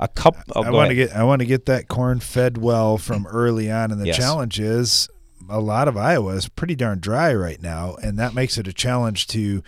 A 0.00 0.08
couple. 0.08 0.42
Oh, 0.54 0.62
I 0.62 0.70
want 0.70 0.90
to 0.90 1.02
uh, 1.02 1.06
get 1.06 1.16
I 1.16 1.24
want 1.24 1.40
to 1.40 1.46
get 1.46 1.66
that 1.66 1.88
corn 1.88 2.20
fed 2.20 2.58
well 2.58 2.98
from 2.98 3.26
early 3.30 3.70
on, 3.70 3.90
and 3.90 4.00
the 4.00 4.06
yes. 4.06 4.16
challenge 4.16 4.60
is 4.60 5.08
a 5.48 5.60
lot 5.60 5.88
of 5.88 5.96
Iowa 5.96 6.34
is 6.34 6.48
pretty 6.48 6.74
darn 6.74 7.00
dry 7.00 7.34
right 7.34 7.60
now, 7.60 7.96
and 8.02 8.18
that 8.18 8.34
makes 8.34 8.58
it 8.58 8.68
a 8.68 8.72
challenge 8.72 9.26
to 9.28 9.62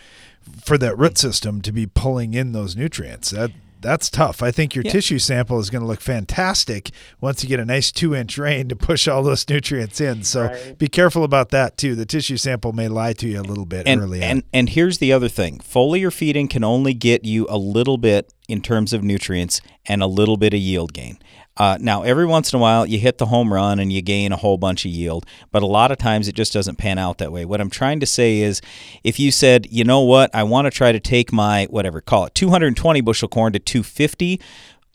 for 0.62 0.78
that 0.78 0.96
root 0.98 1.18
system 1.18 1.60
to 1.62 1.72
be 1.72 1.86
pulling 1.86 2.34
in 2.34 2.52
those 2.52 2.76
nutrients. 2.76 3.30
That 3.30 3.50
that's 3.80 4.10
tough. 4.10 4.42
I 4.42 4.50
think 4.50 4.74
your 4.74 4.84
yeah. 4.84 4.92
tissue 4.92 5.18
sample 5.18 5.58
is 5.58 5.70
going 5.70 5.80
to 5.80 5.88
look 5.88 6.00
fantastic 6.00 6.90
once 7.20 7.42
you 7.42 7.48
get 7.48 7.60
a 7.60 7.64
nice 7.64 7.90
two 7.90 8.14
inch 8.14 8.36
rain 8.38 8.68
to 8.68 8.76
push 8.76 9.08
all 9.08 9.22
those 9.22 9.48
nutrients 9.48 10.00
in. 10.00 10.22
So 10.22 10.46
right. 10.46 10.78
be 10.78 10.88
careful 10.88 11.24
about 11.24 11.50
that 11.50 11.76
too. 11.76 11.94
The 11.94 12.06
tissue 12.06 12.36
sample 12.36 12.72
may 12.72 12.88
lie 12.88 13.14
to 13.14 13.26
you 13.26 13.40
a 13.40 13.42
little 13.42 13.66
bit 13.66 13.86
and, 13.86 14.00
early 14.00 14.22
and, 14.22 14.40
on. 14.42 14.48
And 14.52 14.68
here's 14.68 14.98
the 14.98 15.12
other 15.12 15.28
thing 15.28 15.58
foliar 15.58 16.12
feeding 16.12 16.48
can 16.48 16.64
only 16.64 16.94
get 16.94 17.24
you 17.24 17.46
a 17.48 17.56
little 17.58 17.98
bit 17.98 18.32
in 18.50 18.60
terms 18.60 18.92
of 18.92 19.02
nutrients 19.02 19.60
and 19.86 20.02
a 20.02 20.06
little 20.06 20.36
bit 20.36 20.52
of 20.52 20.60
yield 20.60 20.92
gain. 20.92 21.18
Uh, 21.56 21.76
now, 21.78 22.02
every 22.02 22.24
once 22.24 22.52
in 22.52 22.58
a 22.58 22.60
while, 22.60 22.86
you 22.86 22.98
hit 22.98 23.18
the 23.18 23.26
home 23.26 23.52
run 23.52 23.78
and 23.78 23.92
you 23.92 24.00
gain 24.00 24.32
a 24.32 24.36
whole 24.36 24.56
bunch 24.56 24.84
of 24.84 24.90
yield, 24.90 25.26
but 25.50 25.62
a 25.62 25.66
lot 25.66 25.92
of 25.92 25.98
times 25.98 26.26
it 26.26 26.34
just 26.34 26.52
doesn't 26.52 26.76
pan 26.76 26.96
out 26.96 27.18
that 27.18 27.32
way. 27.32 27.44
What 27.44 27.60
I'm 27.60 27.68
trying 27.68 28.00
to 28.00 28.06
say 28.06 28.38
is 28.38 28.62
if 29.04 29.20
you 29.20 29.30
said, 29.30 29.66
you 29.70 29.84
know 29.84 30.00
what, 30.00 30.34
I 30.34 30.42
want 30.42 30.66
to 30.66 30.70
try 30.70 30.90
to 30.90 31.00
take 31.00 31.32
my, 31.32 31.66
whatever, 31.66 32.00
call 32.00 32.24
it 32.24 32.34
220 32.34 33.02
bushel 33.02 33.28
corn 33.28 33.52
to 33.52 33.58
250, 33.58 34.40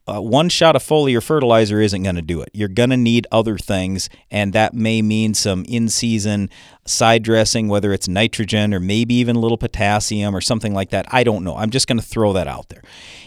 uh, 0.08 0.22
one 0.22 0.50
shot 0.50 0.76
of 0.76 0.84
foliar 0.84 1.22
fertilizer 1.22 1.82
isn't 1.82 2.04
going 2.04 2.16
to 2.16 2.22
do 2.22 2.42
it. 2.42 2.50
You're 2.54 2.68
going 2.68 2.92
to 2.92 2.98
need 2.98 3.26
other 3.32 3.58
things, 3.58 4.10
and 4.30 4.54
that 4.54 4.74
may 4.74 5.02
mean 5.02 5.34
some 5.34 5.66
in 5.66 5.90
season 5.90 6.50
side 6.86 7.24
dressing, 7.24 7.68
whether 7.68 7.92
it's 7.92 8.08
nitrogen 8.08 8.74
or 8.74 8.80
maybe 8.80 9.16
even 9.16 9.36
a 9.36 9.40
little 9.40 9.58
potassium 9.58 10.36
or 10.36 10.42
something 10.42 10.74
like 10.74 10.92
that. 10.92 11.08
I 11.12 11.24
don't 11.24 11.44
know. 11.44 11.58
I'm 11.58 11.72
just 11.72 11.88
going 11.88 12.00
to 12.00 12.06
throw 12.06 12.34
that 12.34 12.48
out 12.48 12.70
there. 12.70 12.84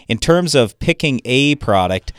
In 0.07 0.17
terms 0.17 0.55
of 0.55 0.79
picking 0.79 1.19
a 1.25 1.55
product, 1.55 2.13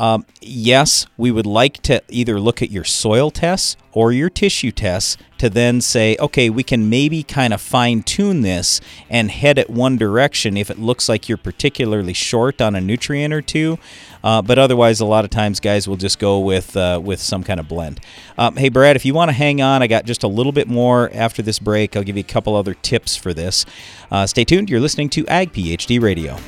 um, 0.00 0.24
yes, 0.40 1.04
we 1.18 1.30
would 1.30 1.44
like 1.44 1.82
to 1.82 2.02
either 2.08 2.40
look 2.40 2.62
at 2.62 2.70
your 2.70 2.84
soil 2.84 3.30
tests 3.30 3.76
or 3.92 4.12
your 4.12 4.30
tissue 4.30 4.70
tests 4.70 5.18
to 5.36 5.50
then 5.50 5.82
say, 5.82 6.16
okay, 6.18 6.48
we 6.48 6.62
can 6.62 6.88
maybe 6.88 7.22
kind 7.22 7.52
of 7.52 7.60
fine 7.60 8.02
tune 8.02 8.40
this 8.40 8.80
and 9.10 9.30
head 9.30 9.58
it 9.58 9.68
one 9.68 9.98
direction 9.98 10.56
if 10.56 10.70
it 10.70 10.78
looks 10.78 11.06
like 11.06 11.28
you're 11.28 11.36
particularly 11.36 12.14
short 12.14 12.62
on 12.62 12.74
a 12.74 12.80
nutrient 12.80 13.34
or 13.34 13.42
two. 13.42 13.78
Uh, 14.24 14.40
but 14.40 14.58
otherwise, 14.58 15.00
a 15.00 15.04
lot 15.04 15.24
of 15.24 15.30
times, 15.30 15.60
guys 15.60 15.86
will 15.86 15.98
just 15.98 16.18
go 16.18 16.38
with 16.38 16.78
uh, 16.78 16.98
with 17.02 17.20
some 17.20 17.44
kind 17.44 17.60
of 17.60 17.68
blend. 17.68 18.00
Um, 18.38 18.56
hey, 18.56 18.70
Brad, 18.70 18.96
if 18.96 19.04
you 19.04 19.12
want 19.12 19.28
to 19.28 19.34
hang 19.34 19.60
on, 19.60 19.82
I 19.82 19.86
got 19.86 20.06
just 20.06 20.22
a 20.22 20.28
little 20.28 20.52
bit 20.52 20.66
more 20.66 21.10
after 21.12 21.42
this 21.42 21.58
break. 21.58 21.94
I'll 21.94 22.04
give 22.04 22.16
you 22.16 22.20
a 22.20 22.32
couple 22.32 22.56
other 22.56 22.72
tips 22.72 23.16
for 23.16 23.34
this. 23.34 23.66
Uh, 24.10 24.26
stay 24.26 24.44
tuned. 24.44 24.70
You're 24.70 24.80
listening 24.80 25.10
to 25.10 25.26
Ag 25.26 25.52
PhD 25.52 26.00
Radio. 26.00 26.38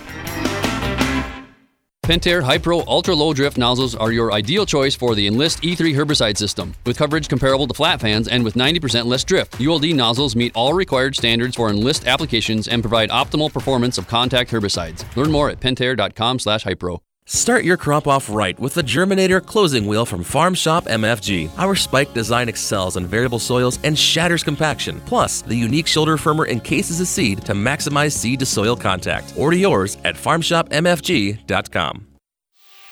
Pentair 2.03 2.43
Hypro 2.43 2.85
Ultra 2.89 3.15
Low 3.15 3.33
Drift 3.33 3.57
nozzles 3.57 3.95
are 3.95 4.11
your 4.11 4.33
ideal 4.33 4.67
choice 4.67 4.93
for 4.93 5.15
the 5.15 5.29
Enlist 5.29 5.63
E3 5.63 5.95
herbicide 5.95 6.37
system. 6.37 6.75
With 6.85 6.99
coverage 6.99 7.29
comparable 7.29 7.69
to 7.69 7.75
flat 7.75 8.01
fans 8.01 8.27
and 8.27 8.43
with 8.43 8.55
90% 8.55 9.05
less 9.05 9.23
drift, 9.23 9.61
ULD 9.61 9.95
nozzles 9.95 10.35
meet 10.35 10.51
all 10.57 10.75
required 10.75 11.15
standards 11.15 11.55
for 11.55 11.71
Enlist 11.71 12.09
applications 12.09 12.67
and 12.67 12.83
provide 12.83 13.11
optimal 13.11 13.53
performance 13.53 13.99
of 13.99 14.09
contact 14.09 14.51
herbicides. 14.51 15.05
Learn 15.15 15.31
more 15.31 15.49
at 15.49 15.61
pentair.com/hypro. 15.61 16.99
Start 17.27 17.65
your 17.65 17.77
crop 17.77 18.09
off 18.09 18.29
right 18.29 18.59
with 18.59 18.75
the 18.75 18.83
Germinator 18.83 19.45
closing 19.45 19.87
wheel 19.87 20.05
from 20.05 20.25
Farm 20.25 20.55
Shop 20.55 20.85
MFG. 20.87 21.51
Our 21.57 21.75
spike 21.75 22.13
design 22.13 22.49
excels 22.49 22.97
in 22.97 23.07
variable 23.07 23.39
soils 23.39 23.79
and 23.85 23.99
shatters 23.99 24.43
compaction. 24.43 25.01
Plus, 25.07 25.43
the 25.43 25.55
unique 25.55 25.87
shoulder 25.87 26.17
firmer 26.17 26.47
encases 26.49 27.01
a 27.01 27.07
seed 27.07 27.43
to 27.43 27.53
maximize 27.53 28.13
seed 28.13 28.41
to 28.41 28.47
soil 28.47 28.77
contact. 28.77 29.35
Order 29.37 29.57
yours 29.57 29.99
at 30.05 30.17
farmshopmfg.com. 30.17 32.12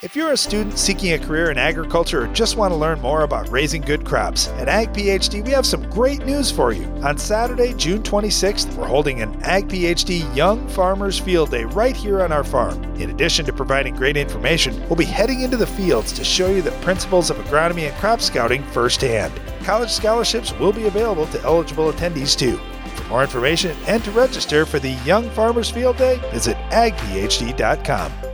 If 0.03 0.17
you're 0.17 0.33
a 0.33 0.37
student 0.39 0.79
seeking 0.79 1.13
a 1.13 1.19
career 1.19 1.51
in 1.51 1.59
agriculture 1.59 2.23
or 2.23 2.27
just 2.29 2.57
want 2.57 2.73
to 2.73 2.77
learn 2.77 3.03
more 3.03 3.21
about 3.21 3.51
raising 3.51 3.83
good 3.83 4.07
crops, 4.07 4.49
at 4.49 4.67
Ag 4.67 4.95
PhD 4.95 5.45
we 5.45 5.51
have 5.51 5.67
some 5.67 5.91
great 5.91 6.25
news 6.25 6.51
for 6.51 6.73
you. 6.73 6.87
On 7.05 7.19
Saturday, 7.19 7.75
June 7.75 8.03
26th, 8.03 8.75
we're 8.77 8.87
holding 8.87 9.21
an 9.21 9.39
Ag 9.43 9.69
PhD 9.69 10.35
Young 10.35 10.67
Farmers 10.69 11.19
Field 11.19 11.51
Day 11.51 11.65
right 11.65 11.95
here 11.95 12.23
on 12.23 12.33
our 12.33 12.43
farm. 12.43 12.83
In 12.95 13.11
addition 13.11 13.45
to 13.45 13.53
providing 13.53 13.95
great 13.95 14.17
information, 14.17 14.81
we'll 14.89 14.97
be 14.97 15.05
heading 15.05 15.43
into 15.43 15.59
the 15.59 15.67
fields 15.67 16.13
to 16.13 16.25
show 16.25 16.49
you 16.49 16.63
the 16.63 16.71
principles 16.81 17.29
of 17.29 17.37
agronomy 17.37 17.87
and 17.87 17.95
crop 17.97 18.23
scouting 18.23 18.63
firsthand. 18.69 19.39
College 19.65 19.91
scholarships 19.91 20.59
will 20.59 20.73
be 20.73 20.87
available 20.87 21.27
to 21.27 21.43
eligible 21.43 21.93
attendees 21.93 22.35
too. 22.39 22.57
For 22.97 23.09
more 23.11 23.23
information 23.23 23.77
and 23.87 24.03
to 24.05 24.11
register 24.13 24.65
for 24.65 24.79
the 24.79 24.93
Young 25.05 25.29
Farmers 25.33 25.69
Field 25.69 25.99
Day, 25.99 26.19
visit 26.33 26.57
agphd.com. 26.71 28.30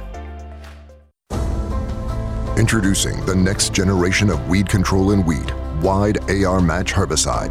Introducing 2.57 3.23
the 3.27 3.35
next 3.35 3.75
generation 3.75 4.31
of 4.31 4.49
weed 4.49 4.67
control 4.67 5.11
in 5.11 5.27
wheat, 5.27 5.55
Wide 5.83 6.19
AR 6.31 6.63
Match 6.63 6.91
Herbicide. 6.91 7.51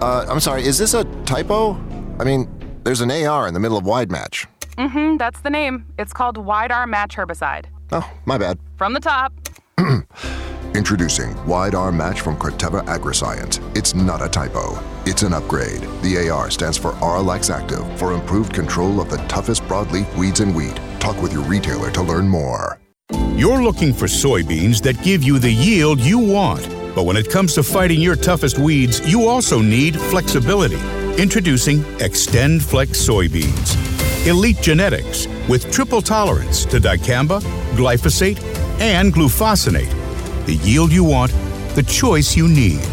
Uh, 0.00 0.24
I'm 0.28 0.38
sorry, 0.38 0.64
is 0.64 0.78
this 0.78 0.94
a 0.94 1.02
typo? 1.24 1.72
I 2.20 2.24
mean, 2.24 2.48
there's 2.84 3.00
an 3.00 3.10
AR 3.10 3.48
in 3.48 3.54
the 3.54 3.58
middle 3.58 3.76
of 3.76 3.84
Wide 3.84 4.12
Match. 4.12 4.46
Mm-hmm, 4.78 5.16
that's 5.16 5.40
the 5.40 5.50
name. 5.50 5.86
It's 5.98 6.12
called 6.12 6.38
Wide 6.38 6.70
R 6.70 6.86
Match 6.86 7.16
Herbicide. 7.16 7.64
Oh, 7.90 8.08
my 8.24 8.38
bad. 8.38 8.60
From 8.76 8.92
the 8.92 9.00
top. 9.00 9.32
Introducing 10.76 11.34
Wide 11.44 11.74
R 11.74 11.90
Match 11.90 12.20
from 12.20 12.36
Corteva 12.36 12.84
Agriscience. 12.84 13.60
It's 13.76 13.96
not 13.96 14.22
a 14.22 14.28
typo, 14.28 14.78
it's 15.04 15.24
an 15.24 15.32
upgrade. 15.34 15.80
The 16.02 16.28
AR 16.30 16.48
stands 16.48 16.78
for 16.78 16.92
Arylex 16.92 17.52
Active 17.52 17.98
for 17.98 18.12
improved 18.12 18.54
control 18.54 19.00
of 19.00 19.10
the 19.10 19.18
toughest 19.26 19.64
broadleaf 19.64 20.16
weeds 20.16 20.38
in 20.38 20.54
wheat. 20.54 20.76
Talk 21.00 21.20
with 21.20 21.32
your 21.32 21.42
retailer 21.42 21.90
to 21.90 22.02
learn 22.02 22.28
more. 22.28 22.78
You're 23.42 23.60
looking 23.60 23.92
for 23.92 24.06
soybeans 24.06 24.80
that 24.82 25.02
give 25.02 25.24
you 25.24 25.40
the 25.40 25.50
yield 25.50 25.98
you 25.98 26.16
want. 26.16 26.62
But 26.94 27.06
when 27.06 27.16
it 27.16 27.28
comes 27.28 27.54
to 27.54 27.64
fighting 27.64 28.00
your 28.00 28.14
toughest 28.14 28.56
weeds, 28.56 29.00
you 29.04 29.26
also 29.26 29.60
need 29.60 29.98
flexibility. 29.98 30.78
Introducing 31.20 31.80
XtendFlex 31.98 32.94
soybeans. 32.94 34.28
Elite 34.28 34.62
genetics 34.62 35.26
with 35.48 35.72
triple 35.72 36.00
tolerance 36.00 36.64
to 36.66 36.78
dicamba, 36.78 37.40
glyphosate, 37.74 38.40
and 38.80 39.12
glufosinate. 39.12 39.90
The 40.46 40.54
yield 40.54 40.92
you 40.92 41.02
want, 41.02 41.32
the 41.74 41.82
choice 41.82 42.36
you 42.36 42.46
need. 42.46 42.86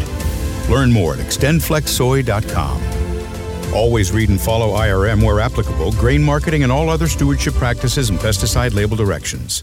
Learn 0.68 0.90
more 0.90 1.14
at 1.14 1.20
extendflexsoy.com. 1.20 2.82
Always 3.72 4.10
read 4.10 4.30
and 4.30 4.40
follow 4.40 4.74
IRM 4.74 5.24
where 5.24 5.38
applicable, 5.38 5.92
grain 5.92 6.20
marketing, 6.20 6.64
and 6.64 6.72
all 6.72 6.90
other 6.90 7.06
stewardship 7.06 7.54
practices 7.54 8.10
and 8.10 8.18
pesticide 8.18 8.74
label 8.74 8.96
directions. 8.96 9.62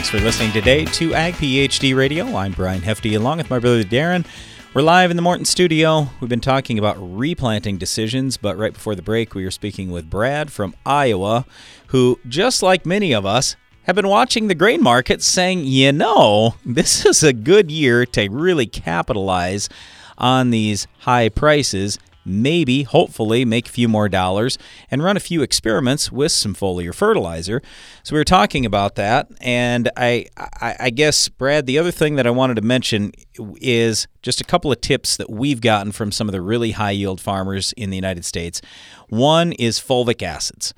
Thanks 0.00 0.08
for 0.08 0.20
listening 0.20 0.52
today 0.52 0.86
to 0.86 1.12
Ag 1.12 1.34
PhD 1.34 1.94
Radio. 1.94 2.34
I'm 2.34 2.52
Brian 2.52 2.80
Hefty 2.80 3.16
along 3.16 3.36
with 3.36 3.50
my 3.50 3.58
brother 3.58 3.84
Darren. 3.84 4.24
We're 4.72 4.80
live 4.80 5.10
in 5.10 5.16
the 5.18 5.22
Morton 5.22 5.44
studio. 5.44 6.08
We've 6.20 6.30
been 6.30 6.40
talking 6.40 6.78
about 6.78 6.96
replanting 6.98 7.76
decisions, 7.76 8.38
but 8.38 8.56
right 8.56 8.72
before 8.72 8.94
the 8.94 9.02
break, 9.02 9.34
we 9.34 9.44
were 9.44 9.50
speaking 9.50 9.90
with 9.90 10.08
Brad 10.08 10.50
from 10.50 10.74
Iowa, 10.86 11.44
who, 11.88 12.18
just 12.26 12.62
like 12.62 12.86
many 12.86 13.12
of 13.12 13.26
us, 13.26 13.56
have 13.82 13.94
been 13.94 14.08
watching 14.08 14.48
the 14.48 14.54
grain 14.54 14.82
market 14.82 15.22
saying, 15.22 15.66
you 15.66 15.92
know, 15.92 16.54
this 16.64 17.04
is 17.04 17.22
a 17.22 17.34
good 17.34 17.70
year 17.70 18.06
to 18.06 18.26
really 18.30 18.66
capitalize 18.66 19.68
on 20.16 20.48
these 20.48 20.86
high 21.00 21.28
prices 21.28 21.98
maybe, 22.24 22.82
hopefully, 22.82 23.44
make 23.44 23.68
a 23.68 23.70
few 23.70 23.88
more 23.88 24.08
dollars 24.08 24.58
and 24.90 25.02
run 25.02 25.16
a 25.16 25.20
few 25.20 25.42
experiments 25.42 26.12
with 26.12 26.32
some 26.32 26.54
foliar 26.54 26.94
fertilizer. 26.94 27.62
So 28.02 28.14
we 28.14 28.20
were 28.20 28.24
talking 28.24 28.66
about 28.66 28.94
that, 28.96 29.28
and 29.40 29.90
I, 29.96 30.26
I, 30.36 30.76
I, 30.80 30.90
guess, 30.90 31.28
Brad, 31.28 31.66
the 31.66 31.78
other 31.78 31.90
thing 31.90 32.16
that 32.16 32.26
I 32.26 32.30
wanted 32.30 32.54
to 32.54 32.62
mention 32.62 33.12
is 33.56 34.06
just 34.22 34.40
a 34.40 34.44
couple 34.44 34.70
of 34.70 34.80
tips 34.80 35.16
that 35.16 35.30
we've 35.30 35.60
gotten 35.60 35.92
from 35.92 36.12
some 36.12 36.28
of 36.28 36.32
the 36.32 36.42
really 36.42 36.72
high 36.72 36.90
yield 36.90 37.20
farmers 37.20 37.72
in 37.72 37.90
the 37.90 37.96
United 37.96 38.24
States. 38.24 38.60
One 39.08 39.52
is 39.52 39.78
fulvic 39.78 40.22
acids, 40.22 40.74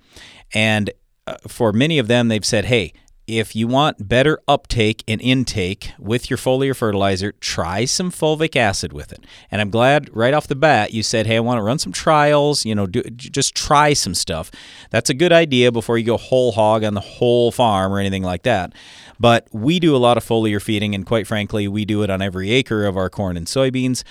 and 0.54 0.90
uh, 1.26 1.36
for 1.46 1.72
many 1.72 1.98
of 1.98 2.08
them, 2.08 2.28
they've 2.28 2.44
said, 2.44 2.66
hey, 2.66 2.92
if 3.26 3.54
you 3.54 3.68
want 3.68 4.08
better 4.08 4.40
uptake 4.48 5.04
and 5.06 5.20
intake 5.20 5.92
with 5.98 6.28
your 6.28 6.36
foliar 6.36 6.76
fertilizer, 6.76 7.32
try 7.32 7.84
some 7.84 8.10
fulvic 8.10 8.56
acid 8.56 8.92
with 8.92 9.12
it. 9.12 9.24
And 9.50 9.60
I'm 9.60 9.70
glad 9.70 10.14
right 10.14 10.34
off 10.34 10.48
the 10.48 10.56
bat 10.56 10.92
you 10.92 11.02
said, 11.02 11.26
"Hey, 11.26 11.36
I 11.36 11.40
want 11.40 11.58
to 11.58 11.62
run 11.62 11.78
some 11.78 11.92
trials, 11.92 12.64
you 12.64 12.74
know, 12.74 12.86
do, 12.86 13.02
just 13.02 13.54
try 13.54 13.92
some 13.92 14.14
stuff." 14.14 14.50
That's 14.90 15.10
a 15.10 15.14
good 15.14 15.32
idea 15.32 15.70
before 15.70 15.98
you 15.98 16.04
go 16.04 16.16
whole 16.16 16.52
hog 16.52 16.84
on 16.84 16.94
the 16.94 17.00
whole 17.00 17.52
farm 17.52 17.92
or 17.92 17.98
anything 17.98 18.22
like 18.22 18.42
that. 18.42 18.72
But 19.20 19.46
we 19.52 19.78
do 19.78 19.94
a 19.94 19.98
lot 19.98 20.16
of 20.16 20.24
foliar 20.24 20.60
feeding 20.60 20.94
and 20.94 21.06
quite 21.06 21.26
frankly, 21.26 21.68
we 21.68 21.84
do 21.84 22.02
it 22.02 22.10
on 22.10 22.20
every 22.20 22.50
acre 22.50 22.86
of 22.86 22.96
our 22.96 23.08
corn 23.08 23.36
and 23.36 23.46
soybeans. 23.46 24.02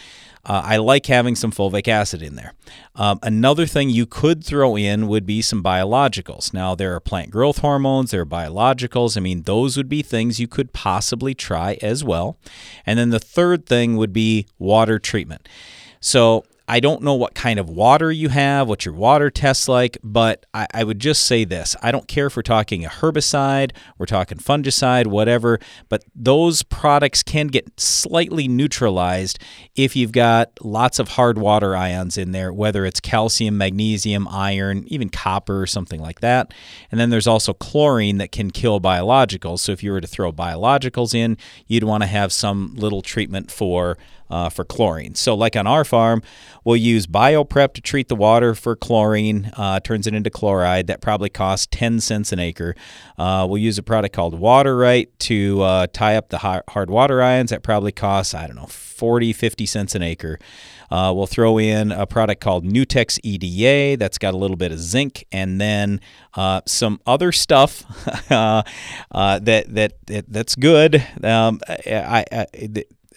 Uh, 0.43 0.61
I 0.65 0.77
like 0.77 1.05
having 1.05 1.35
some 1.35 1.51
fulvic 1.51 1.87
acid 1.87 2.21
in 2.21 2.35
there. 2.35 2.53
Um, 2.95 3.19
another 3.21 3.65
thing 3.65 3.89
you 3.89 4.05
could 4.05 4.43
throw 4.43 4.75
in 4.75 5.07
would 5.07 5.25
be 5.25 5.41
some 5.41 5.63
biologicals. 5.63 6.53
Now, 6.53 6.73
there 6.73 6.95
are 6.95 6.99
plant 6.99 7.29
growth 7.29 7.59
hormones, 7.59 8.11
there 8.11 8.21
are 8.21 8.25
biologicals. 8.25 9.17
I 9.17 9.19
mean, 9.19 9.43
those 9.43 9.77
would 9.77 9.89
be 9.89 10.01
things 10.01 10.39
you 10.39 10.47
could 10.47 10.73
possibly 10.73 11.33
try 11.33 11.77
as 11.81 12.03
well. 12.03 12.37
And 12.85 12.97
then 12.97 13.09
the 13.11 13.19
third 13.19 13.65
thing 13.65 13.97
would 13.97 14.13
be 14.13 14.47
water 14.57 14.97
treatment. 14.97 15.47
So, 15.99 16.45
I 16.71 16.79
don't 16.79 17.01
know 17.01 17.15
what 17.15 17.35
kind 17.35 17.59
of 17.59 17.69
water 17.69 18.13
you 18.13 18.29
have, 18.29 18.69
what 18.69 18.85
your 18.85 18.93
water 18.93 19.29
tests 19.29 19.67
like, 19.67 19.97
but 20.05 20.45
I, 20.53 20.67
I, 20.73 20.83
would 20.85 20.99
just 20.99 21.23
say 21.23 21.43
this. 21.43 21.75
I 21.83 21.91
don't 21.91 22.07
care 22.07 22.27
if 22.27 22.37
we're 22.37 22.43
talking 22.43 22.85
a 22.85 22.87
herbicide, 22.89 23.71
we're 23.97 24.05
talking 24.05 24.37
fungicide, 24.37 25.07
whatever, 25.07 25.59
but 25.89 26.05
those 26.15 26.63
products 26.63 27.23
can 27.23 27.47
get 27.47 27.77
slightly 27.77 28.47
neutralized 28.47 29.37
if 29.75 29.97
you've 29.97 30.13
got 30.13 30.51
lots 30.63 30.97
of 30.97 31.09
hard 31.09 31.37
water 31.37 31.75
ions 31.75 32.17
in 32.17 32.31
there, 32.31 32.53
whether 32.53 32.85
it's 32.85 33.01
calcium, 33.01 33.57
magnesium, 33.57 34.25
iron, 34.29 34.85
even 34.87 35.09
copper 35.09 35.61
or 35.61 35.67
something 35.67 35.99
like 35.99 36.21
that. 36.21 36.53
And 36.89 36.97
then 36.97 37.09
there's 37.09 37.27
also 37.27 37.51
chlorine 37.51 38.17
that 38.19 38.31
can 38.31 38.49
kill 38.49 38.79
biologicals. 38.79 39.59
So 39.59 39.73
if 39.73 39.83
you 39.83 39.91
were 39.91 39.99
to 39.99 40.07
throw 40.07 40.31
biologicals 40.31 41.13
in, 41.13 41.35
you'd 41.67 41.83
want 41.83 42.03
to 42.03 42.07
have 42.07 42.31
some 42.31 42.75
little 42.75 43.01
treatment 43.01 43.51
for 43.51 43.97
uh, 44.31 44.49
for 44.49 44.63
chlorine. 44.63 45.13
So, 45.13 45.35
like 45.35 45.55
on 45.55 45.67
our 45.67 45.83
farm, 45.83 46.23
we'll 46.63 46.77
use 46.77 47.05
BioPrep 47.05 47.73
to 47.73 47.81
treat 47.81 48.07
the 48.07 48.15
water 48.15 48.55
for 48.55 48.75
chlorine, 48.75 49.51
uh, 49.57 49.81
turns 49.81 50.07
it 50.07 50.13
into 50.13 50.29
chloride. 50.29 50.87
That 50.87 51.01
probably 51.01 51.29
costs 51.29 51.67
10 51.71 51.99
cents 51.99 52.31
an 52.31 52.39
acre. 52.39 52.75
Uh, 53.17 53.45
we'll 53.47 53.59
use 53.59 53.77
a 53.77 53.83
product 53.83 54.15
called 54.15 54.39
WaterRite 54.39 55.09
to 55.19 55.61
uh, 55.61 55.87
tie 55.91 56.15
up 56.15 56.29
the 56.29 56.37
hard 56.39 56.89
water 56.89 57.21
ions. 57.21 57.51
That 57.51 57.61
probably 57.61 57.91
costs, 57.91 58.33
I 58.33 58.47
don't 58.47 58.55
know, 58.55 58.67
40, 58.67 59.33
50 59.33 59.65
cents 59.65 59.95
an 59.95 60.01
acre. 60.01 60.39
Uh, 60.89 61.13
we'll 61.15 61.27
throw 61.27 61.57
in 61.57 61.91
a 61.91 62.05
product 62.05 62.41
called 62.41 62.65
Nutex 62.65 63.17
EDA 63.23 63.97
that's 63.97 64.17
got 64.17 64.33
a 64.33 64.37
little 64.37 64.57
bit 64.57 64.73
of 64.73 64.79
zinc, 64.79 65.25
and 65.31 65.59
then 65.59 66.01
uh, 66.33 66.59
some 66.65 66.99
other 67.05 67.31
stuff 67.31 67.83
that, 68.29 68.65
that 69.39 69.93
that 70.07 70.25
that's 70.27 70.55
good. 70.55 70.95
Um, 71.23 71.61
I, 71.67 72.25
I, 72.29 72.45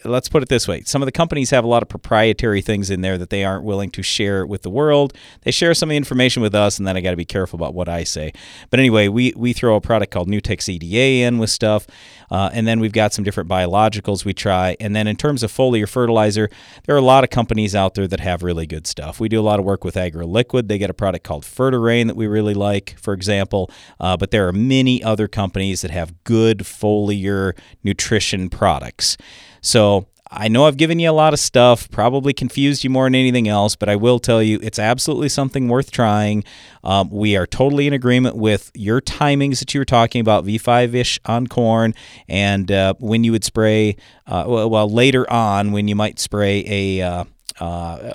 let's 0.04 0.28
put 0.28 0.42
it 0.42 0.48
this 0.48 0.68
way. 0.68 0.82
Some 0.82 1.02
of 1.02 1.06
the 1.06 1.12
companies 1.12 1.50
have 1.50 1.64
a 1.64 1.66
lot 1.66 1.82
of 1.82 1.88
proprietary 1.88 2.60
things 2.60 2.90
in 2.90 3.00
there 3.00 3.18
that 3.18 3.30
they 3.30 3.44
aren't 3.44 3.64
willing 3.64 3.90
to 3.90 4.02
share 4.02 4.46
with 4.46 4.62
the 4.62 4.70
world. 4.70 5.14
They 5.42 5.50
share 5.50 5.74
some 5.74 5.88
of 5.88 5.90
the 5.90 5.96
information 5.96 6.42
with 6.42 6.54
us 6.54 6.78
and 6.78 6.86
then 6.86 6.96
i 6.96 7.00
got 7.00 7.10
to 7.10 7.16
be 7.16 7.24
careful 7.24 7.56
about 7.56 7.74
what 7.74 7.88
i 7.88 8.04
say. 8.04 8.32
But 8.70 8.80
anyway 8.80 9.08
we, 9.08 9.32
we 9.36 9.52
throw 9.52 9.76
a 9.76 9.80
product 9.80 10.12
called 10.12 10.28
nutex 10.28 10.68
eda 10.68 11.26
in 11.26 11.38
with 11.38 11.50
stuff 11.50 11.86
uh, 12.30 12.50
and 12.52 12.66
then 12.66 12.80
we've 12.80 12.92
got 12.92 13.12
some 13.12 13.24
different 13.24 13.48
biologicals 13.48 14.24
we 14.24 14.34
try. 14.34 14.76
And 14.80 14.94
then 14.94 15.06
in 15.06 15.16
terms 15.16 15.42
of 15.42 15.52
foliar 15.52 15.88
fertilizer 15.88 16.50
there 16.84 16.94
are 16.94 16.98
a 16.98 17.02
lot 17.02 17.24
of 17.24 17.30
companies 17.30 17.74
out 17.74 17.94
there 17.94 18.06
that 18.06 18.20
have 18.20 18.42
really 18.42 18.66
good 18.66 18.86
stuff. 18.86 19.20
We 19.20 19.28
do 19.28 19.40
a 19.40 19.42
lot 19.42 19.58
of 19.58 19.64
work 19.64 19.84
with 19.84 19.94
agroliquid 19.94 20.68
they 20.68 20.78
get 20.78 20.90
a 20.90 20.94
product 20.94 21.24
called 21.24 21.44
fertirain 21.44 22.06
that 22.06 22.16
we 22.16 22.26
really 22.26 22.54
like 22.54 22.96
for 22.98 23.14
example 23.14 23.70
uh, 24.00 24.16
but 24.16 24.30
there 24.30 24.46
are 24.48 24.52
many 24.52 25.02
other 25.02 25.28
companies 25.28 25.82
that 25.82 25.90
have 25.90 26.22
good 26.24 26.60
foliar 26.60 27.56
nutrition 27.82 28.48
products 28.48 29.16
so 29.64 30.06
I 30.30 30.48
know 30.48 30.66
I've 30.66 30.76
given 30.76 30.98
you 30.98 31.08
a 31.08 31.12
lot 31.12 31.32
of 31.32 31.38
stuff, 31.38 31.90
probably 31.90 32.32
confused 32.32 32.82
you 32.82 32.90
more 32.90 33.04
than 33.04 33.14
anything 33.14 33.48
else, 33.48 33.76
but 33.76 33.88
I 33.88 33.96
will 33.96 34.18
tell 34.18 34.42
you 34.42 34.58
it's 34.62 34.78
absolutely 34.78 35.28
something 35.28 35.68
worth 35.68 35.90
trying. 35.90 36.44
Um, 36.82 37.08
we 37.10 37.36
are 37.36 37.46
totally 37.46 37.86
in 37.86 37.92
agreement 37.92 38.36
with 38.36 38.70
your 38.74 39.00
timings 39.00 39.60
that 39.60 39.72
you 39.72 39.80
were 39.80 39.84
talking 39.84 40.20
about, 40.20 40.44
V5 40.44 40.94
ish 40.94 41.20
on 41.24 41.46
corn, 41.46 41.94
and 42.28 42.70
uh, 42.70 42.94
when 42.98 43.24
you 43.24 43.32
would 43.32 43.44
spray, 43.44 43.96
uh, 44.26 44.44
well, 44.46 44.68
well, 44.68 44.90
later 44.90 45.30
on 45.30 45.72
when 45.72 45.88
you 45.88 45.94
might 45.94 46.18
spray 46.18 46.64
a. 46.66 47.02
Uh, 47.02 47.24
uh, 47.60 48.12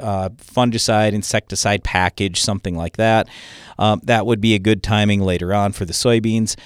uh, 0.00 0.28
fungicide, 0.30 1.12
insecticide 1.12 1.84
package, 1.84 2.40
something 2.40 2.74
like 2.74 2.96
that. 2.96 3.28
Um, 3.78 4.00
that 4.02 4.26
would 4.26 4.40
be 4.40 4.54
a 4.54 4.58
good 4.58 4.82
timing 4.82 5.20
later 5.20 5.54
on 5.54 5.70
for 5.70 5.84
the 5.84 5.92
soybeans. 5.92 6.56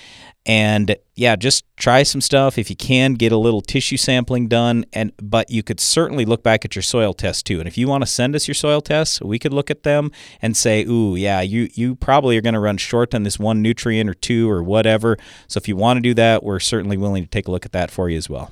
And 0.46 0.96
yeah, 1.14 1.36
just 1.36 1.64
try 1.76 2.02
some 2.02 2.20
stuff 2.20 2.58
if 2.58 2.68
you 2.68 2.76
can. 2.76 3.14
Get 3.14 3.32
a 3.32 3.36
little 3.38 3.62
tissue 3.62 3.96
sampling 3.96 4.46
done, 4.48 4.84
and 4.92 5.12
but 5.22 5.50
you 5.50 5.62
could 5.62 5.80
certainly 5.80 6.26
look 6.26 6.42
back 6.42 6.64
at 6.64 6.76
your 6.76 6.82
soil 6.82 7.14
test 7.14 7.46
too. 7.46 7.60
And 7.60 7.68
if 7.68 7.78
you 7.78 7.88
want 7.88 8.02
to 8.02 8.06
send 8.06 8.36
us 8.36 8.46
your 8.46 8.54
soil 8.54 8.82
tests, 8.82 9.22
we 9.22 9.38
could 9.38 9.54
look 9.54 9.70
at 9.70 9.84
them 9.84 10.10
and 10.42 10.54
say, 10.54 10.84
"Ooh, 10.84 11.16
yeah, 11.16 11.40
you 11.40 11.70
you 11.72 11.94
probably 11.94 12.36
are 12.36 12.42
going 12.42 12.54
to 12.54 12.60
run 12.60 12.76
short 12.76 13.14
on 13.14 13.22
this 13.22 13.38
one 13.38 13.62
nutrient 13.62 14.10
or 14.10 14.14
two 14.14 14.50
or 14.50 14.62
whatever." 14.62 15.16
So 15.48 15.58
if 15.58 15.66
you 15.66 15.76
want 15.76 15.96
to 15.96 16.02
do 16.02 16.12
that, 16.14 16.42
we're 16.42 16.60
certainly 16.60 16.98
willing 16.98 17.22
to 17.22 17.30
take 17.30 17.48
a 17.48 17.50
look 17.50 17.64
at 17.64 17.72
that 17.72 17.90
for 17.90 18.10
you 18.10 18.18
as 18.18 18.28
well. 18.28 18.50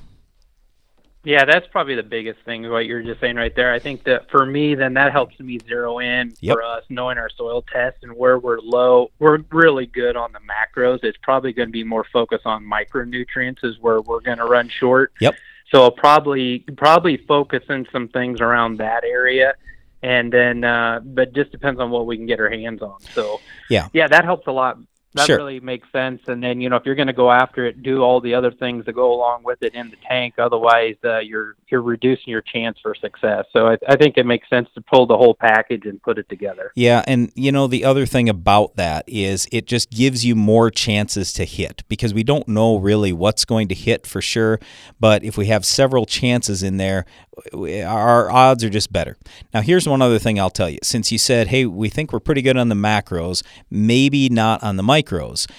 Yeah, 1.25 1.45
that's 1.45 1.65
probably 1.67 1.95
the 1.95 2.03
biggest 2.03 2.41
thing, 2.41 2.69
what 2.69 2.85
you're 2.85 3.01
just 3.01 3.21
saying 3.21 3.37
right 3.37 3.55
there. 3.55 3.71
I 3.71 3.79
think 3.79 4.03
that 4.03 4.29
for 4.29 4.45
me, 4.45 4.75
then 4.75 4.93
that 4.95 5.13
helps 5.13 5.39
me 5.39 5.57
zero 5.59 5.99
in 5.99 6.33
yep. 6.41 6.55
for 6.55 6.63
us, 6.63 6.83
knowing 6.89 7.17
our 7.17 7.29
soil 7.29 7.63
test 7.71 7.99
and 8.03 8.11
where 8.13 8.39
we're 8.39 8.59
low. 8.59 9.09
We're 9.19 9.39
really 9.51 9.85
good 9.85 10.17
on 10.17 10.33
the 10.33 10.39
macros. 10.39 11.01
It's 11.03 11.17
probably 11.21 11.53
going 11.53 11.69
to 11.69 11.71
be 11.71 11.85
more 11.85 12.05
focused 12.11 12.45
on 12.45 12.65
micronutrients, 12.65 13.63
is 13.63 13.79
where 13.79 14.01
we're 14.01 14.19
going 14.19 14.39
to 14.39 14.45
run 14.45 14.67
short. 14.67 15.13
Yep. 15.21 15.35
So 15.71 15.83
I'll 15.83 15.91
probably 15.91 16.59
probably 16.75 17.17
focus 17.17 17.63
in 17.69 17.87
some 17.91 18.09
things 18.09 18.41
around 18.41 18.77
that 18.77 19.05
area, 19.05 19.55
and 20.03 20.31
then 20.31 20.65
uh, 20.65 20.99
but 21.03 21.33
just 21.33 21.51
depends 21.51 21.79
on 21.79 21.89
what 21.89 22.05
we 22.05 22.17
can 22.17 22.25
get 22.25 22.39
our 22.41 22.49
hands 22.49 22.81
on. 22.81 22.99
So 22.99 23.39
yeah, 23.69 23.87
yeah, 23.93 24.07
that 24.09 24.25
helps 24.25 24.45
a 24.47 24.51
lot 24.51 24.77
that 25.15 25.27
sure. 25.27 25.37
really 25.37 25.59
makes 25.59 25.87
sense. 25.91 26.21
And 26.27 26.43
then 26.43 26.61
you 26.61 26.69
know 26.69 26.75
if 26.75 26.85
you're 26.85 26.95
going 26.95 27.07
to 27.07 27.13
go 27.13 27.31
after 27.31 27.65
it, 27.65 27.83
do 27.83 28.01
all 28.01 28.21
the 28.21 28.33
other 28.33 28.51
things 28.51 28.85
that 28.85 28.93
go 28.93 29.13
along 29.13 29.43
with 29.43 29.61
it 29.61 29.73
in 29.73 29.89
the 29.89 29.97
tank. 30.07 30.35
Otherwise, 30.37 30.95
uh, 31.03 31.19
you're 31.19 31.55
you're 31.69 31.81
reducing 31.81 32.25
your 32.27 32.41
chance 32.41 32.77
for 32.81 32.95
success. 32.95 33.45
So 33.53 33.67
I, 33.67 33.77
I 33.87 33.95
think 33.95 34.17
it 34.17 34.25
makes 34.25 34.49
sense 34.49 34.67
to 34.75 34.81
pull 34.81 35.05
the 35.05 35.17
whole 35.17 35.33
package 35.33 35.85
and 35.85 36.01
put 36.01 36.17
it 36.17 36.29
together. 36.29 36.71
Yeah, 36.75 37.03
and 37.07 37.31
you 37.35 37.51
know 37.51 37.67
the 37.67 37.85
other 37.85 38.05
thing 38.05 38.29
about 38.29 38.75
that 38.75 39.05
is 39.07 39.47
it 39.51 39.67
just 39.67 39.89
gives 39.89 40.25
you 40.25 40.35
more 40.35 40.69
chances 40.69 41.33
to 41.33 41.45
hit 41.45 41.83
because 41.87 42.13
we 42.13 42.23
don't 42.23 42.47
know 42.47 42.77
really 42.77 43.13
what's 43.13 43.45
going 43.45 43.67
to 43.69 43.75
hit 43.75 44.07
for 44.07 44.21
sure. 44.21 44.59
But 44.99 45.23
if 45.23 45.37
we 45.37 45.47
have 45.47 45.65
several 45.65 46.05
chances 46.05 46.63
in 46.63 46.77
there, 46.77 47.05
our 47.53 48.31
odds 48.31 48.63
are 48.63 48.69
just 48.69 48.91
better. 48.91 49.17
Now, 49.53 49.61
here's 49.61 49.87
one 49.87 50.01
other 50.01 50.19
thing 50.19 50.39
I'll 50.39 50.49
tell 50.49 50.69
you. 50.69 50.79
Since 50.83 51.11
you 51.11 51.17
said, 51.17 51.47
hey, 51.47 51.65
we 51.65 51.89
think 51.89 52.13
we're 52.13 52.19
pretty 52.19 52.41
good 52.41 52.57
on 52.57 52.69
the 52.69 52.75
macros, 52.75 53.43
maybe 53.69 54.29
not 54.29 54.63
on 54.63 54.77
the 54.77 54.83
micros, 54.83 55.49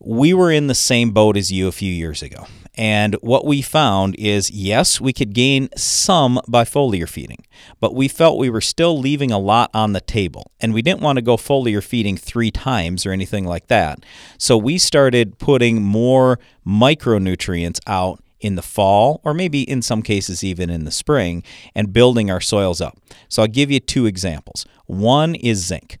we 0.00 0.32
were 0.32 0.52
in 0.52 0.68
the 0.68 0.74
same 0.74 1.10
boat 1.10 1.36
as 1.36 1.50
you 1.50 1.66
a 1.66 1.72
few 1.72 1.92
years 1.92 2.22
ago. 2.22 2.46
And 2.76 3.14
what 3.14 3.44
we 3.44 3.60
found 3.60 4.14
is 4.16 4.52
yes, 4.52 5.00
we 5.00 5.12
could 5.12 5.34
gain 5.34 5.68
some 5.76 6.40
by 6.46 6.62
foliar 6.62 7.08
feeding, 7.08 7.44
but 7.80 7.92
we 7.92 8.06
felt 8.06 8.38
we 8.38 8.50
were 8.50 8.60
still 8.60 8.96
leaving 8.96 9.32
a 9.32 9.38
lot 9.38 9.70
on 9.74 9.94
the 9.94 10.00
table. 10.00 10.52
And 10.60 10.72
we 10.72 10.82
didn't 10.82 11.00
want 11.00 11.16
to 11.16 11.22
go 11.22 11.36
foliar 11.36 11.82
feeding 11.82 12.16
three 12.16 12.52
times 12.52 13.04
or 13.04 13.10
anything 13.10 13.44
like 13.44 13.66
that. 13.66 14.04
So 14.38 14.56
we 14.56 14.78
started 14.78 15.40
putting 15.40 15.82
more 15.82 16.38
micronutrients 16.64 17.80
out 17.88 18.22
in 18.40 18.54
the 18.54 18.62
fall, 18.62 19.20
or 19.24 19.34
maybe 19.34 19.62
in 19.62 19.82
some 19.82 20.02
cases 20.02 20.44
even 20.44 20.70
in 20.70 20.84
the 20.84 20.90
spring, 20.90 21.42
and 21.74 21.92
building 21.92 22.30
our 22.30 22.40
soils 22.40 22.80
up. 22.80 22.98
So 23.28 23.42
I'll 23.42 23.48
give 23.48 23.70
you 23.70 23.80
two 23.80 24.06
examples. 24.06 24.66
One 24.86 25.34
is 25.34 25.64
zinc. 25.64 25.98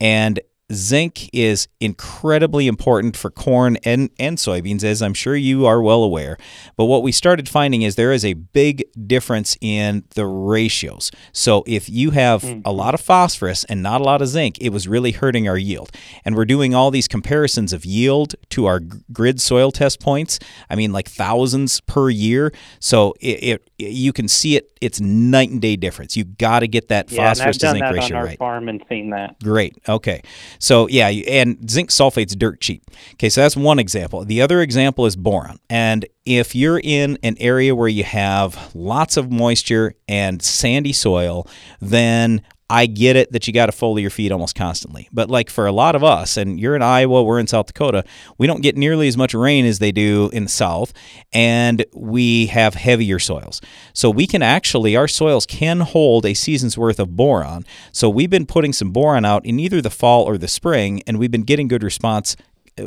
And 0.00 0.40
Zinc 0.72 1.28
is 1.32 1.68
incredibly 1.80 2.66
important 2.66 3.16
for 3.16 3.30
corn 3.30 3.76
and, 3.84 4.10
and 4.18 4.38
soybeans, 4.38 4.84
as 4.84 5.02
I'm 5.02 5.14
sure 5.14 5.36
you 5.36 5.66
are 5.66 5.82
well 5.82 6.02
aware. 6.02 6.36
But 6.76 6.86
what 6.86 7.02
we 7.02 7.12
started 7.12 7.48
finding 7.48 7.82
is 7.82 7.96
there 7.96 8.12
is 8.12 8.24
a 8.24 8.34
big 8.34 8.84
difference 9.06 9.56
in 9.60 10.04
the 10.14 10.26
ratios. 10.26 11.10
So 11.32 11.64
if 11.66 11.88
you 11.88 12.10
have 12.10 12.42
mm-hmm. 12.42 12.60
a 12.64 12.72
lot 12.72 12.94
of 12.94 13.00
phosphorus 13.00 13.64
and 13.64 13.82
not 13.82 14.00
a 14.00 14.04
lot 14.04 14.22
of 14.22 14.28
zinc, 14.28 14.58
it 14.60 14.70
was 14.70 14.88
really 14.88 15.12
hurting 15.12 15.48
our 15.48 15.58
yield. 15.58 15.90
And 16.24 16.36
we're 16.36 16.44
doing 16.44 16.74
all 16.74 16.90
these 16.90 17.08
comparisons 17.08 17.72
of 17.72 17.84
yield 17.84 18.34
to 18.50 18.66
our 18.66 18.80
grid 19.12 19.40
soil 19.40 19.70
test 19.70 20.00
points. 20.00 20.38
I 20.70 20.76
mean, 20.76 20.92
like 20.92 21.08
thousands 21.08 21.80
per 21.80 22.10
year. 22.10 22.52
So 22.80 23.14
it, 23.20 23.42
it 23.42 23.70
you 23.88 24.12
can 24.12 24.28
see 24.28 24.56
it. 24.56 24.70
It's 24.80 25.00
night 25.00 25.50
and 25.50 25.60
day 25.60 25.76
difference. 25.76 26.16
You 26.16 26.24
got 26.24 26.60
to 26.60 26.68
get 26.68 26.88
that 26.88 27.10
yeah, 27.10 27.28
phosphorus 27.28 27.58
to 27.58 27.70
zinc 27.70 27.82
ratio 27.82 28.16
on 28.16 28.20
our 28.20 28.24
right. 28.24 28.38
Farm 28.38 28.68
and 28.68 28.82
seen 28.88 29.10
that. 29.10 29.38
Great. 29.42 29.76
Okay. 29.88 30.22
So 30.58 30.88
yeah, 30.88 31.08
and 31.08 31.70
zinc 31.70 31.90
sulfate's 31.90 32.34
dirt 32.34 32.60
cheap. 32.60 32.82
Okay, 33.14 33.28
so 33.28 33.40
that's 33.40 33.56
one 33.56 33.78
example. 33.78 34.24
The 34.24 34.42
other 34.42 34.60
example 34.60 35.06
is 35.06 35.16
boron, 35.16 35.58
and 35.70 36.06
if 36.24 36.54
you're 36.54 36.80
in 36.82 37.18
an 37.22 37.36
area 37.38 37.74
where 37.74 37.88
you 37.88 38.04
have 38.04 38.74
lots 38.74 39.16
of 39.16 39.30
moisture 39.30 39.94
and 40.06 40.40
sandy 40.42 40.92
soil, 40.92 41.48
then 41.80 42.42
I 42.70 42.86
get 42.86 43.16
it 43.16 43.32
that 43.32 43.46
you 43.46 43.52
got 43.52 43.66
to 43.66 43.72
foliar 43.72 44.10
feed 44.10 44.32
almost 44.32 44.54
constantly. 44.54 45.08
But 45.12 45.28
like 45.28 45.50
for 45.50 45.66
a 45.66 45.72
lot 45.72 45.94
of 45.94 46.02
us, 46.02 46.36
and 46.36 46.58
you're 46.58 46.74
in 46.74 46.82
Iowa, 46.82 47.22
we're 47.22 47.38
in 47.38 47.46
South 47.46 47.66
Dakota, 47.66 48.04
we 48.38 48.46
don't 48.46 48.62
get 48.62 48.76
nearly 48.76 49.08
as 49.08 49.16
much 49.16 49.34
rain 49.34 49.66
as 49.66 49.78
they 49.78 49.92
do 49.92 50.30
in 50.32 50.44
the 50.44 50.48
South, 50.48 50.92
and 51.32 51.84
we 51.92 52.46
have 52.46 52.74
heavier 52.74 53.18
soils. 53.18 53.60
So 53.92 54.08
we 54.08 54.26
can 54.26 54.42
actually, 54.42 54.96
our 54.96 55.08
soils 55.08 55.44
can 55.44 55.80
hold 55.80 56.24
a 56.24 56.34
season's 56.34 56.78
worth 56.78 56.98
of 56.98 57.14
boron. 57.14 57.64
So 57.92 58.08
we've 58.08 58.30
been 58.30 58.46
putting 58.46 58.72
some 58.72 58.90
boron 58.90 59.24
out 59.24 59.44
in 59.44 59.60
either 59.60 59.82
the 59.82 59.90
fall 59.90 60.24
or 60.24 60.38
the 60.38 60.48
spring, 60.48 61.02
and 61.06 61.18
we've 61.18 61.30
been 61.30 61.42
getting 61.42 61.68
good 61.68 61.82
response 61.82 62.36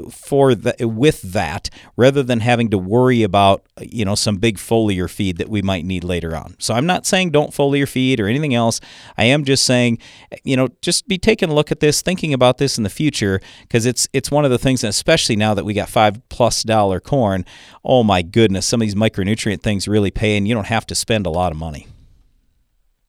for 0.09 0.55
the, 0.55 0.87
with 0.87 1.21
that 1.21 1.69
rather 1.95 2.23
than 2.23 2.39
having 2.39 2.69
to 2.69 2.77
worry 2.77 3.23
about 3.23 3.65
you 3.81 4.03
know 4.03 4.15
some 4.15 4.37
big 4.37 4.57
foliar 4.57 5.09
feed 5.09 5.37
that 5.37 5.49
we 5.49 5.61
might 5.61 5.85
need 5.85 6.03
later 6.03 6.35
on. 6.35 6.55
So 6.59 6.73
I'm 6.73 6.85
not 6.85 7.05
saying 7.05 7.31
don't 7.31 7.51
foliar 7.51 7.87
feed 7.87 8.19
or 8.19 8.27
anything 8.27 8.53
else. 8.53 8.81
I 9.17 9.25
am 9.25 9.45
just 9.45 9.63
saying 9.63 9.99
you 10.43 10.57
know 10.57 10.69
just 10.81 11.07
be 11.07 11.17
taking 11.17 11.49
a 11.49 11.53
look 11.53 11.71
at 11.71 11.79
this, 11.79 12.01
thinking 12.01 12.33
about 12.33 12.57
this 12.57 12.77
in 12.77 12.83
the 12.83 12.89
future 12.89 13.39
because 13.61 13.85
it's 13.85 14.07
it's 14.13 14.31
one 14.31 14.45
of 14.45 14.51
the 14.51 14.57
things, 14.59 14.83
especially 14.83 15.35
now 15.35 15.53
that 15.53 15.65
we 15.65 15.73
got 15.73 15.89
five 15.89 16.21
plus 16.29 16.63
dollar 16.63 16.99
corn. 16.99 17.45
Oh 17.83 18.03
my 18.03 18.21
goodness, 18.21 18.65
some 18.65 18.81
of 18.81 18.85
these 18.85 18.95
micronutrient 18.95 19.61
things 19.61 19.87
really 19.87 20.11
pay, 20.11 20.37
and 20.37 20.47
you 20.47 20.55
don't 20.55 20.67
have 20.67 20.85
to 20.87 20.95
spend 20.95 21.25
a 21.25 21.29
lot 21.29 21.51
of 21.51 21.57
money. 21.57 21.87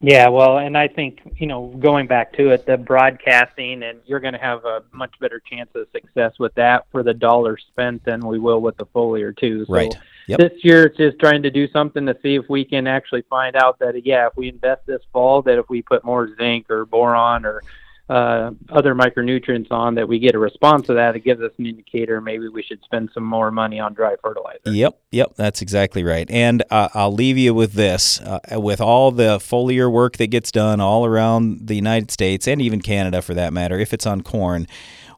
Yeah, 0.00 0.28
well, 0.28 0.58
and 0.58 0.76
I 0.76 0.88
think, 0.88 1.20
you 1.38 1.46
know, 1.46 1.74
going 1.78 2.06
back 2.06 2.34
to 2.34 2.50
it, 2.50 2.66
the 2.66 2.76
broadcasting, 2.76 3.82
and 3.82 4.00
you're 4.04 4.20
going 4.20 4.34
to 4.34 4.38
have 4.38 4.64
a 4.66 4.82
much 4.92 5.14
better 5.20 5.40
chance 5.40 5.70
of 5.74 5.86
success 5.90 6.32
with 6.38 6.54
that 6.56 6.84
for 6.92 7.02
the 7.02 7.14
dollar 7.14 7.56
spent 7.56 8.04
than 8.04 8.20
we 8.20 8.38
will 8.38 8.60
with 8.60 8.76
the 8.76 8.84
foliar, 8.86 9.34
too. 9.34 9.64
So 9.64 9.72
right. 9.72 9.94
Yep. 10.28 10.38
This 10.38 10.52
year, 10.64 10.84
it's 10.84 10.98
just 10.98 11.18
trying 11.18 11.42
to 11.44 11.50
do 11.50 11.66
something 11.68 12.04
to 12.04 12.16
see 12.22 12.34
if 12.34 12.44
we 12.50 12.64
can 12.64 12.86
actually 12.86 13.22
find 13.22 13.56
out 13.56 13.78
that, 13.78 14.04
yeah, 14.04 14.26
if 14.26 14.36
we 14.36 14.48
invest 14.48 14.82
this 14.84 15.00
fall, 15.12 15.40
that 15.42 15.56
if 15.56 15.68
we 15.70 15.80
put 15.82 16.04
more 16.04 16.28
zinc 16.36 16.68
or 16.68 16.84
boron 16.84 17.46
or 17.46 17.62
uh, 18.08 18.52
other 18.68 18.94
micronutrients 18.94 19.70
on 19.70 19.96
that 19.96 20.06
we 20.06 20.18
get 20.18 20.34
a 20.34 20.38
response 20.38 20.86
to 20.86 20.94
that, 20.94 21.16
it 21.16 21.20
gives 21.20 21.40
us 21.40 21.50
an 21.58 21.66
indicator 21.66 22.20
maybe 22.20 22.48
we 22.48 22.62
should 22.62 22.80
spend 22.84 23.10
some 23.12 23.24
more 23.24 23.50
money 23.50 23.80
on 23.80 23.94
dry 23.94 24.14
fertilizer. 24.22 24.60
Yep, 24.64 24.98
yep, 25.10 25.34
that's 25.36 25.60
exactly 25.60 26.04
right. 26.04 26.30
And 26.30 26.62
uh, 26.70 26.88
I'll 26.94 27.12
leave 27.12 27.36
you 27.36 27.52
with 27.52 27.72
this: 27.72 28.20
uh, 28.20 28.40
with 28.52 28.80
all 28.80 29.10
the 29.10 29.38
foliar 29.38 29.90
work 29.90 30.18
that 30.18 30.28
gets 30.28 30.52
done 30.52 30.80
all 30.80 31.04
around 31.04 31.66
the 31.66 31.74
United 31.74 32.10
States 32.10 32.46
and 32.46 32.62
even 32.62 32.80
Canada, 32.80 33.22
for 33.22 33.34
that 33.34 33.52
matter, 33.52 33.78
if 33.78 33.92
it's 33.92 34.06
on 34.06 34.20
corn, 34.22 34.66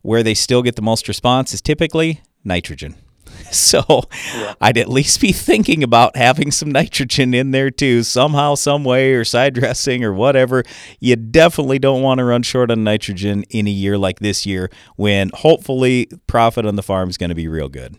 where 0.03 0.23
they 0.23 0.35
still 0.35 0.63
get 0.63 0.77
the 0.77 0.83
most 0.83 1.09
response 1.09 1.53
is 1.53 1.61
typically 1.61 2.23
nitrogen. 2.45 2.95
So 3.53 4.03
yeah. 4.35 4.55
I'd 4.61 4.79
at 4.79 4.89
least 4.89 5.21
be 5.21 5.33
thinking 5.33 5.83
about 5.83 6.17
having 6.17 6.51
some 6.51 6.71
nitrogen 6.71 7.33
in 7.33 7.51
there 7.51 7.71
too, 7.71 8.03
somehow, 8.03 8.55
some 8.55 8.85
way, 8.85 9.13
or 9.15 9.25
side 9.25 9.55
dressing 9.55 10.05
or 10.05 10.13
whatever. 10.13 10.65
You 11.01 11.17
definitely 11.17 11.79
don't 11.79 12.03
want 12.03 12.19
to 12.19 12.25
run 12.25 12.43
short 12.43 12.71
on 12.71 12.85
nitrogen 12.85 13.45
in 13.51 13.67
a 13.67 13.71
year 13.71 13.97
like 13.97 14.21
this 14.21 14.45
year 14.45 14.71
when 14.97 15.31
hopefully 15.35 16.09
profit 16.27 16.67
on 16.67 16.77
the 16.77 16.83
farm 16.83 17.09
is 17.09 17.17
going 17.17 17.31
to 17.31 17.35
be 17.35 17.49
real 17.49 17.69
good. 17.69 17.97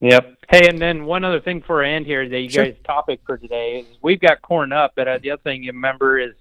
Yep. 0.00 0.36
Hey, 0.48 0.68
and 0.68 0.80
then 0.80 1.04
one 1.04 1.24
other 1.24 1.40
thing 1.40 1.62
for 1.66 1.82
end 1.82 2.06
here 2.06 2.28
that 2.28 2.40
you 2.40 2.48
sure. 2.48 2.64
guys' 2.64 2.76
topic 2.84 3.20
for 3.26 3.36
today 3.36 3.80
is 3.80 3.86
we've 4.02 4.20
got 4.20 4.42
corn 4.42 4.72
up, 4.72 4.92
but 4.96 5.06
uh, 5.06 5.18
the 5.18 5.32
other 5.32 5.42
thing 5.42 5.62
you 5.62 5.72
remember 5.72 6.18
is 6.18 6.32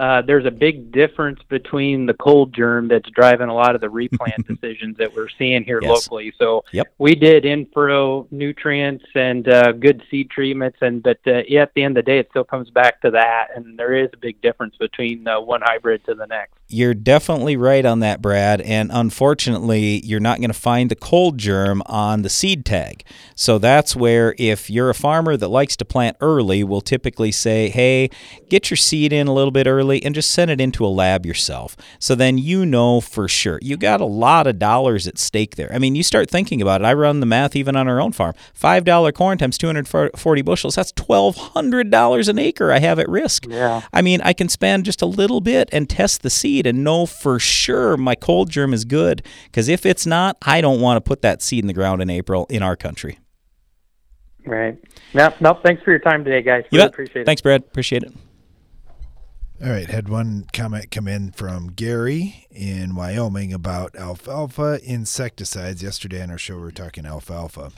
uh, 0.00 0.22
there's 0.22 0.46
a 0.46 0.50
big 0.50 0.90
difference 0.92 1.40
between 1.50 2.06
the 2.06 2.14
cold 2.14 2.54
germ 2.54 2.88
that's 2.88 3.08
driving 3.10 3.50
a 3.50 3.54
lot 3.54 3.74
of 3.74 3.82
the 3.82 3.90
replant 3.90 4.46
decisions 4.48 4.96
that 4.96 5.14
we're 5.14 5.28
seeing 5.28 5.62
here 5.62 5.78
yes. 5.82 5.90
locally. 5.90 6.32
So 6.38 6.64
yep. 6.72 6.90
we 6.96 7.14
did 7.14 7.44
in-furrow 7.44 8.26
nutrients 8.30 9.04
and 9.14 9.46
uh, 9.46 9.72
good 9.72 10.02
seed 10.10 10.30
treatments, 10.30 10.78
and 10.80 11.02
but 11.02 11.18
uh, 11.26 11.42
yeah, 11.46 11.62
at 11.62 11.74
the 11.74 11.82
end 11.82 11.98
of 11.98 12.06
the 12.06 12.10
day, 12.10 12.18
it 12.18 12.28
still 12.30 12.44
comes 12.44 12.70
back 12.70 13.02
to 13.02 13.10
that, 13.10 13.48
and 13.54 13.78
there 13.78 13.94
is 13.94 14.08
a 14.14 14.16
big 14.16 14.40
difference 14.40 14.74
between 14.78 15.28
uh, 15.28 15.38
one 15.38 15.60
hybrid 15.62 16.02
to 16.06 16.14
the 16.14 16.26
next. 16.26 16.54
You're 16.70 16.94
definitely 16.94 17.56
right 17.56 17.84
on 17.84 18.00
that, 18.00 18.22
Brad. 18.22 18.60
And 18.60 18.90
unfortunately, 18.92 20.04
you're 20.04 20.20
not 20.20 20.38
going 20.38 20.50
to 20.50 20.58
find 20.58 20.90
the 20.90 20.96
cold 20.96 21.38
germ 21.38 21.82
on 21.86 22.22
the 22.22 22.28
seed 22.28 22.64
tag. 22.64 23.04
So 23.34 23.58
that's 23.58 23.96
where, 23.96 24.34
if 24.38 24.70
you're 24.70 24.90
a 24.90 24.94
farmer 24.94 25.36
that 25.36 25.48
likes 25.48 25.76
to 25.78 25.84
plant 25.84 26.16
early, 26.20 26.62
we'll 26.62 26.80
typically 26.80 27.32
say, 27.32 27.68
hey, 27.70 28.10
get 28.48 28.70
your 28.70 28.76
seed 28.76 29.12
in 29.12 29.26
a 29.26 29.32
little 29.32 29.50
bit 29.50 29.66
early 29.66 30.02
and 30.04 30.14
just 30.14 30.30
send 30.30 30.50
it 30.50 30.60
into 30.60 30.84
a 30.84 30.88
lab 30.88 31.26
yourself. 31.26 31.76
So 31.98 32.14
then 32.14 32.38
you 32.38 32.64
know 32.64 33.00
for 33.00 33.26
sure. 33.28 33.58
You 33.62 33.76
got 33.76 34.00
a 34.00 34.06
lot 34.06 34.46
of 34.46 34.58
dollars 34.58 35.06
at 35.08 35.18
stake 35.18 35.56
there. 35.56 35.72
I 35.72 35.78
mean, 35.78 35.94
you 35.94 36.02
start 36.02 36.30
thinking 36.30 36.62
about 36.62 36.82
it. 36.82 36.84
I 36.84 36.92
run 36.92 37.20
the 37.20 37.26
math 37.26 37.56
even 37.56 37.76
on 37.76 37.88
our 37.88 38.00
own 38.00 38.12
farm. 38.12 38.34
$5 38.58 39.14
corn 39.14 39.38
times 39.38 39.58
240 39.58 40.42
bushels, 40.42 40.74
that's 40.76 40.92
$1,200 40.92 42.28
an 42.28 42.38
acre 42.38 42.70
I 42.72 42.78
have 42.78 42.98
at 42.98 43.08
risk. 43.08 43.46
Yeah. 43.48 43.82
I 43.92 44.02
mean, 44.02 44.20
I 44.22 44.32
can 44.32 44.48
spend 44.48 44.84
just 44.84 45.02
a 45.02 45.06
little 45.06 45.40
bit 45.40 45.68
and 45.72 45.88
test 45.88 46.22
the 46.22 46.30
seed 46.30 46.59
seed 46.60 46.66
and 46.66 46.84
know 46.84 47.06
for 47.06 47.38
sure 47.38 47.96
my 47.96 48.14
cold 48.14 48.50
germ 48.50 48.74
is 48.74 48.84
good. 48.84 49.24
Because 49.44 49.68
if 49.68 49.86
it's 49.86 50.06
not, 50.06 50.36
I 50.42 50.60
don't 50.60 50.80
want 50.80 50.96
to 50.96 51.00
put 51.00 51.22
that 51.22 51.42
seed 51.42 51.64
in 51.64 51.66
the 51.66 51.72
ground 51.72 52.02
in 52.02 52.10
April 52.10 52.46
in 52.50 52.62
our 52.62 52.76
country. 52.76 53.18
Right. 54.46 54.78
Nope. 55.14 55.34
Nope. 55.40 55.60
Thanks 55.64 55.82
for 55.82 55.90
your 55.90 56.00
time 56.00 56.24
today, 56.24 56.42
guys. 56.42 56.64
You 56.70 56.78
really 56.78 56.88
appreciate 56.88 57.22
it. 57.22 57.24
Thanks, 57.26 57.42
Brad. 57.42 57.62
Appreciate 57.62 58.02
it. 58.02 58.12
All 59.62 59.68
right, 59.68 59.90
had 59.90 60.08
one 60.08 60.46
comment 60.54 60.90
come 60.90 61.06
in 61.06 61.32
from 61.32 61.72
Gary 61.72 62.46
in 62.50 62.94
Wyoming 62.94 63.52
about 63.52 63.94
alfalfa 63.94 64.80
insecticides. 64.82 65.82
Yesterday 65.82 66.22
on 66.22 66.30
our 66.30 66.38
show, 66.38 66.56
we 66.56 66.62
were 66.62 66.70
talking 66.70 67.04
alfalfa. 67.04 67.72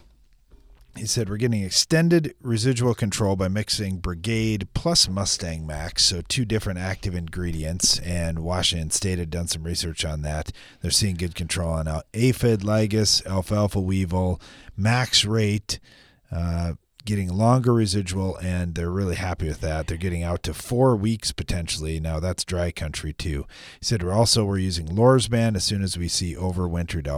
He 0.97 1.07
said, 1.07 1.30
We're 1.30 1.38
getting 1.38 1.62
extended 1.62 2.34
residual 2.43 2.95
control 2.95 3.34
by 3.34 3.49
mixing 3.49 3.99
Brigade 3.99 4.68
plus 4.74 5.09
Mustang 5.09 5.66
Max, 5.66 6.05
so 6.05 6.20
two 6.20 6.45
different 6.45 6.78
active 6.78 7.14
ingredients. 7.14 7.99
And 8.01 8.40
Washington 8.40 8.90
State 8.90 9.18
had 9.18 9.30
done 9.30 9.49
some 9.49 9.64
research 9.64 10.05
on 10.05 10.22
that. 10.22 10.53
They're 10.80 10.90
seeing 10.90 11.16
good 11.16 11.34
control 11.34 11.72
on 11.72 12.03
aphid, 12.12 12.62
lygus, 12.62 13.24
alfalfa 13.24 13.80
weevil, 13.80 14.40
max 14.76 15.24
rate, 15.24 15.80
uh, 16.30 16.74
getting 17.07 17.32
longer 17.32 17.72
residual, 17.72 18.36
and 18.36 18.74
they're 18.74 18.90
really 18.90 19.16
happy 19.16 19.49
with 19.49 19.62
that. 19.62 19.86
They're 19.86 19.97
getting 19.97 20.22
out 20.22 20.43
to 20.45 20.55
four 20.55 20.95
weeks 20.95 21.32
potentially. 21.32 22.01
Now, 22.01 22.20
that's 22.20 22.45
dry 22.45 22.70
country 22.70 23.14
too. 23.14 23.47
He 23.80 23.86
said, 23.86 24.03
We're 24.03 24.12
also 24.12 24.45
we're 24.45 24.59
using 24.59 24.88
Lorsban 24.88 25.57
as 25.57 25.64
soon 25.64 25.82
as 25.82 25.97
we 25.97 26.09
see 26.09 26.34
overwintered 26.34 27.09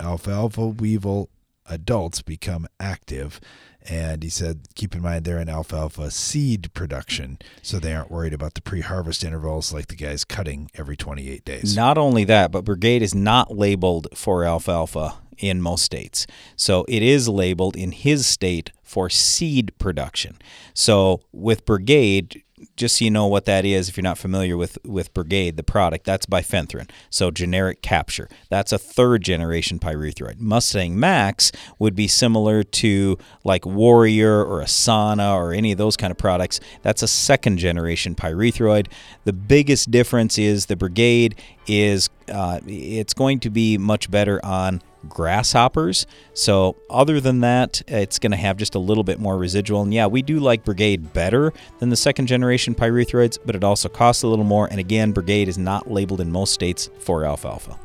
alfalfa 0.00 0.66
weevil 0.66 1.30
adults 1.66 2.22
become 2.22 2.66
active. 2.78 3.40
And 3.86 4.22
he 4.22 4.30
said, 4.30 4.68
keep 4.74 4.94
in 4.94 5.02
mind 5.02 5.24
they're 5.24 5.38
in 5.38 5.48
alfalfa 5.48 6.10
seed 6.10 6.72
production, 6.72 7.38
so 7.60 7.78
they 7.78 7.94
aren't 7.94 8.10
worried 8.10 8.32
about 8.32 8.54
the 8.54 8.62
pre 8.62 8.80
harvest 8.80 9.22
intervals 9.22 9.74
like 9.74 9.88
the 9.88 9.96
guys 9.96 10.24
cutting 10.24 10.70
every 10.74 10.96
28 10.96 11.44
days. 11.44 11.76
Not 11.76 11.98
only 11.98 12.24
that, 12.24 12.50
but 12.50 12.64
Brigade 12.64 13.02
is 13.02 13.14
not 13.14 13.54
labeled 13.54 14.08
for 14.14 14.44
alfalfa 14.44 15.16
in 15.38 15.60
most 15.60 15.84
states. 15.84 16.26
So 16.56 16.84
it 16.88 17.02
is 17.02 17.28
labeled 17.28 17.76
in 17.76 17.92
his 17.92 18.26
state 18.26 18.70
for 18.82 19.10
seed 19.10 19.72
production. 19.78 20.36
So 20.72 21.20
with 21.32 21.66
Brigade, 21.66 22.43
just 22.76 22.98
so 22.98 23.04
you 23.04 23.10
know 23.10 23.26
what 23.26 23.44
that 23.46 23.64
is, 23.64 23.88
if 23.88 23.96
you're 23.96 24.02
not 24.02 24.18
familiar 24.18 24.56
with, 24.56 24.78
with 24.84 25.12
Brigade, 25.14 25.56
the 25.56 25.62
product, 25.62 26.04
that's 26.04 26.26
bifenthrin. 26.26 26.90
So 27.10 27.30
generic 27.30 27.82
capture. 27.82 28.28
That's 28.50 28.72
a 28.72 28.78
third 28.78 29.22
generation 29.22 29.78
pyrethroid. 29.78 30.38
Mustang 30.38 30.98
Max 30.98 31.52
would 31.78 31.94
be 31.94 32.08
similar 32.08 32.62
to 32.62 33.18
like 33.44 33.66
Warrior 33.66 34.44
or 34.44 34.62
Asana 34.62 35.34
or 35.34 35.52
any 35.52 35.72
of 35.72 35.78
those 35.78 35.96
kind 35.96 36.10
of 36.10 36.18
products. 36.18 36.60
That's 36.82 37.02
a 37.02 37.08
second 37.08 37.58
generation 37.58 38.14
pyrethroid. 38.14 38.88
The 39.24 39.32
biggest 39.32 39.90
difference 39.90 40.38
is 40.38 40.66
the 40.66 40.76
Brigade 40.76 41.40
is 41.66 42.08
uh, 42.30 42.60
it's 42.66 43.14
going 43.14 43.40
to 43.40 43.50
be 43.50 43.78
much 43.78 44.10
better 44.10 44.44
on 44.44 44.82
grasshoppers. 45.08 46.06
So, 46.32 46.76
other 46.88 47.20
than 47.20 47.40
that, 47.40 47.82
it's 47.86 48.18
going 48.18 48.30
to 48.32 48.36
have 48.36 48.56
just 48.56 48.74
a 48.74 48.78
little 48.78 49.04
bit 49.04 49.18
more 49.18 49.36
residual. 49.36 49.82
And 49.82 49.92
yeah, 49.92 50.06
we 50.06 50.22
do 50.22 50.40
like 50.40 50.64
Brigade 50.64 51.12
better 51.12 51.52
than 51.78 51.90
the 51.90 51.96
second 51.96 52.26
generation 52.26 52.74
pyrethroids, 52.74 53.38
but 53.44 53.54
it 53.54 53.64
also 53.64 53.88
costs 53.88 54.22
a 54.22 54.28
little 54.28 54.44
more. 54.44 54.66
And 54.70 54.80
again, 54.80 55.12
Brigade 55.12 55.48
is 55.48 55.58
not 55.58 55.90
labeled 55.90 56.20
in 56.20 56.30
most 56.30 56.52
states 56.52 56.90
for 56.98 57.24
alfalfa. 57.24 57.78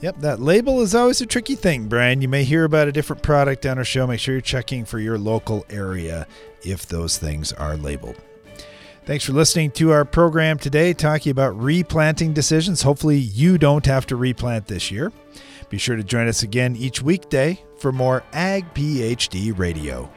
Yep, 0.00 0.20
that 0.20 0.40
label 0.40 0.82
is 0.82 0.94
always 0.94 1.20
a 1.20 1.26
tricky 1.26 1.54
thing, 1.54 1.88
Brian. 1.88 2.20
You 2.20 2.28
may 2.28 2.44
hear 2.44 2.64
about 2.64 2.88
a 2.88 2.92
different 2.92 3.22
product 3.22 3.64
on 3.64 3.78
our 3.78 3.84
show. 3.84 4.06
Make 4.06 4.20
sure 4.20 4.34
you're 4.34 4.42
checking 4.42 4.84
for 4.84 4.98
your 4.98 5.18
local 5.18 5.64
area 5.70 6.26
if 6.62 6.86
those 6.86 7.16
things 7.16 7.52
are 7.52 7.76
labeled. 7.76 8.16
Thanks 9.06 9.26
for 9.26 9.32
listening 9.32 9.70
to 9.72 9.90
our 9.90 10.06
program 10.06 10.58
today, 10.58 10.94
talking 10.94 11.30
about 11.30 11.60
replanting 11.60 12.32
decisions. 12.32 12.80
Hopefully, 12.80 13.18
you 13.18 13.58
don't 13.58 13.84
have 13.84 14.06
to 14.06 14.16
replant 14.16 14.66
this 14.66 14.90
year. 14.90 15.12
Be 15.68 15.76
sure 15.76 15.96
to 15.96 16.02
join 16.02 16.26
us 16.26 16.42
again 16.42 16.74
each 16.74 17.02
weekday 17.02 17.62
for 17.76 17.92
more 17.92 18.24
Ag 18.32 18.72
PhD 18.72 19.56
Radio. 19.58 20.10